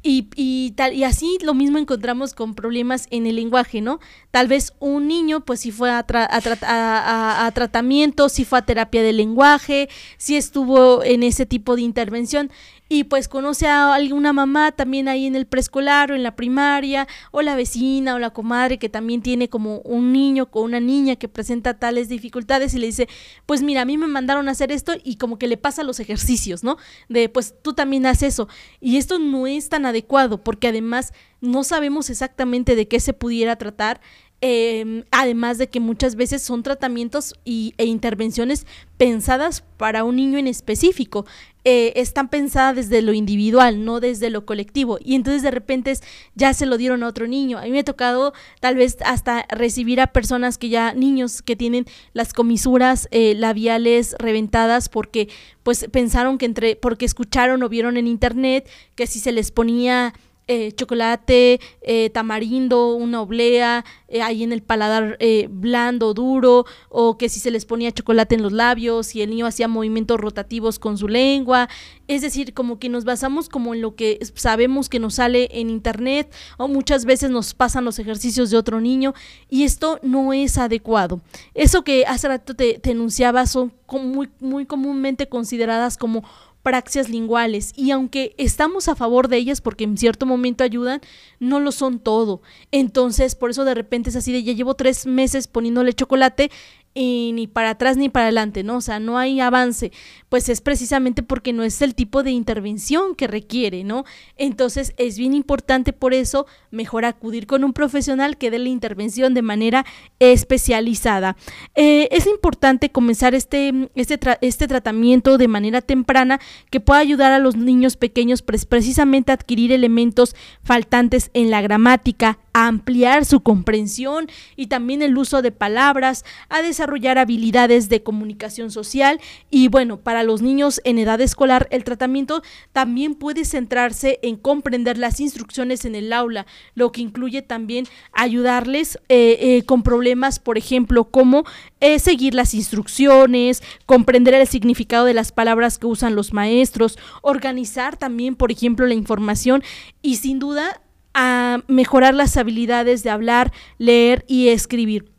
Y, 0.06 0.28
y, 0.36 0.72
tal, 0.72 0.92
y 0.92 1.02
así 1.02 1.38
lo 1.42 1.54
mismo 1.54 1.78
encontramos 1.78 2.34
con 2.34 2.54
problemas 2.54 3.06
en 3.10 3.26
el 3.26 3.36
lenguaje, 3.36 3.80
¿no? 3.80 4.00
Tal 4.30 4.48
vez 4.48 4.74
un 4.78 5.08
niño, 5.08 5.46
pues 5.46 5.60
si 5.60 5.72
fue 5.72 5.90
a, 5.90 6.04
a, 6.06 7.46
a, 7.46 7.50
tratamiento, 7.52 8.28
si 8.28 8.44
fue 8.44 8.58
a 8.58 8.66
terapia 8.66 9.02
de 9.02 9.14
lenguaje, 9.14 9.88
si 10.18 10.36
estuvo 10.36 11.02
en 11.02 11.22
ese 11.22 11.46
tipo 11.46 11.74
de 11.74 11.82
intervención 11.82 12.50
y 12.88 13.04
pues 13.04 13.28
conoce 13.28 13.66
a 13.66 13.94
alguna 13.94 14.32
mamá 14.32 14.72
también 14.72 15.08
ahí 15.08 15.26
en 15.26 15.36
el 15.36 15.46
preescolar 15.46 16.12
o 16.12 16.14
en 16.14 16.22
la 16.22 16.36
primaria 16.36 17.08
o 17.30 17.40
la 17.40 17.56
vecina 17.56 18.14
o 18.14 18.18
la 18.18 18.30
comadre 18.30 18.78
que 18.78 18.90
también 18.90 19.22
tiene 19.22 19.48
como 19.48 19.78
un 19.78 20.12
niño 20.12 20.48
o 20.52 20.60
una 20.60 20.80
niña 20.80 21.16
que 21.16 21.28
presenta 21.28 21.78
tales 21.78 22.08
dificultades 22.08 22.74
y 22.74 22.78
le 22.78 22.86
dice, 22.86 23.08
pues 23.46 23.62
mira, 23.62 23.82
a 23.82 23.84
mí 23.84 23.96
me 23.96 24.06
mandaron 24.06 24.48
a 24.48 24.52
hacer 24.52 24.70
esto 24.70 24.92
y 25.02 25.16
como 25.16 25.38
que 25.38 25.48
le 25.48 25.56
pasa 25.56 25.82
los 25.82 25.98
ejercicios, 25.98 26.62
¿no? 26.62 26.76
De 27.08 27.28
pues 27.28 27.54
tú 27.62 27.72
también 27.72 28.06
haces 28.06 28.34
eso. 28.34 28.48
Y 28.80 28.96
esto 28.96 29.18
no 29.18 29.46
es 29.46 29.68
tan 29.68 29.86
adecuado 29.94 30.42
porque 30.42 30.68
además 30.68 31.12
no 31.40 31.64
sabemos 31.64 32.10
exactamente 32.10 32.74
de 32.76 32.88
qué 32.88 33.00
se 33.00 33.12
pudiera 33.12 33.56
tratar 33.56 34.00
Em, 34.46 35.04
además 35.10 35.56
de 35.56 35.70
que 35.70 35.80
muchas 35.80 36.16
veces 36.16 36.42
son 36.42 36.62
tratamientos 36.62 37.34
y, 37.46 37.72
e 37.78 37.86
intervenciones 37.86 38.66
pensadas 38.98 39.64
para 39.78 40.04
un 40.04 40.16
niño 40.16 40.36
en 40.36 40.46
específico. 40.46 41.24
Eh, 41.66 41.94
están 41.96 42.28
pensadas 42.28 42.76
desde 42.76 43.00
lo 43.00 43.14
individual, 43.14 43.86
no 43.86 43.98
desde 43.98 44.28
lo 44.28 44.44
colectivo. 44.44 44.98
Y 45.02 45.14
entonces 45.14 45.42
de 45.42 45.50
repente 45.50 45.94
ya 46.34 46.52
se 46.52 46.66
lo 46.66 46.76
dieron 46.76 47.02
a 47.02 47.08
otro 47.08 47.26
niño. 47.26 47.56
A 47.56 47.62
mí 47.62 47.70
me 47.70 47.78
ha 47.78 47.84
tocado 47.84 48.34
tal 48.60 48.76
vez 48.76 48.98
hasta 49.02 49.46
recibir 49.48 49.98
a 50.02 50.08
personas 50.08 50.58
que 50.58 50.68
ya, 50.68 50.92
niños 50.92 51.40
que 51.40 51.56
tienen 51.56 51.86
las 52.12 52.34
comisuras 52.34 53.08
eh, 53.12 53.34
labiales 53.34 54.14
reventadas 54.18 54.90
porque 54.90 55.30
pues 55.62 55.86
pensaron 55.90 56.36
que 56.36 56.44
entre, 56.44 56.76
porque 56.76 57.06
escucharon 57.06 57.62
o 57.62 57.68
vieron 57.70 57.96
en 57.96 58.08
internet 58.08 58.68
que 58.94 59.06
si 59.06 59.18
se 59.18 59.32
les 59.32 59.50
ponía 59.50 60.12
eh, 60.46 60.72
chocolate, 60.72 61.60
eh, 61.80 62.10
tamarindo, 62.10 62.94
una 62.94 63.22
oblea, 63.22 63.84
eh, 64.08 64.20
ahí 64.20 64.42
en 64.42 64.52
el 64.52 64.62
paladar 64.62 65.18
blando, 65.48 66.14
duro, 66.14 66.66
o 66.88 67.16
que 67.16 67.28
si 67.28 67.40
se 67.40 67.50
les 67.50 67.64
ponía 67.64 67.92
chocolate 67.92 68.34
en 68.34 68.42
los 68.42 68.52
labios 68.52 69.14
y 69.14 69.22
el 69.22 69.30
niño 69.30 69.46
hacía 69.46 69.68
movimientos 69.68 70.20
rotativos 70.20 70.78
con 70.78 70.98
su 70.98 71.08
lengua. 71.08 71.68
Es 72.08 72.22
decir, 72.22 72.52
como 72.52 72.78
que 72.78 72.88
nos 72.88 73.04
basamos 73.04 73.48
como 73.48 73.74
en 73.74 73.80
lo 73.80 73.94
que 73.94 74.18
sabemos 74.34 74.88
que 74.88 74.98
nos 74.98 75.14
sale 75.14 75.48
en 75.52 75.70
internet, 75.70 76.30
o 76.58 76.68
muchas 76.68 77.04
veces 77.04 77.30
nos 77.30 77.54
pasan 77.54 77.84
los 77.84 77.98
ejercicios 77.98 78.50
de 78.50 78.58
otro 78.58 78.80
niño, 78.80 79.14
y 79.48 79.64
esto 79.64 79.98
no 80.02 80.32
es 80.32 80.58
adecuado. 80.58 81.22
Eso 81.54 81.82
que 81.82 82.04
hace 82.06 82.28
rato 82.28 82.54
te, 82.54 82.78
te 82.78 82.90
enunciaba 82.90 83.46
son 83.46 83.72
muy, 84.02 84.28
muy 84.40 84.66
comúnmente 84.66 85.28
consideradas 85.28 85.96
como 85.96 86.24
praxias 86.64 87.10
linguales 87.10 87.72
y 87.76 87.92
aunque 87.92 88.34
estamos 88.38 88.88
a 88.88 88.96
favor 88.96 89.28
de 89.28 89.36
ellas 89.36 89.60
porque 89.60 89.84
en 89.84 89.96
cierto 89.98 90.26
momento 90.26 90.64
ayudan, 90.64 91.00
no 91.38 91.60
lo 91.60 91.70
son 91.70 92.00
todo. 92.00 92.40
Entonces, 92.72 93.36
por 93.36 93.50
eso 93.50 93.64
de 93.64 93.74
repente 93.74 94.10
es 94.10 94.16
así 94.16 94.32
de 94.32 94.42
ya 94.42 94.54
llevo 94.54 94.74
tres 94.74 95.06
meses 95.06 95.46
poniéndole 95.46 95.92
chocolate 95.92 96.50
y 96.94 97.32
ni 97.34 97.48
para 97.48 97.70
atrás 97.70 97.96
ni 97.96 98.08
para 98.08 98.26
adelante, 98.26 98.62
¿no? 98.62 98.76
O 98.76 98.80
sea, 98.80 99.00
no 99.00 99.18
hay 99.18 99.40
avance, 99.40 99.90
pues 100.28 100.48
es 100.48 100.60
precisamente 100.60 101.22
porque 101.24 101.52
no 101.52 101.64
es 101.64 101.82
el 101.82 101.94
tipo 101.94 102.22
de 102.22 102.30
intervención 102.30 103.16
que 103.16 103.26
requiere, 103.26 103.82
¿no? 103.82 104.04
Entonces 104.36 104.94
es 104.96 105.18
bien 105.18 105.34
importante 105.34 105.92
por 105.92 106.14
eso 106.14 106.46
mejor 106.70 107.04
acudir 107.04 107.46
con 107.46 107.64
un 107.64 107.72
profesional 107.72 108.38
que 108.38 108.50
dé 108.50 108.60
la 108.60 108.68
intervención 108.68 109.34
de 109.34 109.42
manera 109.42 109.84
especializada. 110.20 111.36
Eh, 111.74 112.08
es 112.12 112.26
importante 112.26 112.90
comenzar 112.90 113.34
este, 113.34 113.90
este, 113.96 114.18
este 114.40 114.68
tratamiento 114.68 115.36
de 115.36 115.48
manera 115.48 115.80
temprana 115.80 116.40
que 116.70 116.80
pueda 116.80 117.00
ayudar 117.00 117.32
a 117.32 117.40
los 117.40 117.56
niños 117.56 117.96
pequeños 117.96 118.42
precisamente 118.42 119.32
a 119.32 119.34
adquirir 119.34 119.72
elementos 119.72 120.36
faltantes 120.62 121.30
en 121.34 121.50
la 121.50 121.60
gramática, 121.60 122.38
a 122.54 122.68
ampliar 122.68 123.26
su 123.26 123.40
comprensión 123.40 124.28
y 124.56 124.68
también 124.68 125.02
el 125.02 125.18
uso 125.18 125.42
de 125.42 125.52
palabras, 125.52 126.24
a 126.48 126.62
desarrollar 126.62 127.18
habilidades 127.18 127.88
de 127.88 128.02
comunicación 128.02 128.70
social. 128.70 129.20
Y 129.50 129.68
bueno, 129.68 129.98
para 129.98 130.22
los 130.22 130.40
niños 130.40 130.80
en 130.84 130.98
edad 130.98 131.20
escolar 131.20 131.68
el 131.70 131.84
tratamiento 131.84 132.42
también 132.72 133.16
puede 133.16 133.44
centrarse 133.44 134.20
en 134.22 134.36
comprender 134.36 134.96
las 134.96 135.20
instrucciones 135.20 135.84
en 135.84 135.96
el 135.96 136.12
aula, 136.12 136.46
lo 136.74 136.92
que 136.92 137.02
incluye 137.02 137.42
también 137.42 137.86
ayudarles 138.12 138.98
eh, 139.08 139.36
eh, 139.40 139.62
con 139.64 139.82
problemas, 139.82 140.38
por 140.38 140.56
ejemplo, 140.56 141.04
como 141.04 141.44
eh, 141.80 141.98
seguir 141.98 142.34
las 142.34 142.54
instrucciones, 142.54 143.62
comprender 143.84 144.34
el 144.34 144.46
significado 144.46 145.04
de 145.06 145.14
las 145.14 145.32
palabras 145.32 145.78
que 145.78 145.86
usan 145.86 146.14
los 146.14 146.32
maestros, 146.32 146.98
organizar 147.20 147.96
también, 147.96 148.36
por 148.36 148.52
ejemplo, 148.52 148.86
la 148.86 148.94
información. 148.94 149.62
Y 150.02 150.16
sin 150.16 150.38
duda 150.38 150.80
a 151.14 151.62
mejorar 151.68 152.14
las 152.14 152.36
habilidades 152.36 153.02
de 153.02 153.10
hablar, 153.10 153.52
leer 153.78 154.24
y 154.28 154.48
escribir. 154.48 155.14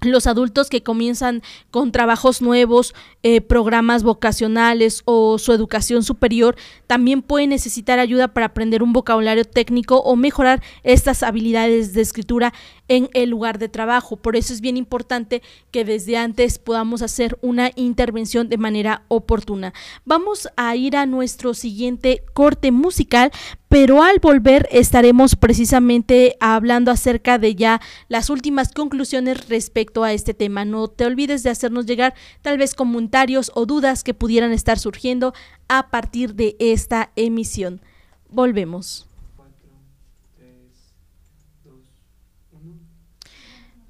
Los 0.00 0.26
adultos 0.26 0.68
que 0.68 0.82
comienzan 0.82 1.42
con 1.70 1.92
trabajos 1.92 2.42
nuevos, 2.42 2.92
eh, 3.22 3.40
programas 3.40 4.02
vocacionales 4.02 5.02
o 5.04 5.38
su 5.38 5.52
educación 5.52 6.02
superior, 6.02 6.56
también 6.88 7.22
pueden 7.22 7.50
necesitar 7.50 8.00
ayuda 8.00 8.28
para 8.28 8.46
aprender 8.46 8.82
un 8.82 8.92
vocabulario 8.92 9.44
técnico 9.44 9.98
o 9.98 10.16
mejorar 10.16 10.60
estas 10.82 11.22
habilidades 11.22 11.94
de 11.94 12.00
escritura 12.00 12.52
en 12.88 13.08
el 13.14 13.30
lugar 13.30 13.58
de 13.58 13.68
trabajo. 13.68 14.16
Por 14.16 14.36
eso 14.36 14.52
es 14.52 14.60
bien 14.60 14.76
importante 14.76 15.42
que 15.70 15.84
desde 15.84 16.16
antes 16.16 16.58
podamos 16.58 17.02
hacer 17.02 17.38
una 17.40 17.70
intervención 17.76 18.48
de 18.48 18.58
manera 18.58 19.04
oportuna. 19.08 19.72
Vamos 20.04 20.48
a 20.56 20.74
ir 20.76 20.96
a 20.96 21.06
nuestro 21.06 21.54
siguiente 21.54 22.24
corte 22.34 22.70
musical, 22.70 23.30
pero 23.68 24.02
al 24.02 24.18
volver 24.18 24.68
estaremos 24.70 25.36
precisamente 25.36 26.36
hablando 26.40 26.90
acerca 26.90 27.38
de 27.38 27.54
ya 27.54 27.80
las 28.08 28.30
últimas 28.30 28.72
conclusiones 28.72 29.48
respecto 29.48 30.04
a 30.04 30.12
este 30.12 30.34
tema. 30.34 30.64
No 30.64 30.88
te 30.88 31.06
olvides 31.06 31.42
de 31.42 31.50
hacernos 31.50 31.86
llegar 31.86 32.14
tal 32.42 32.58
vez 32.58 32.74
comentarios 32.74 33.50
o 33.54 33.66
dudas 33.66 34.04
que 34.04 34.14
pudieran 34.14 34.52
estar 34.52 34.78
surgiendo 34.78 35.32
a 35.68 35.88
partir 35.90 36.34
de 36.34 36.56
esta 36.58 37.12
emisión. 37.16 37.80
Volvemos. 38.28 39.11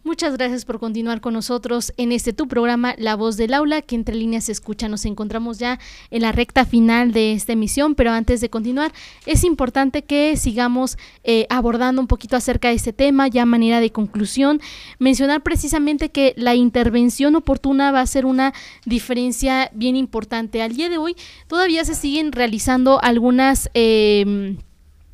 Muchas 0.04 0.36
gracias 0.36 0.64
por 0.64 0.80
continuar 0.80 1.20
con 1.20 1.32
nosotros 1.32 1.92
en 1.96 2.10
este 2.10 2.32
tu 2.32 2.48
programa 2.48 2.96
La 2.98 3.14
Voz 3.14 3.36
del 3.36 3.54
Aula, 3.54 3.82
que 3.82 3.94
entre 3.94 4.16
líneas 4.16 4.44
se 4.44 4.52
escucha. 4.52 4.88
Nos 4.88 5.04
encontramos 5.04 5.60
ya 5.60 5.78
en 6.10 6.22
la 6.22 6.32
recta 6.32 6.64
final 6.64 7.12
de 7.12 7.32
esta 7.32 7.52
emisión, 7.52 7.94
pero 7.94 8.10
antes 8.10 8.40
de 8.40 8.50
continuar, 8.50 8.92
es 9.26 9.44
importante 9.44 10.02
que 10.02 10.36
sigamos 10.36 10.98
eh, 11.22 11.46
abordando 11.50 12.02
un 12.02 12.08
poquito 12.08 12.36
acerca 12.36 12.68
de 12.68 12.74
este 12.74 12.92
tema, 12.92 13.28
ya 13.28 13.46
manera 13.46 13.78
de 13.78 13.92
conclusión. 13.92 14.60
Mencionar 14.98 15.44
precisamente 15.44 16.10
que 16.10 16.34
la 16.36 16.56
intervención 16.56 17.36
oportuna 17.36 17.92
va 17.92 18.00
a 18.00 18.06
ser 18.06 18.26
una 18.26 18.52
diferencia 18.84 19.70
bien 19.72 19.94
importante. 19.94 20.62
Al 20.62 20.74
día 20.74 20.88
de 20.88 20.98
hoy 20.98 21.14
todavía 21.46 21.84
se 21.84 21.94
siguen 21.94 22.32
realizando 22.32 23.00
algunas... 23.00 23.70
Eh, 23.74 24.56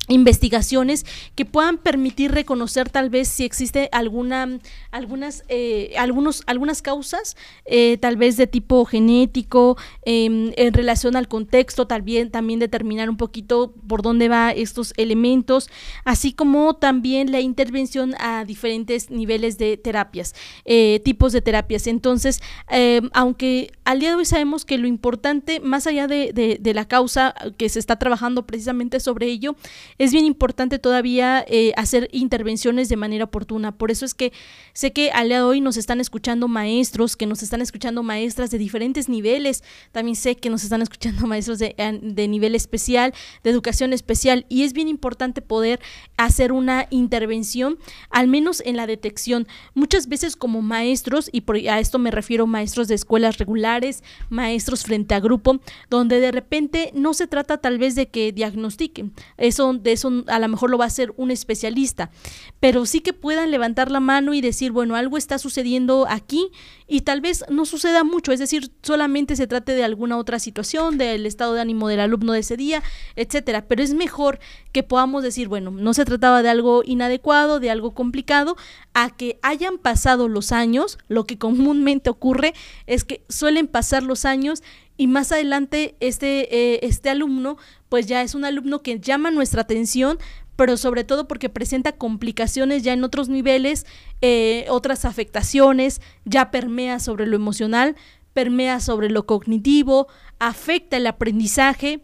investigaciones 0.09 1.05
que 1.35 1.45
puedan 1.45 1.77
permitir 1.77 2.31
reconocer 2.31 2.89
tal 2.89 3.09
vez 3.09 3.27
si 3.27 3.45
existe 3.45 3.89
alguna 3.91 4.59
algunas 4.91 5.43
eh, 5.47 5.93
algunos 5.97 6.43
algunas 6.47 6.81
causas 6.81 7.37
eh, 7.65 7.97
tal 7.97 8.17
vez 8.17 8.35
de 8.35 8.47
tipo 8.47 8.83
genético 8.85 9.77
em, 10.03 10.51
en 10.57 10.73
relación 10.73 11.15
al 11.15 11.27
contexto 11.27 11.87
también 11.87 12.31
también 12.31 12.59
determinar 12.59 13.09
un 13.09 13.17
poquito 13.17 13.73
por 13.87 14.01
dónde 14.01 14.29
va 14.29 14.51
estos 14.51 14.93
elementos 14.97 15.69
así 16.05 16.33
como 16.33 16.75
también 16.75 17.31
la 17.31 17.39
intervención 17.39 18.15
a 18.19 18.45
diferentes 18.45 19.11
niveles 19.11 19.57
de 19.57 19.77
terapias 19.77 20.33
eh, 20.65 21.01
tipos 21.05 21.33
de 21.33 21.41
terapias. 21.41 21.85
Entonces 21.87 22.41
em, 22.67 23.09
aunque 23.13 23.71
al 23.85 23.99
día 23.99 24.09
de 24.09 24.15
hoy 24.15 24.25
sabemos 24.25 24.65
que 24.65 24.79
lo 24.79 24.87
importante 24.87 25.59
más 25.59 25.85
allá 25.85 26.07
de, 26.07 26.33
de 26.33 26.73
la 26.73 26.87
causa 26.87 27.35
que 27.57 27.69
se 27.69 27.77
está 27.77 27.97
trabajando 27.97 28.47
precisamente 28.47 28.99
sobre 28.99 29.27
ello 29.27 29.55
es 29.99 30.13
bien 30.13 30.25
importante 30.25 30.79
todavía 30.79 31.45
eh, 31.47 31.73
hacer 31.75 32.07
intervenciones 32.13 32.87
de 32.87 32.95
manera 32.95 33.25
oportuna. 33.25 33.73
Por 33.77 33.91
eso 33.91 34.05
es 34.05 34.13
que 34.13 34.31
sé 34.71 34.93
que 34.93 35.11
al 35.11 35.27
día 35.27 35.37
de 35.37 35.43
hoy 35.43 35.59
nos 35.59 35.75
están 35.75 35.99
escuchando 35.99 36.47
maestros, 36.47 37.17
que 37.17 37.25
nos 37.25 37.43
están 37.43 37.61
escuchando 37.61 38.01
maestras 38.01 38.49
de 38.49 38.57
diferentes 38.57 39.09
niveles. 39.09 39.61
También 39.91 40.15
sé 40.15 40.35
que 40.35 40.49
nos 40.49 40.63
están 40.63 40.81
escuchando 40.81 41.27
maestros 41.27 41.59
de, 41.59 41.75
de 42.01 42.27
nivel 42.29 42.55
especial, 42.55 43.13
de 43.43 43.49
educación 43.49 43.91
especial. 43.91 44.45
Y 44.47 44.63
es 44.63 44.71
bien 44.71 44.87
importante 44.87 45.41
poder 45.41 45.81
hacer 46.15 46.53
una 46.53 46.87
intervención, 46.91 47.77
al 48.09 48.29
menos 48.29 48.63
en 48.65 48.77
la 48.77 48.87
detección. 48.87 49.47
Muchas 49.73 50.07
veces 50.07 50.37
como 50.37 50.61
maestros, 50.61 51.29
y 51.33 51.41
por, 51.41 51.57
a 51.57 51.79
esto 51.81 51.99
me 51.99 52.11
refiero 52.11 52.47
maestros 52.47 52.87
de 52.87 52.95
escuelas 52.95 53.37
regulares, 53.37 54.01
maestros 54.29 54.83
frente 54.83 55.13
a 55.13 55.19
grupo, 55.19 55.59
donde 55.89 56.21
de 56.21 56.31
repente 56.31 56.91
no 56.93 57.13
se 57.13 57.27
trata 57.27 57.57
tal 57.57 57.77
vez 57.77 57.95
de 57.95 58.07
que 58.07 58.31
diagnostiquen. 58.31 59.11
Eso, 59.35 59.73
de 59.73 59.88
eso 59.91 60.23
a 60.27 60.39
lo 60.39 60.47
mejor 60.47 60.69
lo 60.69 60.77
va 60.77 60.85
a 60.85 60.87
hacer 60.87 61.13
un 61.17 61.31
especialista, 61.31 62.11
pero 62.59 62.85
sí 62.85 63.01
que 63.01 63.13
puedan 63.13 63.51
levantar 63.51 63.91
la 63.91 63.99
mano 63.99 64.33
y 64.33 64.41
decir, 64.41 64.71
bueno, 64.71 64.95
algo 64.95 65.17
está 65.17 65.37
sucediendo 65.37 66.05
aquí 66.09 66.49
y 66.87 67.01
tal 67.01 67.21
vez 67.21 67.45
no 67.49 67.65
suceda 67.65 68.03
mucho, 68.03 68.31
es 68.31 68.39
decir, 68.39 68.71
solamente 68.81 69.35
se 69.35 69.47
trate 69.47 69.73
de 69.73 69.83
alguna 69.83 70.17
otra 70.17 70.39
situación, 70.39 70.97
del 70.97 71.25
estado 71.25 71.53
de 71.53 71.61
ánimo 71.61 71.87
del 71.87 71.99
alumno 71.99 72.33
de 72.33 72.39
ese 72.39 72.57
día, 72.57 72.83
etcétera, 73.15 73.67
pero 73.67 73.83
es 73.83 73.93
mejor 73.93 74.39
que 74.71 74.83
podamos 74.83 75.23
decir, 75.23 75.47
bueno, 75.47 75.71
no 75.71 75.93
se 75.93 76.05
trataba 76.05 76.41
de 76.41 76.49
algo 76.49 76.81
inadecuado, 76.85 77.59
de 77.59 77.69
algo 77.69 77.93
complicado, 77.93 78.55
a 78.93 79.15
que 79.15 79.39
hayan 79.41 79.77
pasado 79.77 80.27
los 80.27 80.51
años, 80.51 80.97
lo 81.07 81.25
que 81.25 81.37
comúnmente 81.37 82.09
ocurre 82.09 82.53
es 82.87 83.03
que 83.03 83.23
suelen 83.29 83.67
pasar 83.67 84.03
los 84.03 84.25
años 84.25 84.63
y 84.99 85.07
más 85.07 85.31
adelante 85.31 85.95
este, 86.01 86.53
eh, 86.53 86.79
este 86.83 87.09
alumno 87.09 87.55
pues 87.87 88.05
ya 88.05 88.21
es 88.21 88.35
un 88.35 88.43
alumno 88.43 88.83
que 88.83 88.99
llama 88.99 89.31
nuestra 89.31 89.61
atención, 89.61 90.19
pero 90.57 90.75
sobre 90.75 91.05
todo 91.05 91.25
porque 91.25 91.47
presenta 91.47 91.93
complicaciones 91.93 92.83
ya 92.83 92.91
en 92.91 93.05
otros 93.05 93.29
niveles, 93.29 93.85
eh, 94.21 94.65
otras 94.69 95.05
afectaciones, 95.05 96.01
ya 96.25 96.51
permea 96.51 96.99
sobre 96.99 97.27
lo 97.27 97.37
emocional, 97.37 97.95
permea 98.33 98.81
sobre 98.81 99.09
lo 99.09 99.25
cognitivo, 99.25 100.07
afecta 100.37 100.97
el 100.97 101.07
aprendizaje 101.07 102.01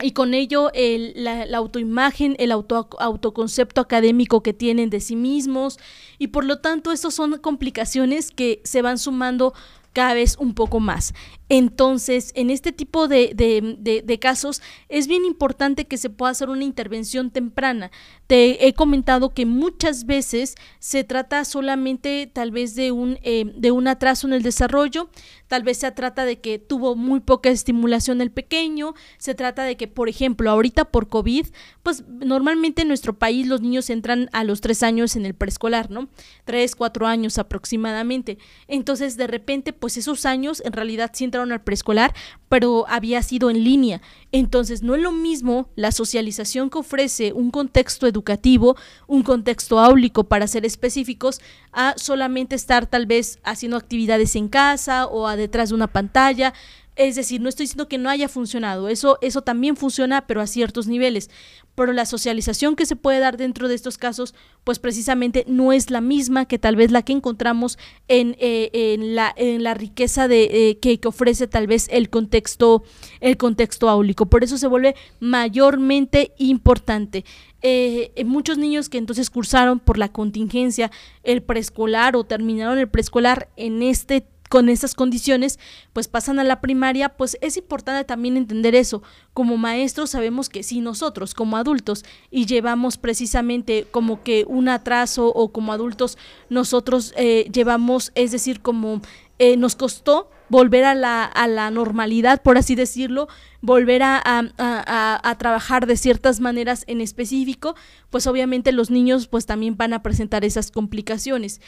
y 0.00 0.12
con 0.12 0.32
ello 0.32 0.70
el, 0.72 1.12
la, 1.14 1.44
autoimagen, 1.58 2.34
el 2.38 2.50
auto, 2.50 2.88
autoconcepto 2.98 3.82
académico 3.82 4.42
que 4.42 4.54
tienen 4.54 4.88
de 4.88 5.00
sí 5.00 5.16
mismos 5.16 5.78
y 6.18 6.28
por 6.28 6.46
lo 6.46 6.60
tanto 6.60 6.92
estas 6.92 7.12
son 7.12 7.36
complicaciones 7.40 8.30
que 8.30 8.62
se 8.64 8.80
van 8.80 8.96
sumando 8.96 9.52
cada 9.92 10.14
vez 10.14 10.36
un 10.38 10.54
poco 10.54 10.80
más. 10.80 11.14
Entonces, 11.54 12.32
en 12.34 12.48
este 12.48 12.72
tipo 12.72 13.08
de, 13.08 13.34
de, 13.34 14.18
casos 14.18 14.62
es 14.88 15.06
bien 15.06 15.26
importante 15.26 15.84
que 15.84 15.98
se 15.98 16.08
pueda 16.08 16.30
hacer 16.30 16.48
una 16.48 16.64
intervención 16.64 17.30
temprana. 17.30 17.90
Te 18.26 18.66
he 18.66 18.72
comentado 18.72 19.34
que 19.34 19.44
muchas 19.44 20.06
veces 20.06 20.54
se 20.78 21.04
trata 21.04 21.44
solamente 21.44 22.30
tal 22.32 22.52
vez 22.52 22.74
de 22.74 22.90
un, 22.90 23.18
eh, 23.22 23.52
de 23.54 23.70
un 23.70 23.86
atraso 23.86 24.26
en 24.26 24.32
el 24.32 24.42
desarrollo, 24.42 25.10
tal 25.46 25.62
vez 25.62 25.76
se 25.76 25.92
trata 25.92 26.24
de 26.24 26.40
que 26.40 26.58
tuvo 26.58 26.96
muy 26.96 27.20
poca 27.20 27.50
estimulación 27.50 28.22
el 28.22 28.30
pequeño, 28.30 28.94
se 29.18 29.34
trata 29.34 29.64
de 29.64 29.76
que, 29.76 29.88
por 29.88 30.08
ejemplo, 30.08 30.50
ahorita 30.50 30.86
por 30.86 31.08
COVID, 31.08 31.48
pues 31.82 32.02
normalmente 32.08 32.80
en 32.80 32.88
nuestro 32.88 33.18
país 33.18 33.46
los 33.46 33.60
niños 33.60 33.90
entran 33.90 34.30
a 34.32 34.44
los 34.44 34.62
tres 34.62 34.82
años 34.82 35.16
en 35.16 35.26
el 35.26 35.34
preescolar, 35.34 35.90
¿no? 35.90 36.08
Tres, 36.46 36.74
cuatro 36.74 37.06
años 37.06 37.36
aproximadamente. 37.36 38.38
Entonces, 38.68 39.18
de 39.18 39.26
repente, 39.26 39.74
pues 39.74 39.98
esos 39.98 40.24
años 40.24 40.62
en 40.64 40.72
realidad 40.72 41.10
sí 41.12 41.24
entran 41.24 41.41
al 41.50 41.62
preescolar, 41.62 42.14
pero 42.48 42.84
había 42.88 43.22
sido 43.22 43.50
en 43.50 43.64
línea. 43.64 44.00
Entonces, 44.30 44.82
no 44.82 44.94
es 44.94 45.02
lo 45.02 45.10
mismo 45.10 45.70
la 45.74 45.90
socialización 45.90 46.70
que 46.70 46.78
ofrece 46.78 47.32
un 47.32 47.50
contexto 47.50 48.06
educativo, 48.06 48.76
un 49.06 49.22
contexto 49.22 49.80
áulico 49.80 50.24
para 50.24 50.46
ser 50.46 50.64
específicos, 50.64 51.40
a 51.72 51.94
solamente 51.96 52.54
estar 52.54 52.86
tal 52.86 53.06
vez 53.06 53.38
haciendo 53.42 53.76
actividades 53.76 54.36
en 54.36 54.48
casa 54.48 55.06
o 55.06 55.26
a 55.26 55.36
detrás 55.36 55.70
de 55.70 55.74
una 55.74 55.88
pantalla. 55.88 56.52
Es 56.94 57.16
decir, 57.16 57.40
no 57.40 57.48
estoy 57.48 57.64
diciendo 57.64 57.88
que 57.88 57.96
no 57.96 58.10
haya 58.10 58.28
funcionado, 58.28 58.88
eso, 58.88 59.18
eso 59.22 59.40
también 59.42 59.76
funciona, 59.76 60.26
pero 60.26 60.42
a 60.42 60.46
ciertos 60.46 60.86
niveles. 60.86 61.30
Pero 61.74 61.94
la 61.94 62.04
socialización 62.04 62.76
que 62.76 62.84
se 62.84 62.96
puede 62.96 63.18
dar 63.18 63.38
dentro 63.38 63.66
de 63.66 63.74
estos 63.74 63.96
casos, 63.96 64.34
pues 64.62 64.78
precisamente 64.78 65.44
no 65.48 65.72
es 65.72 65.90
la 65.90 66.02
misma 66.02 66.44
que 66.44 66.58
tal 66.58 66.76
vez 66.76 66.90
la 66.90 67.00
que 67.02 67.14
encontramos 67.14 67.78
en, 68.08 68.36
eh, 68.38 68.70
en, 68.72 69.14
la, 69.14 69.32
en 69.36 69.62
la, 69.62 69.72
riqueza 69.72 70.28
de, 70.28 70.42
eh, 70.52 70.78
que, 70.80 71.00
que, 71.00 71.08
ofrece 71.08 71.46
tal 71.46 71.66
vez 71.66 71.88
el 71.90 72.10
contexto, 72.10 72.82
el 73.20 73.38
contexto 73.38 73.88
áulico. 73.88 74.26
Por 74.26 74.44
eso 74.44 74.58
se 74.58 74.66
vuelve 74.66 74.94
mayormente 75.18 76.32
importante. 76.36 77.24
Eh, 77.64 78.12
muchos 78.26 78.58
niños 78.58 78.88
que 78.88 78.98
entonces 78.98 79.30
cursaron 79.30 79.78
por 79.78 79.96
la 79.96 80.08
contingencia 80.10 80.90
el 81.22 81.42
preescolar 81.42 82.16
o 82.16 82.24
terminaron 82.24 82.76
el 82.78 82.88
preescolar 82.88 83.48
en 83.56 83.82
este 83.82 84.26
con 84.52 84.68
esas 84.68 84.94
condiciones, 84.94 85.58
pues 85.94 86.08
pasan 86.08 86.38
a 86.38 86.44
la 86.44 86.60
primaria, 86.60 87.08
pues 87.08 87.38
es 87.40 87.56
importante 87.56 88.04
también 88.04 88.36
entender 88.36 88.74
eso. 88.74 89.02
Como 89.32 89.56
maestros 89.56 90.10
sabemos 90.10 90.50
que 90.50 90.62
si 90.62 90.82
nosotros 90.82 91.32
como 91.32 91.56
adultos 91.56 92.04
y 92.30 92.44
llevamos 92.44 92.98
precisamente 92.98 93.86
como 93.90 94.22
que 94.22 94.44
un 94.46 94.68
atraso 94.68 95.28
o 95.28 95.52
como 95.52 95.72
adultos 95.72 96.18
nosotros 96.50 97.14
eh, 97.16 97.48
llevamos, 97.50 98.12
es 98.14 98.30
decir, 98.30 98.60
como 98.60 99.00
eh, 99.38 99.56
nos 99.56 99.74
costó 99.74 100.28
volver 100.50 100.84
a 100.84 100.94
la, 100.94 101.24
a 101.24 101.48
la 101.48 101.70
normalidad, 101.70 102.42
por 102.42 102.58
así 102.58 102.74
decirlo, 102.74 103.28
volver 103.62 104.02
a, 104.02 104.20
a, 104.22 105.34
trabajar 105.38 105.86
de 105.86 105.96
ciertas 105.96 106.40
maneras 106.40 106.84
en 106.88 107.00
específico, 107.00 107.74
pues 108.10 108.26
obviamente 108.26 108.70
los 108.70 108.90
niños 108.90 109.28
pues 109.28 109.46
también 109.46 109.78
van 109.78 109.94
a 109.94 110.02
presentar 110.02 110.44
esas 110.44 110.70
complicaciones. 110.70 111.62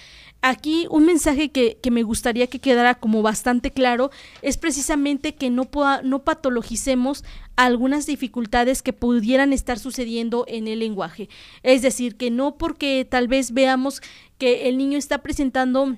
Aquí 0.47 0.87
un 0.91 1.07
mensaje 1.07 1.51
que, 1.51 1.79
que 1.83 1.91
me 1.91 2.03
gustaría 2.03 2.49
que 2.49 2.59
quedara 2.59 2.97
como 2.97 3.23
bastante 3.23 3.71
claro 3.71 4.11
es 4.43 4.59
precisamente 4.59 5.35
que 5.35 5.49
no, 5.49 5.65
pueda, 5.65 6.03
no 6.03 6.19
patologicemos 6.19 7.25
algunas 7.57 8.05
dificultades 8.05 8.83
que 8.83 8.93
pudieran 8.93 9.55
estar 9.55 9.79
sucediendo 9.79 10.45
en 10.47 10.69
el 10.69 10.81
lenguaje. 10.81 11.31
Es 11.63 11.81
decir, 11.81 12.17
que 12.17 12.31
no 12.31 12.59
porque 12.59 13.07
tal 13.09 13.27
vez 13.27 13.53
veamos 13.53 14.03
que 14.37 14.69
el 14.69 14.77
niño 14.77 14.99
está 14.99 15.23
presentando 15.23 15.97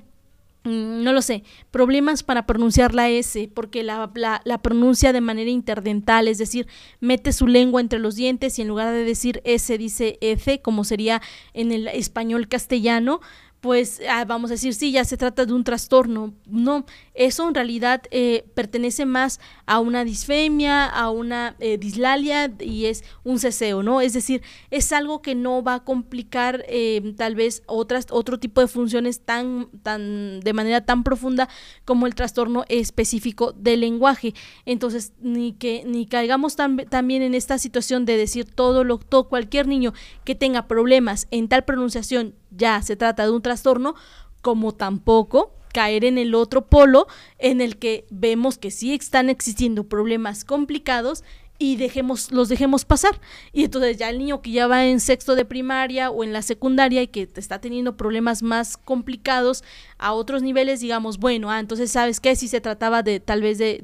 Mm, 0.67 1.05
no 1.05 1.13
lo 1.13 1.23
sé, 1.23 1.45
problemas 1.71 2.25
para 2.25 2.45
pronunciar 2.45 2.93
la 2.93 3.09
S, 3.09 3.49
porque 3.55 3.85
la, 3.85 4.11
la, 4.45 4.59
pronuncia 4.63 5.13
de 5.13 5.21
manera 5.21 5.49
interdental, 5.49 6.27
es 6.27 6.39
decir, 6.39 6.67
mete 6.99 7.33
su 7.33 7.47
lengua 7.47 7.81
entre 7.81 8.01
los 8.01 8.17
dientes 8.17 8.59
y 8.59 8.63
en 8.63 8.69
lugar 8.69 8.93
de 8.93 9.05
decir 9.05 9.41
S 9.45 9.79
dice 9.79 10.19
F, 10.21 10.61
como 10.63 10.83
sería 10.83 11.23
en 11.55 11.71
el 11.71 11.87
español 11.87 12.49
castellano, 12.49 13.21
pues 13.61 14.01
ah, 14.09 14.25
vamos 14.25 14.51
a 14.51 14.55
decir, 14.55 14.75
sí, 14.75 14.93
ya 14.93 15.05
se 15.05 15.17
trata 15.17 15.45
de 15.47 15.53
un 15.53 15.65
trastorno. 15.65 16.35
No, 16.47 16.85
eso 17.15 17.49
en 17.49 17.55
realidad 17.55 18.03
eh, 18.11 18.47
pertenece 18.55 19.07
más 19.07 19.41
a 19.65 19.81
una 19.81 20.05
disfemia, 20.05 20.87
a 20.87 21.11
una 21.11 21.57
eh, 21.59 21.79
dislalia 21.79 22.53
y 22.61 22.87
es 22.87 23.03
un 23.25 23.39
ceseo, 23.39 23.83
¿no? 23.83 24.01
Es 24.01 24.13
decir, 24.13 24.43
es 24.71 24.93
algo 24.93 25.23
que 25.23 25.35
no 25.35 25.63
va 25.63 25.75
a 25.75 25.85
complicar 25.85 26.65
eh, 26.69 27.15
tal 27.17 27.35
vez 27.35 27.63
otras, 27.67 28.07
otro 28.11 28.39
tipo 28.39 28.61
de 28.61 28.69
funciones 28.69 29.21
tan, 29.21 29.69
tan, 29.83 30.41
de 30.41 30.53
manera 30.53 30.85
tan 30.85 31.03
profunda 31.03 31.49
como 31.85 32.07
el 32.07 32.15
trastorno 32.15 32.65
específico 32.69 33.53
del 33.53 33.81
lenguaje. 33.81 34.35
Entonces, 34.65 35.13
ni 35.21 35.53
que, 35.53 35.83
ni 35.87 36.07
caigamos 36.07 36.57
también 36.57 37.23
en 37.23 37.35
esta 37.35 37.59
situación 37.59 38.05
de 38.05 38.17
decir 38.17 38.45
todo 38.45 38.85
lo, 38.85 38.99
todo, 38.99 39.29
cualquier 39.29 39.67
niño 39.67 39.93
que 40.25 40.35
tenga 40.35 40.69
problemas 40.69 41.27
en 41.31 41.49
tal 41.49 41.65
pronunciación 41.65 42.35
ya 42.57 42.83
se 42.83 42.97
trata 42.97 43.25
de 43.25 43.31
un 43.31 43.43
trastorno, 43.43 43.95
como 44.43 44.73
tampoco 44.73 45.53
caer 45.73 46.05
en 46.05 46.17
el 46.17 46.35
otro 46.35 46.67
polo 46.67 47.07
en 47.39 47.61
el 47.61 47.77
que 47.77 48.07
vemos 48.11 48.57
que 48.57 48.71
sí 48.71 48.95
están 48.95 49.29
existiendo 49.29 49.85
problemas 49.85 50.45
complicados 50.45 51.23
y 51.59 51.77
dejemos, 51.77 52.33
los 52.33 52.49
dejemos 52.49 52.85
pasar. 52.85 53.21
Y 53.53 53.65
entonces 53.65 53.97
ya 53.97 54.11
el 54.11 54.19
niño 54.19 54.43
que 54.43 54.51
ya 54.51 54.67
va 54.67 54.85
en 54.87 55.01
sexto 55.01 55.35
de 55.35 55.45
primaria 55.45 56.11
o 56.11 56.25
en 56.25 56.33
la 56.33 56.43
secundaria 56.43 57.03
y 57.03 57.09
que 57.09 57.29
está 57.37 57.61
teniendo 57.61 57.97
problemas 57.97 58.43
más 58.43 58.77
complicados 58.77 59.65
a 59.99 60.13
otros 60.13 60.43
niveles, 60.43 60.81
digamos, 60.81 61.19
bueno, 61.19 61.51
ah, 61.51 61.59
entonces 61.59 61.91
sabes 61.91 62.21
que 62.21 62.37
si 62.37 62.49
se 62.49 62.61
trataba 62.61 63.03
de 63.03 63.21
tal 63.21 63.41
vez 63.43 63.59
de, 63.59 63.81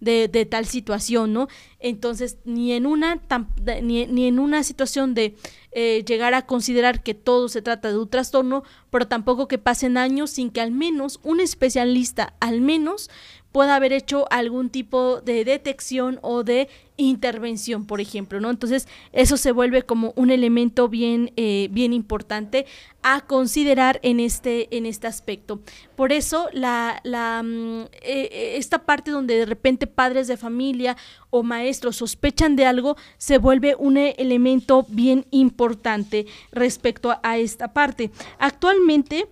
de, 0.00 0.28
de, 0.28 0.46
tal 0.46 0.66
situación, 0.66 1.32
¿no? 1.32 1.48
Entonces, 1.80 2.38
ni 2.44 2.72
en 2.72 2.86
una, 2.86 3.20
ni, 3.82 4.06
ni, 4.06 4.26
en 4.26 4.38
una 4.38 4.62
situación 4.62 5.14
de 5.14 5.34
eh, 5.72 6.04
llegar 6.06 6.34
a 6.34 6.46
considerar 6.46 7.02
que 7.02 7.14
todo 7.14 7.48
se 7.48 7.62
trata 7.62 7.90
de 7.90 7.98
un 7.98 8.08
trastorno, 8.08 8.64
pero 8.90 9.08
tampoco 9.08 9.48
que 9.48 9.58
pasen 9.58 9.96
años 9.96 10.30
sin 10.30 10.50
que 10.50 10.60
al 10.60 10.72
menos 10.72 11.20
un 11.22 11.40
especialista, 11.40 12.34
al 12.40 12.60
menos, 12.60 13.10
pueda 13.56 13.76
haber 13.76 13.94
hecho 13.94 14.26
algún 14.30 14.68
tipo 14.68 15.22
de 15.22 15.42
detección 15.44 16.18
o 16.20 16.44
de 16.44 16.68
intervención, 16.96 17.86
por 17.86 18.00
ejemplo, 18.00 18.40
¿no? 18.40 18.50
Entonces, 18.50 18.88
eso 19.12 19.36
se 19.36 19.52
vuelve 19.52 19.82
como 19.82 20.12
un 20.16 20.30
elemento 20.30 20.88
bien, 20.88 21.32
eh, 21.36 21.68
bien 21.70 21.92
importante 21.92 22.66
a 23.02 23.20
considerar 23.20 24.00
en 24.02 24.18
este, 24.18 24.74
en 24.76 24.86
este 24.86 25.06
aspecto. 25.06 25.60
Por 25.94 26.12
eso, 26.12 26.48
la, 26.52 27.00
la, 27.04 27.42
mm, 27.42 27.84
eh, 28.02 28.54
esta 28.56 28.84
parte 28.84 29.10
donde 29.10 29.36
de 29.36 29.46
repente 29.46 29.86
padres 29.86 30.26
de 30.26 30.36
familia 30.36 30.96
o 31.30 31.42
maestros 31.42 31.96
sospechan 31.96 32.56
de 32.56 32.66
algo, 32.66 32.96
se 33.18 33.38
vuelve 33.38 33.76
un 33.78 33.96
elemento 33.96 34.86
bien 34.88 35.26
importante 35.30 36.26
respecto 36.50 37.18
a 37.22 37.38
esta 37.38 37.72
parte. 37.72 38.10
Actualmente, 38.38 39.28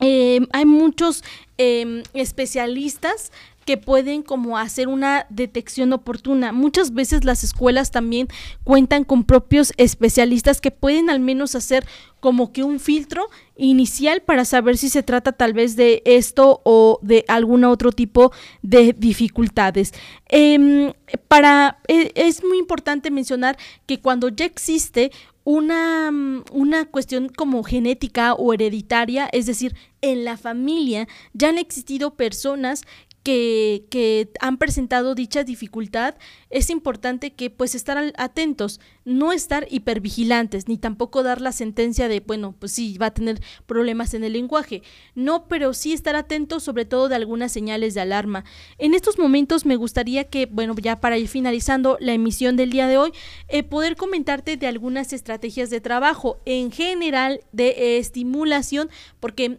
eh, 0.00 0.46
hay 0.52 0.64
muchos 0.64 1.24
em, 1.56 2.02
especialistas 2.14 3.32
que 3.68 3.76
pueden 3.76 4.22
como 4.22 4.56
hacer 4.56 4.88
una 4.88 5.26
detección 5.28 5.92
oportuna. 5.92 6.52
Muchas 6.52 6.94
veces 6.94 7.26
las 7.26 7.44
escuelas 7.44 7.90
también 7.90 8.26
cuentan 8.64 9.04
con 9.04 9.24
propios 9.24 9.74
especialistas 9.76 10.62
que 10.62 10.70
pueden 10.70 11.10
al 11.10 11.20
menos 11.20 11.54
hacer 11.54 11.84
como 12.18 12.50
que 12.50 12.62
un 12.62 12.80
filtro 12.80 13.28
inicial 13.58 14.22
para 14.22 14.46
saber 14.46 14.78
si 14.78 14.88
se 14.88 15.02
trata 15.02 15.32
tal 15.32 15.52
vez 15.52 15.76
de 15.76 16.02
esto 16.06 16.62
o 16.64 16.98
de 17.02 17.26
algún 17.28 17.62
otro 17.64 17.92
tipo 17.92 18.32
de 18.62 18.94
dificultades. 18.94 19.92
Em, 20.30 20.94
para, 21.28 21.78
e, 21.88 22.10
es 22.14 22.42
muy 22.42 22.56
importante 22.56 23.10
mencionar 23.10 23.58
que 23.84 24.00
cuando 24.00 24.30
ya 24.30 24.46
existe 24.46 25.10
una, 25.44 26.10
una 26.52 26.84
cuestión 26.86 27.30
como 27.30 27.62
genética 27.62 28.34
o 28.34 28.52
hereditaria, 28.52 29.28
es 29.32 29.46
decir, 29.46 29.74
en 30.02 30.24
la 30.24 30.36
familia 30.36 31.08
ya 31.32 31.48
han 31.48 31.58
existido 31.58 32.14
personas 32.14 32.82
que, 33.28 33.84
que, 33.90 34.30
han 34.40 34.56
presentado 34.56 35.14
dicha 35.14 35.44
dificultad, 35.44 36.14
es 36.48 36.70
importante 36.70 37.34
que 37.34 37.50
pues 37.50 37.74
estar 37.74 38.14
atentos, 38.16 38.80
no 39.08 39.32
estar 39.32 39.66
hipervigilantes, 39.70 40.68
ni 40.68 40.76
tampoco 40.76 41.22
dar 41.22 41.40
la 41.40 41.52
sentencia 41.52 42.08
de, 42.08 42.20
bueno, 42.20 42.54
pues 42.58 42.72
sí, 42.72 42.98
va 42.98 43.06
a 43.06 43.14
tener 43.14 43.40
problemas 43.66 44.14
en 44.14 44.22
el 44.22 44.34
lenguaje. 44.34 44.82
No, 45.14 45.48
pero 45.48 45.72
sí 45.72 45.92
estar 45.92 46.14
atentos 46.14 46.62
sobre 46.62 46.84
todo 46.84 47.08
de 47.08 47.16
algunas 47.16 47.50
señales 47.50 47.94
de 47.94 48.02
alarma. 48.02 48.44
En 48.76 48.94
estos 48.94 49.18
momentos 49.18 49.64
me 49.64 49.76
gustaría 49.76 50.24
que, 50.24 50.46
bueno, 50.46 50.74
ya 50.76 51.00
para 51.00 51.16
ir 51.16 51.28
finalizando 51.28 51.96
la 52.00 52.12
emisión 52.12 52.56
del 52.56 52.70
día 52.70 52.86
de 52.86 52.98
hoy, 52.98 53.12
eh, 53.48 53.62
poder 53.62 53.96
comentarte 53.96 54.56
de 54.56 54.66
algunas 54.66 55.12
estrategias 55.12 55.70
de 55.70 55.80
trabajo, 55.80 56.40
en 56.44 56.70
general 56.70 57.40
de 57.52 57.98
estimulación, 57.98 58.90
porque 59.20 59.58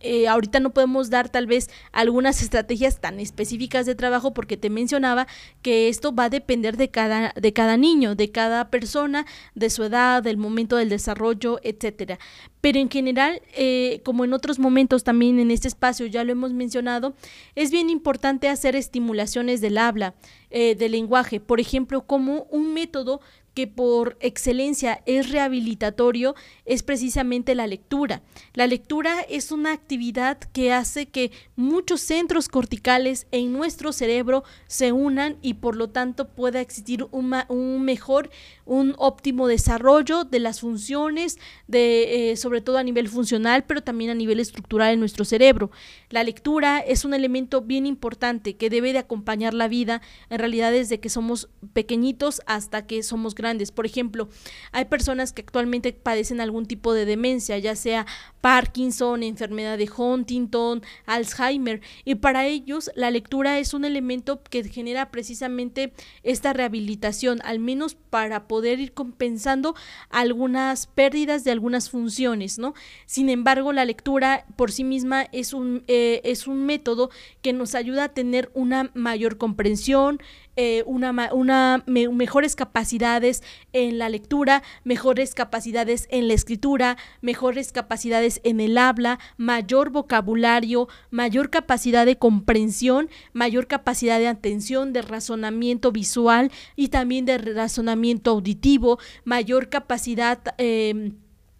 eh, 0.00 0.28
ahorita 0.28 0.60
no 0.60 0.70
podemos 0.70 1.10
dar 1.10 1.28
tal 1.28 1.46
vez 1.46 1.70
algunas 1.92 2.42
estrategias 2.42 3.00
tan 3.00 3.20
específicas 3.20 3.86
de 3.86 3.94
trabajo 3.94 4.34
porque 4.34 4.56
te 4.56 4.70
mencionaba 4.70 5.26
que 5.62 5.88
esto 5.88 6.14
va 6.14 6.24
a 6.24 6.30
depender 6.30 6.76
de 6.76 6.90
cada, 6.90 7.32
de 7.36 7.52
cada 7.52 7.76
niño, 7.76 8.14
de 8.14 8.30
cada 8.30 8.63
persona, 8.70 9.26
de 9.54 9.70
su 9.70 9.84
edad, 9.84 10.22
del 10.22 10.36
momento 10.36 10.76
del 10.76 10.88
desarrollo, 10.88 11.58
etcétera. 11.62 12.18
Pero 12.60 12.78
en 12.78 12.90
general, 12.90 13.42
eh, 13.56 14.00
como 14.04 14.24
en 14.24 14.32
otros 14.32 14.58
momentos 14.58 15.04
también 15.04 15.38
en 15.38 15.50
este 15.50 15.68
espacio 15.68 16.06
ya 16.06 16.24
lo 16.24 16.32
hemos 16.32 16.52
mencionado, 16.52 17.14
es 17.54 17.70
bien 17.70 17.90
importante 17.90 18.48
hacer 18.48 18.76
estimulaciones 18.76 19.60
del 19.60 19.78
habla, 19.78 20.14
eh, 20.50 20.74
del 20.74 20.92
lenguaje, 20.92 21.40
por 21.40 21.60
ejemplo, 21.60 22.06
como 22.06 22.46
un 22.50 22.72
método 22.74 23.20
que 23.54 23.66
por 23.66 24.16
excelencia 24.20 25.02
es 25.06 25.30
rehabilitatorio 25.30 26.34
es 26.64 26.82
precisamente 26.82 27.54
la 27.54 27.66
lectura. 27.66 28.22
La 28.52 28.66
lectura 28.66 29.20
es 29.28 29.52
una 29.52 29.72
actividad 29.72 30.38
que 30.38 30.72
hace 30.72 31.06
que 31.06 31.30
muchos 31.56 32.00
centros 32.00 32.48
corticales 32.48 33.26
en 33.30 33.52
nuestro 33.52 33.92
cerebro 33.92 34.44
se 34.66 34.92
unan 34.92 35.38
y 35.40 35.54
por 35.54 35.76
lo 35.76 35.88
tanto 35.88 36.28
pueda 36.28 36.60
existir 36.60 37.06
un, 37.10 37.84
mejor, 37.84 38.30
un 38.64 38.94
óptimo 38.98 39.46
desarrollo 39.46 40.24
de 40.24 40.38
las 40.38 40.60
funciones, 40.60 41.38
de, 41.66 42.30
eh, 42.30 42.36
sobre 42.36 42.60
todo 42.60 42.78
a 42.78 42.82
nivel 42.82 43.08
funcional, 43.08 43.64
pero 43.64 43.82
también 43.82 44.10
a 44.10 44.14
nivel 44.14 44.40
estructural 44.40 44.94
en 44.94 45.00
nuestro 45.00 45.24
cerebro. 45.24 45.70
La 46.10 46.24
lectura 46.24 46.78
es 46.78 47.04
un 47.04 47.14
elemento 47.14 47.60
bien 47.60 47.86
importante 47.86 48.56
que 48.56 48.70
debe 48.70 48.92
de 48.92 48.98
acompañar 48.98 49.54
la 49.54 49.68
vida 49.68 50.00
en 50.30 50.38
realidad 50.38 50.72
desde 50.72 51.00
que 51.00 51.08
somos 51.08 51.48
pequeñitos 51.72 52.40
hasta 52.46 52.86
que 52.86 53.02
somos 53.02 53.34
grandes. 53.34 53.70
Por 53.70 53.86
ejemplo, 53.86 54.28
hay 54.72 54.86
personas 54.86 55.32
que 55.32 55.42
actualmente 55.42 55.92
padecen 55.92 56.40
algún 56.40 56.66
tipo 56.66 56.92
de 56.92 57.04
demencia, 57.04 57.58
ya 57.58 57.76
sea 57.76 58.06
Parkinson, 58.40 59.22
enfermedad 59.22 59.78
de 59.78 59.90
Huntington, 59.94 60.82
Alzheimer, 61.06 61.80
y 62.04 62.16
para 62.16 62.46
ellos 62.46 62.90
la 62.94 63.10
lectura 63.10 63.58
es 63.58 63.74
un 63.74 63.84
elemento 63.84 64.42
que 64.42 64.62
genera 64.64 65.10
precisamente 65.10 65.92
esta 66.22 66.52
rehabilitación, 66.52 67.40
al 67.44 67.58
menos 67.58 67.94
para 67.94 68.46
poder 68.46 68.53
ir 68.62 68.92
compensando 68.92 69.74
algunas 70.10 70.86
pérdidas 70.86 71.44
de 71.44 71.50
algunas 71.50 71.90
funciones, 71.90 72.58
¿no? 72.58 72.74
Sin 73.06 73.28
embargo, 73.28 73.72
la 73.72 73.84
lectura 73.84 74.46
por 74.56 74.72
sí 74.72 74.84
misma 74.84 75.26
es 75.32 75.52
un, 75.52 75.84
eh, 75.88 76.20
es 76.24 76.46
un 76.46 76.66
método 76.66 77.10
que 77.42 77.52
nos 77.52 77.74
ayuda 77.74 78.04
a 78.04 78.08
tener 78.08 78.50
una 78.54 78.90
mayor 78.94 79.38
comprensión, 79.38 80.20
eh, 80.56 80.84
una, 80.86 81.32
una 81.32 81.82
mejores 81.86 82.56
capacidades 82.56 83.42
en 83.72 83.98
la 83.98 84.08
lectura, 84.08 84.62
mejores 84.84 85.34
capacidades 85.34 86.06
en 86.10 86.28
la 86.28 86.34
escritura, 86.34 86.96
mejores 87.20 87.72
capacidades 87.72 88.40
en 88.44 88.60
el 88.60 88.78
habla, 88.78 89.18
mayor 89.36 89.90
vocabulario, 89.90 90.88
mayor 91.10 91.50
capacidad 91.50 92.06
de 92.06 92.18
comprensión, 92.18 93.08
mayor 93.32 93.66
capacidad 93.66 94.18
de 94.18 94.28
atención, 94.28 94.92
de 94.92 95.02
razonamiento 95.02 95.92
visual 95.92 96.52
y 96.76 96.88
también 96.88 97.24
de 97.24 97.38
razonamiento 97.38 98.30
auditivo, 98.30 98.98
mayor 99.24 99.68
capacidad 99.68 100.38
eh, 100.58 101.12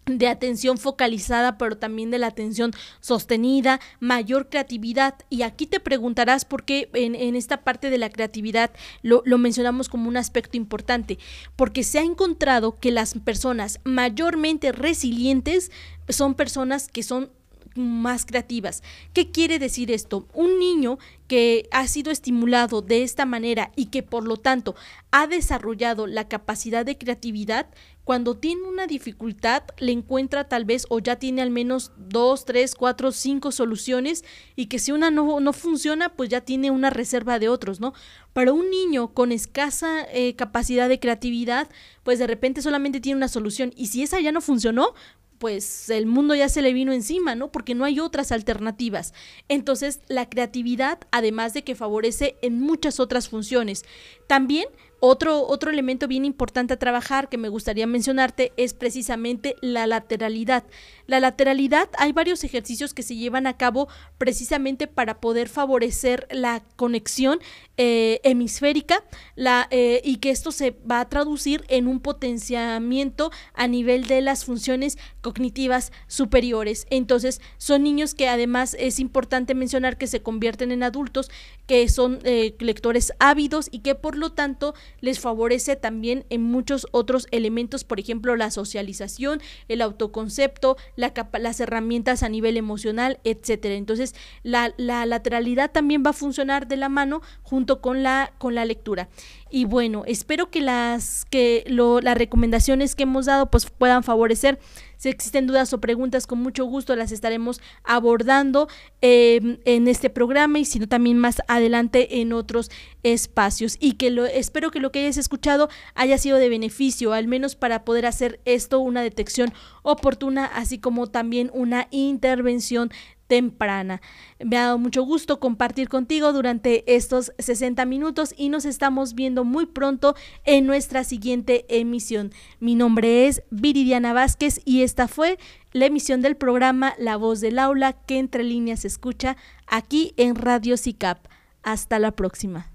de 0.05 0.27
atención 0.27 0.77
focalizada, 0.77 1.57
pero 1.57 1.77
también 1.77 2.11
de 2.11 2.19
la 2.19 2.27
atención 2.27 2.71
sostenida, 2.99 3.79
mayor 3.99 4.49
creatividad. 4.49 5.15
Y 5.29 5.41
aquí 5.41 5.65
te 5.65 5.79
preguntarás 5.79 6.45
por 6.45 6.63
qué 6.63 6.89
en, 6.93 7.35
esta 7.35 7.63
parte 7.63 7.89
de 7.89 7.97
la 7.97 8.09
creatividad 8.09 8.71
lo, 9.01 9.23
mencionamos 9.37 9.89
como 9.89 10.07
un 10.07 10.17
aspecto 10.17 10.57
importante, 10.57 11.17
porque 11.55 11.83
se 11.83 11.99
ha 11.99 12.03
encontrado 12.03 12.77
que 12.79 12.91
las 12.91 13.15
personas 13.15 13.79
mayormente 13.83 14.71
resilientes 14.71 15.71
son 16.07 16.35
personas 16.35 16.87
que 16.87 17.03
son 17.03 17.31
más 17.75 18.25
creativas. 18.25 18.83
¿Qué 19.11 19.31
quiere 19.31 19.59
decir 19.59 19.91
esto? 19.91 20.27
Un 20.33 20.59
niño 20.59 20.97
que 21.27 21.67
ha 21.71 21.87
sido 21.87 22.11
estimulado 22.11 22.81
de 22.81 23.03
esta 23.03 23.25
manera 23.25 23.71
y 23.75 23.87
que 23.87 24.01
por 24.01 24.23
lo 24.25 24.37
tanto 24.37 24.75
ha 25.11 25.27
desarrollado 25.27 26.07
la 26.07 26.27
capacidad 26.29 26.85
de 26.85 26.97
creatividad 26.97 27.67
cuando 28.05 28.37
tiene 28.37 28.63
una 28.63 28.87
dificultad 28.87 29.63
le 29.79 29.91
encuentra 29.91 30.47
tal 30.47 30.63
vez 30.63 30.85
o 30.89 30.99
ya 30.99 31.17
tiene 31.17 31.41
al 31.41 31.49
menos 31.49 31.91
dos, 31.97 32.45
tres, 32.45 32.75
cuatro, 32.75 33.11
cinco 33.11 33.51
soluciones 33.51 34.23
y 34.55 34.67
que 34.67 34.79
si 34.79 34.91
una 34.91 35.11
no, 35.11 35.39
no 35.39 35.53
funciona 35.53 36.09
pues 36.09 36.29
ya 36.29 36.41
tiene 36.41 36.71
una 36.71 36.91
reserva 36.91 37.39
de 37.39 37.49
otros, 37.49 37.79
¿no? 37.81 37.93
Para 38.31 38.53
un 38.53 38.69
niño 38.69 39.13
con 39.13 39.31
escasa 39.31 40.07
eh, 40.13 40.35
capacidad 40.35 40.87
de 40.87 40.99
creatividad 40.99 41.67
pues 42.03 42.19
de 42.19 42.27
repente 42.27 42.61
solamente 42.61 43.01
tiene 43.01 43.17
una 43.17 43.27
solución 43.27 43.73
y 43.75 43.87
si 43.87 44.03
esa 44.03 44.21
ya 44.21 44.31
no 44.31 44.39
funcionó 44.39 44.93
pues 45.39 45.89
el 45.89 46.05
mundo 46.05 46.33
ya 46.33 46.47
se 46.47 46.61
le 46.61 46.73
vino 46.73 46.93
encima, 46.93 47.35
¿no? 47.35 47.51
Porque 47.51 47.75
no 47.75 47.83
hay 47.83 47.99
otras 47.99 48.31
alternativas. 48.31 49.13
Entonces, 49.49 49.99
la 50.07 50.29
creatividad, 50.29 50.99
además 51.11 51.53
de 51.53 51.63
que 51.63 51.75
favorece 51.75 52.37
en 52.41 52.61
muchas 52.61 52.99
otras 52.99 53.27
funciones, 53.27 53.83
también 54.27 54.65
otro, 55.05 55.45
otro 55.47 55.71
elemento 55.71 56.07
bien 56.07 56.25
importante 56.25 56.73
a 56.73 56.79
trabajar 56.79 57.29
que 57.29 57.37
me 57.37 57.49
gustaría 57.49 57.87
mencionarte 57.87 58.53
es 58.57 58.73
precisamente 58.73 59.55
la 59.61 59.87
lateralidad. 59.87 60.63
La 61.07 61.19
lateralidad, 61.19 61.89
hay 61.97 62.11
varios 62.11 62.43
ejercicios 62.43 62.93
que 62.93 63.03
se 63.03 63.15
llevan 63.15 63.45
a 63.45 63.57
cabo 63.57 63.87
precisamente 64.17 64.87
para 64.87 65.21
poder 65.21 65.49
favorecer 65.49 66.27
la 66.31 66.63
conexión 66.75 67.39
eh, 67.77 68.21
hemisférica 68.23 69.03
la, 69.35 69.67
eh, 69.69 70.01
y 70.03 70.17
que 70.17 70.31
esto 70.31 70.51
se 70.51 70.71
va 70.89 71.01
a 71.01 71.09
traducir 71.09 71.63
en 71.67 71.87
un 71.87 71.99
potenciamiento 71.99 73.31
a 73.53 73.67
nivel 73.67 74.07
de 74.07 74.21
las 74.21 74.45
funciones 74.45 74.97
cognitivas 75.21 75.91
superiores. 76.07 76.87
Entonces, 76.89 77.41
son 77.57 77.83
niños 77.83 78.15
que 78.15 78.27
además 78.27 78.75
es 78.79 78.99
importante 78.99 79.53
mencionar 79.53 79.97
que 79.97 80.07
se 80.07 80.21
convierten 80.21 80.71
en 80.71 80.83
adultos, 80.83 81.29
que 81.67 81.87
son 81.89 82.19
eh, 82.23 82.55
lectores 82.59 83.13
ávidos 83.19 83.67
y 83.71 83.79
que 83.79 83.93
por 83.93 84.17
lo 84.17 84.31
tanto 84.31 84.73
les 85.01 85.19
favorece 85.19 85.75
también 85.75 86.25
en 86.29 86.43
muchos 86.43 86.87
otros 86.91 87.27
elementos, 87.31 87.83
por 87.83 87.99
ejemplo, 87.99 88.35
la 88.35 88.51
socialización, 88.51 89.41
el 89.67 89.81
autoconcepto, 89.81 90.77
la 90.95 91.13
las 91.39 91.59
herramientas 91.59 92.23
a 92.23 92.29
nivel 92.29 92.57
emocional, 92.57 93.19
etcétera. 93.23 93.75
Entonces, 93.75 94.15
la, 94.43 94.73
la, 94.77 95.05
lateralidad 95.05 95.71
también 95.71 96.03
va 96.05 96.11
a 96.11 96.13
funcionar 96.13 96.67
de 96.67 96.77
la 96.77 96.89
mano 96.89 97.21
junto 97.43 97.81
con 97.81 98.03
la, 98.03 98.33
con 98.37 98.55
la 98.55 98.65
lectura. 98.65 99.09
Y 99.55 99.63
bueno, 99.63 100.03
espero 100.05 100.51
que 100.51 100.59
las, 100.59 101.23
que 101.23 101.63
lo, 101.67 102.01
las 102.01 102.17
recomendaciones 102.17 102.93
que 102.93 103.03
hemos 103.03 103.27
dado 103.27 103.49
pues 103.49 103.67
puedan 103.67 104.03
favorecer 104.03 104.59
si 104.97 105.09
existen 105.09 105.47
dudas 105.47 105.73
o 105.73 105.79
preguntas, 105.79 106.27
con 106.27 106.39
mucho 106.39 106.65
gusto 106.65 106.95
las 106.95 107.11
estaremos 107.11 107.61
abordando 107.83 108.67
em, 109.01 109.59
en 109.65 109.87
este 109.87 110.09
programa 110.09 110.59
y 110.59 110.65
sino 110.65 110.87
también 110.87 111.17
más 111.17 111.41
adelante 111.47 112.21
en 112.21 112.33
otros 112.33 112.71
espacios. 113.03 113.77
Y 113.79 113.93
que 113.93 114.09
lo, 114.09 114.25
espero 114.25 114.71
que 114.71 114.79
lo 114.79 114.91
que 114.91 114.99
hayas 114.99 115.17
escuchado 115.17 115.69
haya 115.93 116.17
sido 116.17 116.37
de 116.37 116.49
beneficio, 116.49 117.13
al 117.13 117.27
menos 117.27 117.55
para 117.55 117.83
poder 117.85 118.05
hacer 118.05 118.39
esto 118.45 118.79
una 118.79 119.01
detección 119.01 119.53
oportuna, 119.83 120.45
así 120.45 120.79
como 120.79 121.07
también 121.07 121.51
una 121.53 121.87
intervención 121.91 122.91
temprana. 123.27 124.01
Me 124.43 124.57
ha 124.57 124.65
dado 124.65 124.77
mucho 124.77 125.03
gusto 125.03 125.39
compartir 125.39 125.89
contigo 125.89 126.33
durante 126.33 126.95
estos 126.95 127.33
60 127.39 127.85
minutos 127.85 128.33
y 128.37 128.49
nos 128.49 128.65
estamos 128.65 129.15
viendo 129.15 129.43
muy 129.43 129.65
pronto 129.65 130.15
en 130.43 130.65
nuestra 130.65 131.03
siguiente 131.03 131.65
emisión. 131.69 132.31
Mi 132.59 132.75
nombre 132.75 133.27
es 133.27 133.43
Viridiana 133.49 134.13
Vázquez 134.13 134.61
y 134.65 134.83
esta 134.83 135.07
fue 135.07 135.37
la 135.71 135.85
emisión 135.85 136.21
del 136.21 136.35
programa 136.35 136.93
La 136.97 137.17
Voz 137.17 137.41
del 137.41 137.59
Aula 137.59 137.93
que 137.93 138.17
entre 138.19 138.43
líneas 138.43 138.81
se 138.81 138.87
escucha 138.87 139.37
aquí 139.67 140.13
en 140.17 140.35
Radio 140.35 140.77
CICAP. 140.77 141.27
Hasta 141.63 141.97
la 141.99 142.11
próxima. 142.11 142.74